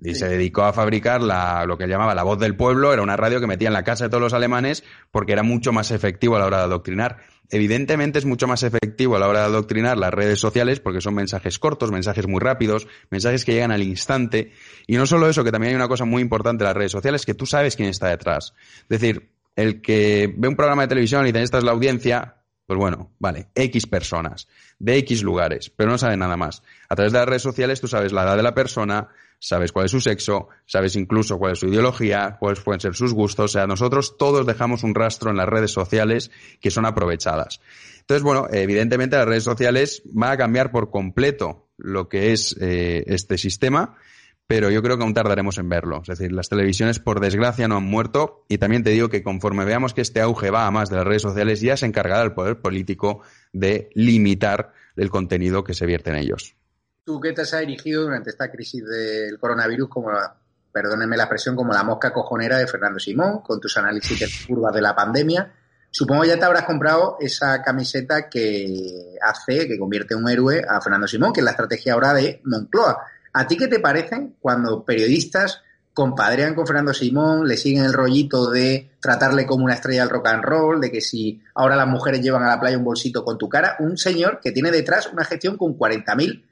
Y 0.04 0.16
se 0.16 0.28
dedicó 0.28 0.64
a 0.64 0.74
fabricar 0.74 1.22
la, 1.22 1.64
lo 1.66 1.78
que 1.78 1.88
llamaba 1.88 2.16
la 2.16 2.24
voz 2.24 2.39
del 2.39 2.56
pueblo, 2.56 2.91
era 2.91 3.04
una 3.04 3.18
radio 3.18 3.39
que 3.39 3.45
metía 3.45 3.68
en 3.68 3.74
la 3.74 3.84
casa 3.84 4.06
de 4.06 4.10
todos 4.10 4.22
los 4.22 4.34
alemanes 4.34 4.84
porque 5.12 5.34
era 5.34 5.43
mucho 5.43 5.72
más 5.72 5.91
efectivo 5.91 6.36
a 6.36 6.39
la 6.39 6.47
hora 6.47 6.58
de 6.58 6.64
adoctrinar. 6.64 7.20
Evidentemente 7.52 8.18
es 8.18 8.26
mucho 8.26 8.47
más 8.47 8.64
efectivo 8.64 9.16
a 9.16 9.20
la 9.20 9.28
hora 9.28 9.41
de 9.41 9.45
adoctrinar 9.45 9.97
las 9.97 10.14
redes 10.14 10.39
sociales 10.39 10.80
porque 10.80 11.02
son 11.02 11.14
mensajes 11.14 11.60
cortos, 11.60 11.91
mensajes 11.91 12.26
muy 12.26 12.39
rápidos, 12.39 12.88
mensajes 13.10 13.45
que 13.45 13.54
llegan 13.54 13.72
al 13.72 13.84
instante. 13.84 14.54
Y 14.88 14.95
no 14.95 15.06
solo 15.06 15.30
eso, 15.30 15.43
que 15.43 15.52
también 15.52 15.72
hay 15.72 15.76
una 15.76 15.89
cosa 15.89 16.06
muy 16.06 16.22
importante 16.22 16.64
en 16.64 16.70
las 16.70 16.78
redes 16.78 16.93
sociales, 16.93 17.26
que 17.26 17.34
tú 17.34 17.45
sabes 17.45 17.76
quién 17.76 17.89
está 17.89 18.08
detrás. 18.08 18.54
Es 18.84 18.99
decir, 18.99 19.32
el 19.56 19.82
que 19.82 20.34
ve 20.36 20.47
un 20.47 20.56
programa 20.56 20.84
de 20.84 20.88
televisión 20.88 21.28
y 21.28 21.32
dice 21.32 21.43
esta 21.43 21.58
es 21.58 21.64
la 21.64 21.72
audiencia, 21.72 22.38
pues 22.66 22.80
bueno, 22.80 23.12
vale, 23.20 23.49
X 23.54 23.86
personas, 23.86 24.47
de 24.80 24.97
X 24.99 25.22
lugares, 25.24 25.70
pero 25.70 25.91
no 25.91 25.97
sabe 25.97 26.16
nada 26.16 26.38
más. 26.38 26.64
A 26.88 26.95
través 26.95 27.12
de 27.12 27.20
las 27.20 27.28
redes 27.28 27.41
sociales 27.41 27.82
tú 27.82 27.88
sabes 27.89 28.14
la 28.14 28.24
edad 28.24 28.38
de 28.38 28.43
la 28.43 28.56
persona, 28.56 29.10
sabes 29.42 29.72
cuál 29.72 29.86
es 29.86 29.92
su 29.92 30.00
sexo, 30.00 30.50
sabes 30.66 30.96
incluso 30.96 31.39
cuál 31.39 31.54
es 31.54 31.60
su 31.60 31.68
ideología, 31.68 32.38
cuáles 32.39 32.62
pueden 32.62 32.80
ser 32.80 32.94
sus 32.94 33.14
gustos. 33.14 33.46
O 33.46 33.54
sea, 33.54 33.66
nosotros 33.66 34.16
todos 34.18 34.46
dejamos 34.46 34.84
un 34.84 34.94
rastro 34.94 35.32
en 35.32 35.38
las 35.38 35.50
redes 35.50 35.72
sociales 35.72 36.30
que 36.62 36.70
son 36.70 36.86
aprovechadas. 36.86 37.60
Entonces, 38.02 38.24
bueno, 38.24 38.48
evidentemente 38.52 39.18
las 39.18 39.28
redes 39.28 39.44
sociales 39.44 40.04
van 40.06 40.32
a 40.32 40.38
cambiar 40.38 40.72
por 40.72 40.92
completo 40.92 41.70
lo 41.78 42.08
que 42.08 42.34
es 42.34 42.56
eh, 42.62 43.04
este 43.08 43.39
sistema, 43.39 43.98
pero 44.46 44.70
yo 44.70 44.84
creo 44.84 44.98
que 44.98 45.04
aún 45.04 45.16
tardaremos 45.16 45.58
en 45.58 45.70
verlo. 45.70 46.02
Es 46.04 46.20
decir, 46.20 46.32
las 46.32 46.48
televisiones, 46.48 47.00
por 47.00 47.20
desgracia, 47.20 47.68
no 47.68 47.78
han 47.78 47.84
muerto 47.84 48.46
y 48.48 48.60
también 48.60 48.84
te 48.84 48.92
digo 48.92 49.10
que 49.10 49.24
conforme 49.24 49.66
veamos 49.66 49.96
que 49.96 50.02
este 50.02 50.22
auge 50.22 50.52
va 50.52 50.68
a 50.68 50.72
más 50.72 50.89
de 50.89 50.98
las 50.98 51.08
redes 51.08 51.24
sociales, 51.24 51.62
ya 51.62 51.78
se 51.78 51.88
encargará 51.88 52.22
el 52.22 52.34
poder 52.34 52.62
político 52.62 53.22
de 53.54 53.89
limitar 53.96 54.74
el 54.96 55.10
contenido 55.10 55.64
que 55.64 55.74
se 55.74 55.88
vierte 55.88 56.12
en 56.12 56.18
ellos 56.18 56.56
tú 57.04 57.20
que 57.20 57.34
te 57.34 57.41
has 57.41 57.60
dirigido 57.60 58.04
durante 58.04 58.30
esta 58.30 58.52
crisis 58.52 58.86
del 58.86 59.39
coronavirus 59.39 59.89
como 59.89 60.12
la, 60.12 60.36
perdónenme 60.72 61.18
la 61.18 61.24
expresión, 61.24 61.56
como 61.56 61.74
la 61.74 61.84
mosca 61.84 62.14
cojonera 62.14 62.58
de 62.58 62.68
Fernando 62.68 62.99
Simón, 62.99 63.41
con 63.41 63.60
tus 63.60 63.78
análisis 63.78 64.20
de 64.20 64.30
curvas 64.47 64.74
de 64.74 64.82
la 64.82 64.95
pandemia. 64.95 65.52
Supongo 65.89 66.24
ya 66.24 66.38
te 66.38 66.45
habrás 66.45 66.64
comprado 66.64 67.18
esa 67.20 67.62
camiseta 67.62 68.30
que 68.30 69.18
hace, 69.22 69.68
que 69.68 69.78
convierte 69.78 70.14
en 70.14 70.24
un 70.24 70.30
héroe 70.30 70.64
a 70.68 70.80
Fernando 70.80 71.08
Simón, 71.08 71.34
que 71.34 71.41
es 71.41 71.43
la 71.43 71.52
estrategia 71.52 71.93
ahora 71.93 72.14
de 72.14 72.41
Moncloa. 72.45 73.06
¿A 73.34 73.47
ti 73.47 73.58
qué 73.58 73.68
te 73.68 73.80
parecen 73.80 74.36
cuando 74.39 74.86
periodistas 74.86 75.62
compadrean 75.93 76.56
con 76.56 76.66
Fernando 76.66 76.93
Simón, 76.93 77.45
le 77.45 77.58
siguen 77.58 77.84
el 77.84 77.91
rollito 77.91 78.49
de 78.49 78.91
tratarle 79.02 79.45
como 79.45 79.66
una 79.66 79.74
estrella 79.74 80.02
del 80.02 80.10
rock 80.10 80.28
and 80.28 80.43
roll, 80.43 80.80
de 80.80 80.89
que 80.89 81.02
si 81.02 81.41
ahora 81.56 81.76
las 81.76 81.88
mujeres 81.88 82.22
llevan 82.22 82.43
a 82.43 82.47
la 82.47 82.62
playa 82.62 82.78
un 82.78 82.86
bolsito 82.86 83.26
con 83.26 83.38
tu 83.38 83.49
cara, 83.49 83.76
un 83.80 83.97
señor 83.97 84.39
que 84.41 84.54
tiene 84.54 84.72
detrás 84.72 85.08
una 85.12 85.26
gestión 85.26 85.58
con 85.58 85.78
40.000 85.78 86.43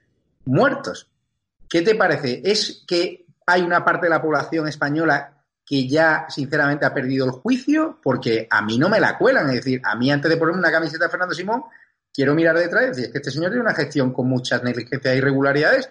muertos. 0.49 1.09
¿Qué 1.69 1.81
te 1.81 1.95
parece? 1.95 2.41
¿Es 2.43 2.83
que 2.87 3.25
hay 3.45 3.61
una 3.61 3.85
parte 3.85 4.07
de 4.07 4.09
la 4.09 4.21
población 4.21 4.67
española 4.67 5.43
que 5.65 5.87
ya 5.87 6.25
sinceramente 6.29 6.85
ha 6.85 6.93
perdido 6.93 7.25
el 7.25 7.31
juicio? 7.31 7.99
Porque 8.01 8.47
a 8.49 8.61
mí 8.61 8.77
no 8.77 8.89
me 8.89 8.99
la 8.99 9.17
cuelan. 9.17 9.49
Es 9.49 9.57
decir, 9.57 9.81
a 9.83 9.95
mí 9.95 10.11
antes 10.11 10.29
de 10.29 10.37
ponerme 10.37 10.59
una 10.59 10.71
camiseta 10.71 11.05
de 11.05 11.11
Fernando 11.11 11.35
Simón, 11.35 11.63
quiero 12.11 12.33
mirar 12.33 12.57
detrás 12.57 12.83
y 12.83 12.87
decir, 12.87 13.05
es 13.05 13.11
que 13.11 13.17
este 13.19 13.31
señor 13.31 13.51
tiene 13.51 13.61
una 13.61 13.75
gestión 13.75 14.11
con 14.11 14.27
muchas 14.27 14.63
negligencias 14.63 15.13
e 15.13 15.17
irregularidades. 15.17 15.89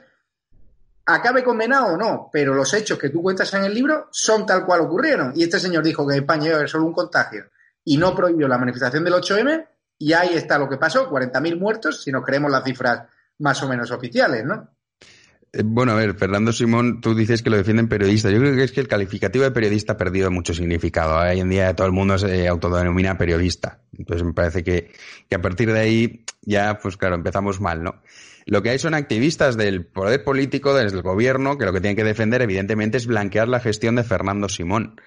Acabe 1.06 1.42
condenado 1.42 1.94
o 1.94 1.96
no, 1.96 2.28
pero 2.32 2.52
los 2.52 2.74
hechos 2.74 2.98
que 2.98 3.08
tú 3.08 3.22
cuentas 3.22 3.54
en 3.54 3.64
el 3.64 3.72
libro 3.72 4.08
son 4.10 4.44
tal 4.44 4.66
cual 4.66 4.80
ocurrieron. 4.80 5.32
Y 5.34 5.44
este 5.44 5.60
señor 5.60 5.84
dijo 5.84 6.06
que 6.06 6.14
en 6.14 6.20
España 6.20 6.46
iba 6.46 6.54
a 6.54 6.58
haber 6.58 6.68
solo 6.68 6.84
un 6.84 6.92
contagio 6.92 7.44
y 7.84 7.96
no 7.96 8.14
prohibió 8.14 8.48
la 8.48 8.58
manifestación 8.58 9.04
del 9.04 9.14
8M 9.14 9.66
y 9.98 10.12
ahí 10.12 10.34
está 10.34 10.58
lo 10.58 10.68
que 10.68 10.76
pasó, 10.76 11.10
40.000 11.10 11.58
muertos, 11.58 12.02
si 12.02 12.12
nos 12.12 12.24
creemos 12.24 12.50
las 12.50 12.62
cifras 12.62 13.08
más 13.38 13.62
o 13.62 13.68
menos 13.68 13.90
oficiales, 13.90 14.44
¿no? 14.44 14.68
Eh, 15.52 15.62
bueno, 15.64 15.92
a 15.92 15.94
ver, 15.94 16.14
Fernando 16.14 16.52
Simón, 16.52 17.00
tú 17.00 17.14
dices 17.14 17.42
que 17.42 17.50
lo 17.50 17.56
defienden 17.56 17.88
periodistas. 17.88 18.32
Yo 18.32 18.38
creo 18.38 18.54
que 18.54 18.64
es 18.64 18.72
que 18.72 18.80
el 18.80 18.88
calificativo 18.88 19.44
de 19.44 19.50
periodista 19.50 19.94
ha 19.94 19.96
perdido 19.96 20.30
mucho 20.30 20.52
significado. 20.52 21.18
Hoy 21.18 21.40
en 21.40 21.48
día 21.48 21.74
todo 21.74 21.86
el 21.86 21.92
mundo 21.92 22.18
se 22.18 22.46
autodenomina 22.46 23.16
periodista. 23.16 23.80
Entonces 23.96 24.24
me 24.24 24.32
parece 24.32 24.62
que, 24.62 24.92
que 25.28 25.36
a 25.36 25.40
partir 25.40 25.72
de 25.72 25.80
ahí 25.80 26.24
ya, 26.42 26.78
pues 26.78 26.96
claro, 26.96 27.14
empezamos 27.14 27.60
mal, 27.60 27.82
¿no? 27.82 28.02
Lo 28.46 28.62
que 28.62 28.70
hay 28.70 28.78
son 28.78 28.94
activistas 28.94 29.56
del 29.56 29.84
poder 29.84 30.24
político, 30.24 30.74
desde 30.74 30.96
el 30.96 31.02
gobierno, 31.02 31.58
que 31.58 31.66
lo 31.66 31.72
que 31.72 31.80
tienen 31.80 31.96
que 31.96 32.04
defender, 32.04 32.40
evidentemente, 32.40 32.96
es 32.96 33.06
blanquear 33.06 33.48
la 33.48 33.60
gestión 33.60 33.96
de 33.96 34.04
Fernando 34.04 34.48
Simón. 34.48 35.00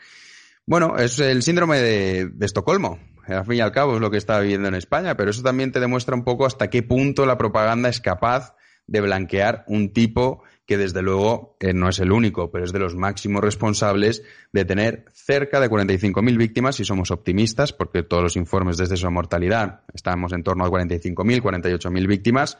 Bueno, 0.68 0.98
es 0.98 1.18
el 1.18 1.42
síndrome 1.42 1.80
de 1.80 2.32
Estocolmo 2.40 3.00
al 3.28 3.46
fin 3.46 3.56
y 3.56 3.62
al 3.62 3.72
cabo 3.72 3.96
es 3.96 4.02
lo 4.02 4.12
que 4.12 4.18
está 4.18 4.40
viviendo 4.40 4.68
en 4.68 4.76
España, 4.76 5.16
pero 5.16 5.32
eso 5.32 5.42
también 5.42 5.72
te 5.72 5.80
demuestra 5.80 6.16
un 6.16 6.24
poco 6.24 6.46
hasta 6.46 6.70
qué 6.70 6.84
punto 6.84 7.26
la 7.26 7.38
propaganda 7.38 7.90
es 7.90 8.02
capaz 8.02 8.56
de 8.88 9.02
blanquear 9.02 9.64
un 9.68 9.94
tipo 9.94 10.44
que 10.66 10.78
desde 10.78 11.02
luego 11.02 11.58
eh, 11.60 11.74
no 11.74 11.90
es 11.90 12.00
el 12.00 12.12
único, 12.12 12.52
pero 12.52 12.66
es 12.66 12.72
de 12.72 12.80
los 12.80 12.96
máximos 12.96 13.42
responsables 13.42 14.24
de 14.52 14.66
tener 14.66 15.06
cerca 15.14 15.60
de 15.60 15.70
45.000 15.70 16.38
víctimas, 16.38 16.76
si 16.76 16.86
somos 16.86 17.12
optimistas, 17.12 17.74
porque 17.74 18.04
todos 18.04 18.24
los 18.24 18.36
informes 18.36 18.78
desde 18.78 18.98
su 18.98 19.10
mortalidad 19.12 19.82
estamos 19.94 20.34
en 20.34 20.44
torno 20.44 20.66
a 20.66 20.70
45.000, 20.70 21.42
48.000 21.42 22.08
víctimas, 22.08 22.58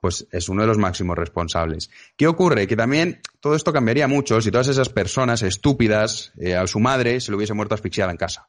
pues 0.00 0.26
es 0.30 0.48
uno 0.48 0.62
de 0.62 0.68
los 0.68 0.78
máximos 0.78 1.16
responsables. 1.16 1.90
¿Qué 2.16 2.26
ocurre? 2.26 2.66
Que 2.66 2.76
también 2.76 3.20
todo 3.40 3.54
esto 3.54 3.72
cambiaría 3.72 4.08
mucho 4.08 4.40
si 4.40 4.50
todas 4.50 4.68
esas 4.68 4.88
personas 4.88 5.42
estúpidas 5.42 6.32
eh, 6.38 6.56
a 6.56 6.66
su 6.66 6.80
madre 6.80 7.20
se 7.20 7.30
le 7.32 7.36
hubiese 7.36 7.54
muerto 7.54 7.74
asfixiada 7.74 8.10
en 8.10 8.18
casa. 8.18 8.48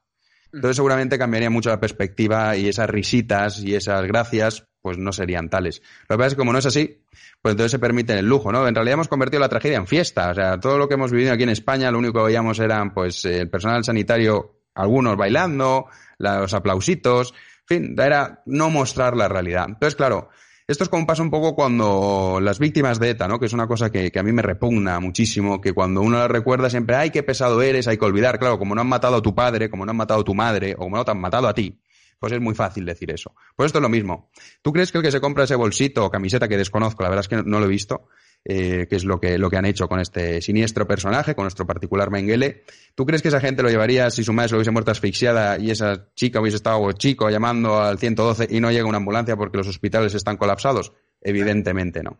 Entonces 0.53 0.75
seguramente 0.75 1.17
cambiaría 1.17 1.49
mucho 1.49 1.69
la 1.69 1.79
perspectiva 1.79 2.55
y 2.55 2.67
esas 2.67 2.89
risitas 2.89 3.63
y 3.63 3.75
esas 3.75 4.05
gracias 4.05 4.67
pues 4.81 4.97
no 4.97 5.11
serían 5.11 5.49
tales. 5.49 5.81
Lo 6.07 6.15
que 6.15 6.17
pasa 6.17 6.27
es 6.27 6.33
que 6.33 6.37
como 6.37 6.53
no 6.53 6.59
es 6.59 6.65
así, 6.65 7.03
pues 7.41 7.53
entonces 7.53 7.71
se 7.71 7.79
permite 7.79 8.17
el 8.17 8.25
lujo, 8.25 8.51
¿no? 8.53 8.67
En 8.67 8.73
realidad 8.73 8.93
hemos 8.93 9.09
convertido 9.09 9.41
la 9.41 9.49
tragedia 9.49 9.77
en 9.77 9.87
fiesta. 9.87 10.31
O 10.31 10.33
sea, 10.33 10.59
todo 10.59 10.77
lo 10.77 10.87
que 10.87 10.93
hemos 10.93 11.11
vivido 11.11 11.33
aquí 11.33 11.43
en 11.43 11.49
España, 11.49 11.91
lo 11.91 11.97
único 11.97 12.19
que 12.19 12.27
veíamos 12.27 12.59
eran 12.59 12.93
pues 12.93 13.25
el 13.25 13.49
personal 13.49 13.83
sanitario, 13.83 14.61
algunos 14.75 15.17
bailando, 15.17 15.87
los 16.19 16.53
aplausitos, 16.53 17.33
en 17.69 17.83
fin, 17.83 17.95
era 17.99 18.43
no 18.45 18.69
mostrar 18.69 19.17
la 19.17 19.27
realidad. 19.27 19.65
Entonces, 19.67 19.95
claro, 19.95 20.29
esto 20.67 20.83
es 20.83 20.89
como 20.89 21.07
pasa 21.07 21.23
un 21.23 21.31
poco 21.31 21.55
cuando 21.55 22.39
las 22.41 22.59
víctimas 22.59 22.99
de 22.99 23.11
ETA, 23.11 23.27
¿no? 23.29 23.39
Que 23.39 23.45
es 23.45 23.53
una 23.53 23.67
cosa 23.67 23.89
que, 23.89 24.11
a 24.13 24.23
mí 24.23 24.33
me 24.33 24.41
repugna 24.41 24.99
muchísimo, 24.99 25.61
que 25.61 25.71
cuando 25.71 26.01
uno 26.01 26.17
la 26.17 26.27
recuerda 26.27 26.69
siempre, 26.69 26.97
ay, 26.97 27.09
qué 27.09 27.23
pesado 27.23 27.61
eres, 27.61 27.87
hay 27.87 27.97
que 27.97 28.03
olvidar. 28.03 28.37
Claro, 28.37 28.59
como 28.59 28.75
no 28.75 28.81
han 28.81 28.87
matado 28.87 29.15
a 29.15 29.21
tu 29.21 29.33
padre, 29.33 29.69
como 29.69 29.85
no 29.85 29.91
han 29.91 29.97
matado 29.97 30.21
a 30.21 30.23
tu 30.25 30.35
madre, 30.35 30.73
o 30.73 30.79
como 30.79 30.97
no 30.97 31.05
te 31.05 31.11
han 31.11 31.21
matado 31.21 31.47
a 31.47 31.53
ti, 31.53 31.79
pues 32.19 32.33
es 32.33 32.41
muy 32.41 32.53
fácil 32.53 32.85
decir 32.85 33.09
eso. 33.11 33.33
Pues 33.55 33.67
esto 33.67 33.79
es 33.79 33.83
lo 33.83 33.89
mismo. 33.89 34.29
¿Tú 34.61 34.73
crees 34.73 34.91
que 34.91 34.97
el 34.97 35.03
que 35.05 35.11
se 35.11 35.21
compra 35.21 35.45
ese 35.45 35.55
bolsito 35.55 36.03
o 36.05 36.11
camiseta 36.11 36.49
que 36.49 36.57
desconozco, 36.57 37.01
la 37.01 37.09
verdad 37.09 37.21
es 37.21 37.29
que 37.29 37.49
no 37.49 37.59
lo 37.59 37.65
he 37.65 37.69
visto, 37.69 38.09
eh, 38.49 38.87
que 38.89 38.95
es 38.95 39.03
lo 39.03 39.19
que, 39.19 39.37
lo 39.37 39.49
que 39.49 39.57
han 39.57 39.65
hecho 39.65 39.89
con 39.89 39.99
este 39.99 40.41
siniestro 40.41 40.87
personaje, 40.87 41.35
con 41.35 41.43
nuestro 41.43 41.67
particular 41.67 42.09
Mengele. 42.09 42.63
¿Tú 42.95 43.05
crees 43.05 43.21
que 43.21 43.27
esa 43.27 43.41
gente 43.41 43.61
lo 43.61 43.69
llevaría 43.69 44.09
si 44.09 44.23
su 44.23 44.31
madre 44.31 44.47
se 44.47 44.53
lo 44.53 44.59
hubiese 44.59 44.71
muerto 44.71 44.89
asfixiada 44.89 45.57
y 45.57 45.69
esa 45.69 46.07
chica 46.15 46.39
hubiese 46.39 46.55
estado 46.55 46.89
chico 46.93 47.29
llamando 47.29 47.81
al 47.81 47.99
112 47.99 48.47
y 48.49 48.61
no 48.61 48.71
llega 48.71 48.87
una 48.87 48.99
ambulancia 48.99 49.35
porque 49.35 49.57
los 49.57 49.67
hospitales 49.67 50.15
están 50.15 50.37
colapsados? 50.37 50.93
Evidentemente 51.19 52.01
no. 52.01 52.19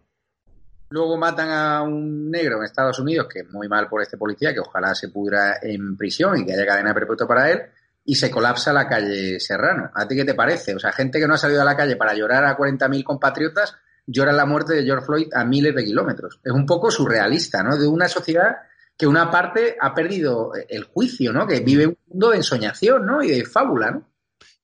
Luego 0.90 1.16
matan 1.16 1.50
a 1.50 1.82
un 1.82 2.30
negro 2.30 2.58
en 2.58 2.66
Estados 2.66 3.00
Unidos, 3.00 3.28
que 3.32 3.40
es 3.40 3.50
muy 3.50 3.70
mal 3.70 3.88
por 3.88 4.02
este 4.02 4.18
policía, 4.18 4.54
que 4.54 4.60
ojalá 4.60 4.94
se 4.96 5.08
pudra 5.08 5.60
en 5.62 5.96
prisión 5.96 6.40
y 6.40 6.46
que 6.46 6.52
haya 6.52 6.66
cadena 6.66 6.94
perpetua 6.94 7.26
para 7.26 7.50
él, 7.52 7.62
y 8.04 8.16
se 8.16 8.30
colapsa 8.30 8.74
la 8.74 8.90
calle 8.90 9.40
Serrano. 9.40 9.92
¿A 9.96 10.06
ti 10.06 10.18
qué 10.18 10.26
te 10.26 10.34
parece? 10.34 10.76
O 10.76 10.80
sea, 10.80 10.92
gente 10.92 11.22
que 11.22 11.28
no 11.28 11.36
ha 11.36 11.38
salido 11.38 11.62
a 11.62 11.66
la 11.66 11.78
calle 11.78 11.96
para 11.96 12.14
llorar 12.14 12.44
a 12.44 12.58
40.000 12.58 13.02
compatriotas 13.06 13.78
llora 14.08 14.32
la 14.32 14.46
muerte 14.46 14.74
de 14.74 14.84
George 14.84 15.06
Floyd 15.06 15.28
a 15.34 15.46
miles 15.46 15.76
de 15.76 15.84
kilómetros. 15.84 16.40
Es 16.44 16.52
un 16.52 16.66
poco 16.66 16.90
surrealista, 16.90 17.62
¿no? 17.62 17.78
De 17.78 17.88
una 17.88 18.08
sociedad 18.08 18.56
que 18.98 19.06
una 19.06 19.30
parte 19.30 19.76
ha 19.80 19.94
perdido 19.94 20.54
el 20.68 20.86
juicio, 20.86 21.32
¿no? 21.32 21.46
Que 21.46 21.60
vive 21.60 21.86
un 21.86 21.98
mundo 22.08 22.32
de 22.32 22.38
ensoñación, 22.38 23.06
¿no? 23.06 23.22
Y 23.22 23.28
de 23.28 23.46
fábula, 23.46 23.92
¿no? 23.92 24.08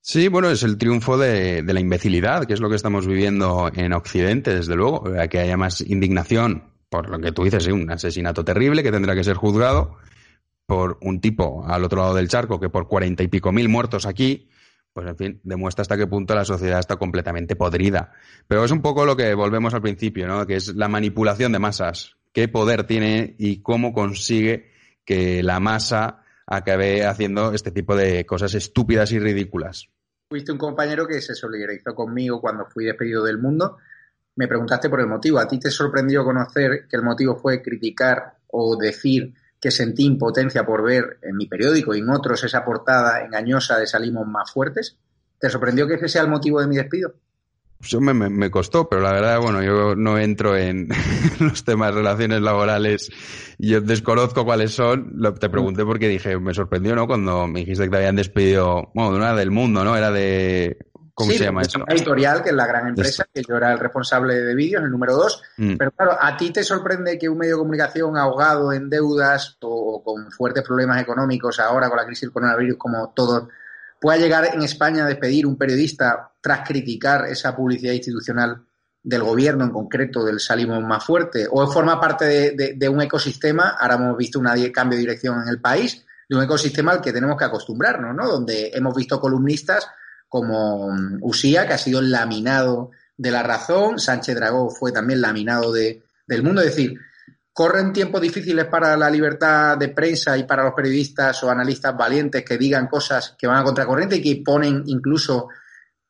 Sí, 0.02 0.28
bueno, 0.28 0.50
es 0.50 0.64
el 0.64 0.78
triunfo 0.78 1.18
de, 1.18 1.64
la 1.64 1.80
imbecilidad, 1.80 2.46
que 2.46 2.54
es 2.54 2.60
lo 2.60 2.70
que 2.70 2.76
estamos 2.76 3.06
viviendo 3.06 3.72
en 3.74 3.94
Occidente, 3.94 4.54
desde 4.54 4.76
luego, 4.76 5.04
que 5.30 5.40
haya 5.40 5.56
más 5.56 5.80
indignación 5.82 6.74
por 6.94 7.10
lo 7.10 7.20
que 7.20 7.32
tú 7.32 7.44
dices, 7.44 7.66
un 7.66 7.90
asesinato 7.90 8.46
terrible 8.46 8.84
que 8.84 8.92
tendrá 8.92 9.16
que 9.16 9.24
ser 9.24 9.36
juzgado 9.36 9.98
por 10.68 11.00
un 11.02 11.22
tipo 11.22 11.66
al 11.66 11.84
otro 11.84 12.02
lado 12.02 12.14
del 12.14 12.28
charco 12.28 12.60
que 12.60 12.70
por 12.70 12.88
cuarenta 12.88 13.24
y 13.24 13.28
pico 13.30 13.52
mil 13.52 13.68
muertos 13.68 14.06
aquí, 14.06 14.48
pues 14.94 15.08
en 15.08 15.18
fin, 15.18 15.42
demuestra 15.44 15.82
hasta 15.82 15.98
qué 15.98 16.08
punto 16.08 16.36
la 16.36 16.46
sociedad 16.46 16.80
está 16.80 16.98
completamente 16.98 17.56
podrida. 17.56 18.14
Pero 18.48 18.64
es 18.64 18.72
un 18.72 18.82
poco 18.82 19.06
lo 19.06 19.16
que 19.18 19.34
volvemos 19.34 19.74
al 19.74 19.82
principio, 19.82 20.28
¿no? 20.28 20.46
Que 20.46 20.56
es 20.56 20.76
la 20.76 20.88
manipulación 20.88 21.52
de 21.52 21.60
masas. 21.60 22.16
¿Qué 22.32 22.48
poder 22.48 22.86
tiene 22.86 23.36
y 23.38 23.62
cómo 23.62 23.94
consigue 23.94 24.72
que 25.06 25.44
la 25.44 25.60
masa 25.60 26.24
acabe 26.46 27.06
haciendo 27.06 27.54
este 27.54 27.72
tipo 27.72 27.96
de 27.96 28.26
cosas 28.26 28.54
estúpidas 28.54 29.12
y 29.12 29.20
ridículas? 29.20 29.90
Fuiste 30.30 30.52
un 30.52 30.58
compañero 30.58 31.08
que 31.08 31.22
se 31.22 31.36
solidarizó 31.36 31.94
conmigo 31.94 32.40
cuando 32.40 32.66
fui 32.66 32.86
despedido 32.86 33.24
del 33.24 33.38
mundo 33.38 33.78
me 34.36 34.48
preguntaste 34.48 34.90
por 34.90 35.00
el 35.00 35.08
motivo. 35.08 35.40
¿A 35.40 35.48
ti 35.48 35.60
te 35.60 35.70
sorprendió 35.70 36.24
conocer 36.24 36.88
que 36.90 36.96
el 36.96 37.04
motivo 37.04 37.36
fue 37.36 37.62
criticar 37.62 38.38
o 38.48 38.76
decir 38.78 39.34
que 39.64 39.72
sentí 39.72 40.04
impotencia 40.04 40.66
por 40.66 40.84
ver 40.84 41.20
en 41.22 41.38
mi 41.38 41.48
periódico 41.48 41.96
y 41.96 42.00
en 42.00 42.10
otros 42.10 42.44
esa 42.44 42.66
portada 42.66 43.24
engañosa 43.24 43.80
de 43.80 43.88
Salimos 43.88 44.28
más 44.28 44.52
fuertes? 44.52 44.98
¿Te 45.40 45.50
sorprendió 45.50 45.88
que 45.88 45.94
ese 45.94 46.10
sea 46.10 46.24
el 46.24 46.28
motivo 46.28 46.60
de 46.60 46.68
mi 46.68 46.76
despido? 46.76 47.14
Yo 47.80 48.02
me, 48.02 48.14
me, 48.14 48.52
costó, 48.52 48.90
pero 48.90 49.02
la 49.02 49.14
verdad, 49.14 49.40
bueno, 49.40 49.64
yo 49.64 49.96
no 49.96 50.20
entro 50.20 50.58
en 50.58 50.90
los 51.40 51.64
temas 51.64 51.92
de 51.92 52.02
relaciones 52.02 52.42
laborales. 52.42 53.10
Yo 53.58 53.80
desconozco 53.80 54.44
cuáles 54.44 54.74
son. 54.74 55.18
Te 55.40 55.50
pregunté 55.50 55.86
porque 55.86 56.10
dije, 56.10 56.38
me 56.40 56.54
sorprendió, 56.54 56.94
¿no? 56.94 57.08
Cuando 57.08 57.48
me 57.48 57.62
dijiste 57.62 57.86
que 57.86 57.90
te 57.90 57.96
habían 57.96 58.18
despedido, 58.18 58.92
bueno, 58.94 59.12
de 59.12 59.18
una 59.18 59.34
del 59.34 59.52
mundo, 59.52 59.86
¿no? 59.86 59.96
Era 59.96 60.12
de 60.12 60.78
¿Cómo 61.16 61.32
se 61.32 61.44
llama 61.44 61.62
eso? 61.62 61.84
editorial, 61.88 62.42
que 62.42 62.50
es 62.50 62.56
la 62.56 62.66
gran 62.66 62.88
empresa, 62.88 63.28
que 63.32 63.44
yo 63.48 63.56
era 63.56 63.72
el 63.72 63.80
responsable 63.80 64.34
de 64.34 64.56
vídeos, 64.56 64.84
el 64.84 64.90
número 64.90 65.16
dos. 65.16 65.44
Mm. 65.58 65.76
Pero 65.78 65.92
claro, 65.92 66.18
¿a 66.20 66.36
ti 66.36 66.50
te 66.50 66.64
sorprende 66.64 67.20
que 67.20 67.30
un 67.30 67.38
medio 67.38 67.54
de 67.54 67.60
comunicación 67.60 68.18
ahogado 68.18 68.74
en 68.74 68.90
deudas 68.90 69.58
o 69.62 70.02
con 70.04 70.32
fuertes 70.32 70.64
problemas 70.64 71.00
económicos 71.00 71.60
ahora 71.60 71.88
con 71.88 71.98
la 71.98 72.06
crisis 72.06 72.22
del 72.22 72.32
coronavirus, 72.32 72.78
como 72.78 73.14
todos, 73.16 73.48
pueda 74.02 74.18
llegar 74.18 74.50
en 74.56 74.64
España 74.64 75.06
a 75.06 75.08
despedir 75.08 75.46
un 75.46 75.56
periodista 75.56 76.32
tras 76.42 76.68
criticar 76.68 77.28
esa 77.28 77.56
publicidad 77.56 77.94
institucional 77.94 78.64
del 79.04 79.22
gobierno, 79.22 79.66
en 79.66 79.72
concreto 79.72 80.26
del 80.26 80.40
Salimos 80.40 80.82
más 80.82 81.04
fuerte? 81.04 81.48
¿O 81.52 81.68
forma 81.68 82.02
parte 82.02 82.26
de, 82.56 82.74
de 82.76 82.90
un 82.90 83.02
ecosistema? 83.02 83.76
Ahora 83.80 83.96
hemos 83.96 84.18
visto 84.18 84.40
un 84.40 84.48
cambio 84.72 84.98
de 84.98 85.02
dirección 85.02 85.44
en 85.44 85.48
el 85.48 85.62
país, 85.62 86.04
de 86.28 86.36
un 86.36 86.44
ecosistema 86.44 86.94
al 86.94 87.02
que 87.02 87.14
tenemos 87.14 87.38
que 87.38 87.46
acostumbrarnos, 87.46 88.16
¿no? 88.16 88.28
Donde 88.28 88.72
hemos 88.74 88.96
visto 88.96 89.20
columnistas 89.20 89.88
como 90.34 90.90
mm, 90.90 91.20
Usía, 91.22 91.68
que 91.68 91.74
ha 91.74 91.78
sido 91.78 92.02
laminado 92.02 92.90
de 93.16 93.30
la 93.30 93.44
razón, 93.44 94.00
Sánchez 94.00 94.36
Dragó 94.36 94.72
fue 94.72 94.92
también 94.92 95.22
laminado 95.22 95.72
de, 95.72 96.02
del 96.26 96.42
mundo. 96.42 96.62
Es 96.62 96.76
decir, 96.76 97.00
corren 97.54 97.94
tiempos 97.94 98.20
difíciles 98.20 98.66
para 98.66 98.98
la 98.98 99.12
libertad 99.12 99.78
de 99.78 99.90
prensa 99.90 100.36
y 100.36 100.46
para 100.46 100.64
los 100.64 100.74
periodistas 100.74 101.44
o 101.44 101.52
analistas 101.52 101.96
valientes 101.96 102.44
que 102.44 102.58
digan 102.58 102.88
cosas 102.88 103.36
que 103.38 103.46
van 103.46 103.60
a 103.60 103.64
contracorriente 103.64 104.16
y 104.16 104.24
que 104.24 104.42
ponen 104.44 104.82
incluso 104.88 105.50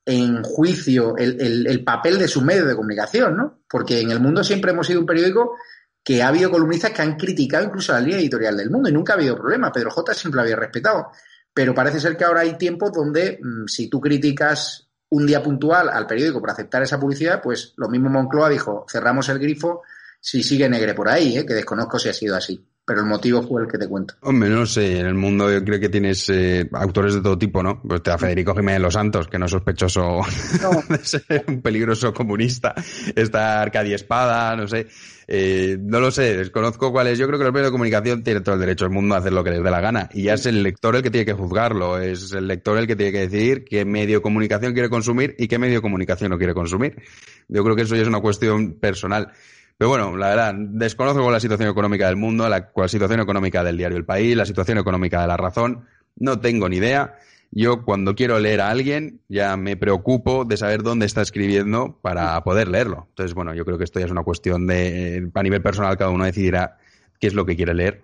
en 0.06 0.42
juicio 0.42 1.18
el, 1.18 1.68
el, 1.68 1.84
papel 1.84 2.18
de 2.18 2.30
su 2.30 2.42
medio 2.42 2.66
de 2.66 2.78
comunicación, 2.78 3.36
¿no? 3.36 3.60
Porque 3.70 4.00
en 4.00 4.10
el 4.10 4.22
mundo 4.22 4.42
siempre 4.42 4.72
hemos 4.72 4.88
sido 4.88 5.02
un 5.02 5.06
periódico 5.06 5.58
que 6.02 6.24
ha 6.24 6.30
habido 6.30 6.50
columnistas 6.50 6.92
que 6.92 7.02
han 7.02 7.18
criticado 7.18 7.66
incluso 7.66 7.92
la 7.92 8.00
línea 8.00 8.20
editorial 8.20 8.56
del 8.56 8.70
mundo 8.70 8.88
y 8.88 8.94
nunca 8.94 9.14
ha 9.14 9.16
habido 9.18 9.36
problema. 9.36 9.70
Pedro 9.70 9.92
J 9.92 10.14
siempre 10.14 10.38
lo 10.38 10.44
había 10.44 10.56
respetado. 10.56 11.12
Pero 11.54 11.74
parece 11.74 12.00
ser 12.00 12.18
que 12.18 12.24
ahora 12.24 12.42
hay 12.42 12.58
tiempos 12.58 12.92
donde 12.92 13.40
mm, 13.42 13.68
si 13.68 13.90
tú 13.90 14.02
criticas 14.02 14.88
un 15.10 15.28
día 15.28 15.44
puntual 15.44 15.90
al 15.90 16.08
periódico 16.08 16.40
por 16.40 16.50
aceptar 16.50 16.82
esa 16.82 17.00
publicidad, 17.00 17.42
pues 17.42 17.74
lo 17.78 17.88
mismo 17.88 18.10
Moncloa 18.10 18.50
dijo, 18.50 18.86
cerramos 18.90 19.30
el 19.30 19.40
grifo 19.40 19.84
si 20.20 20.42
sigue 20.42 20.68
negre 20.70 20.94
por 20.94 21.10
ahí, 21.10 21.38
¿eh? 21.38 21.46
que 21.46 21.54
desconozco 21.54 22.00
si 22.00 22.10
ha 22.10 22.14
sido 22.14 22.36
así 22.36 22.66
pero 22.86 23.02
el 23.02 23.06
motivo 23.06 23.42
fue 23.42 23.62
el 23.64 23.68
que 23.70 23.78
te 23.78 23.88
cuento. 23.88 24.16
Hombre, 24.22 24.50
no 24.50 24.66
sé, 24.66 25.00
en 25.00 25.06
el 25.06 25.14
mundo 25.14 25.52
yo 25.52 25.64
creo 25.64 25.80
que 25.80 25.90
tienes 25.90 26.30
eh, 26.30 26.70
autores 26.74 27.14
de 27.14 27.22
todo 27.22 27.38
tipo, 27.38 27.64
¿no? 27.64 27.82
Pues 27.82 28.04
te 28.04 28.10
da 28.10 28.18
Federico 28.18 28.54
Jiménez 28.54 28.82
Los 28.82 28.94
Santos, 28.94 29.28
que 29.28 29.40
no 29.40 29.46
es 29.46 29.52
sospechoso 29.52 30.20
de 30.90 30.98
ser 30.98 31.46
un 31.48 31.62
peligroso 31.62 32.14
comunista. 32.14 32.76
Está 33.16 33.62
Arcadia 33.62 33.96
Espada, 33.96 34.56
no 34.56 34.68
sé. 34.68 34.88
Eh, 35.28 35.78
no 35.80 36.02
lo 36.02 36.12
sé, 36.12 36.36
desconozco 36.36 36.92
cuál 36.92 37.08
es. 37.08 37.18
Yo 37.18 37.28
creo 37.28 37.40
que 37.40 37.46
los 37.46 37.54
medios 37.54 37.68
de 37.68 37.72
comunicación 37.72 38.24
tienen 38.24 38.44
todo 38.44 38.56
el 38.56 38.62
derecho 38.62 38.86
del 38.86 38.94
mundo 38.94 39.16
a 39.16 39.20
hacer 39.20 39.32
lo 39.32 39.44
que 39.44 39.52
les 39.52 39.64
dé 39.64 39.72
la 39.72 39.80
gana. 39.80 40.10
Y 40.14 40.24
ya 40.24 40.34
es 40.34 40.46
el 40.46 40.62
lector 40.62 40.96
el 40.96 41.04
que 41.04 41.10
tiene 41.10 41.26
que 41.26 41.34
juzgarlo. 41.34 42.00
Es 42.00 42.34
el 42.34 42.48
lector 42.48 42.78
el 42.78 42.88
que 42.88 42.98
tiene 42.98 43.14
que 43.14 43.20
decidir 43.20 43.64
qué 43.64 43.86
medio 43.86 44.18
de 44.18 44.22
comunicación 44.22 44.74
quiere 44.74 44.90
consumir 44.90 45.36
y 45.38 45.48
qué 45.48 45.58
medio 45.58 45.76
de 45.76 45.82
comunicación 45.82 46.32
no 46.32 46.38
quiere 46.38 46.54
consumir. 46.54 47.02
Yo 47.48 47.64
creo 47.64 47.76
que 47.76 47.84
eso 47.84 47.96
ya 47.96 48.02
es 48.02 48.08
una 48.08 48.20
cuestión 48.20 48.74
personal. 48.74 49.32
Pero 49.78 49.90
bueno, 49.90 50.16
la 50.18 50.30
verdad, 50.30 50.54
desconozco 50.56 51.30
la 51.32 51.40
situación 51.40 51.70
económica 51.70 52.08
del 52.08 52.16
mundo, 52.16 52.48
la, 52.48 52.72
situación 52.88 53.20
económica 53.20 53.64
del 53.64 53.78
diario 53.78 53.98
El 53.98 54.06
País, 54.06 54.36
la 54.36 54.46
situación 54.46 54.78
económica 54.78 55.22
de 55.22 55.28
La 55.28 55.38
Razón. 55.38 55.86
No 56.16 56.40
tengo 56.40 56.70
ni 56.70 56.78
idea. 56.78 57.18
Yo 57.52 57.84
cuando 57.84 58.16
quiero 58.16 58.40
leer 58.40 58.62
a 58.62 58.70
alguien 58.70 59.22
ya 59.30 59.58
me 59.58 59.78
preocupo 59.78 60.46
de 60.46 60.58
saber 60.58 60.82
dónde 60.82 61.06
está 61.06 61.22
escribiendo 61.22 62.00
para 62.02 62.42
poder 62.44 62.68
leerlo. 62.68 63.08
Entonces, 63.10 63.36
bueno, 63.36 63.54
yo 63.54 63.66
creo 63.66 63.78
que 63.78 63.84
esto 63.84 64.00
ya 64.00 64.06
es 64.06 64.12
una 64.12 64.24
cuestión 64.24 64.66
de, 64.66 65.30
a 65.34 65.44
nivel 65.44 65.62
personal, 65.62 65.98
cada 65.98 66.10
uno 66.10 66.26
decidirá 66.26 66.78
qué 67.20 67.28
es 67.28 67.34
lo 67.34 67.46
que 67.46 67.56
quiere 67.56 67.74
leer. 67.74 68.02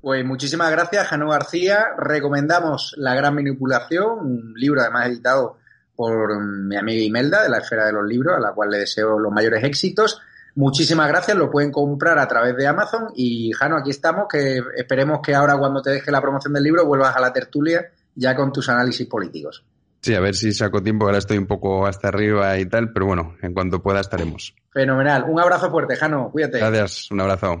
Pues 0.00 0.24
muchísimas 0.24 0.70
gracias, 0.70 1.08
Jano 1.08 1.28
García. 1.28 1.88
Recomendamos 1.98 2.94
La 2.96 3.14
Gran 3.14 3.34
Manipulación, 3.34 4.18
un 4.18 4.54
libro 4.56 4.80
además 4.80 5.08
editado 5.08 5.58
por 5.94 6.40
mi 6.42 6.76
amiga 6.76 7.02
Imelda 7.02 7.42
de 7.42 7.50
la 7.50 7.58
Esfera 7.58 7.84
de 7.84 7.92
los 7.92 8.06
Libros, 8.06 8.34
a 8.34 8.40
la 8.40 8.52
cual 8.52 8.70
le 8.70 8.78
deseo 8.78 9.18
los 9.18 9.30
mayores 9.30 9.62
éxitos. 9.62 10.20
Muchísimas 10.54 11.08
gracias, 11.08 11.36
lo 11.36 11.50
pueden 11.50 11.70
comprar 11.70 12.18
a 12.18 12.26
través 12.26 12.56
de 12.56 12.66
Amazon 12.66 13.08
y 13.14 13.52
Jano, 13.52 13.76
aquí 13.76 13.90
estamos, 13.90 14.26
que 14.28 14.60
esperemos 14.76 15.20
que 15.22 15.34
ahora 15.34 15.56
cuando 15.56 15.80
te 15.80 15.90
deje 15.90 16.10
la 16.10 16.20
promoción 16.20 16.52
del 16.52 16.64
libro 16.64 16.86
vuelvas 16.86 17.16
a 17.16 17.20
la 17.20 17.32
tertulia 17.32 17.90
ya 18.14 18.34
con 18.34 18.52
tus 18.52 18.68
análisis 18.68 19.06
políticos. 19.06 19.64
Sí, 20.02 20.14
a 20.14 20.20
ver 20.20 20.34
si 20.34 20.52
saco 20.52 20.82
tiempo, 20.82 21.04
ahora 21.04 21.18
estoy 21.18 21.36
un 21.36 21.46
poco 21.46 21.86
hasta 21.86 22.08
arriba 22.08 22.58
y 22.58 22.66
tal, 22.66 22.92
pero 22.92 23.06
bueno, 23.06 23.36
en 23.42 23.52
cuanto 23.52 23.82
pueda 23.82 24.00
estaremos. 24.00 24.54
Fenomenal. 24.72 25.24
Un 25.28 25.40
abrazo 25.40 25.70
fuerte, 25.70 25.96
Jano, 25.96 26.30
cuídate. 26.30 26.58
Gracias, 26.58 27.10
un 27.10 27.20
abrazo. 27.20 27.60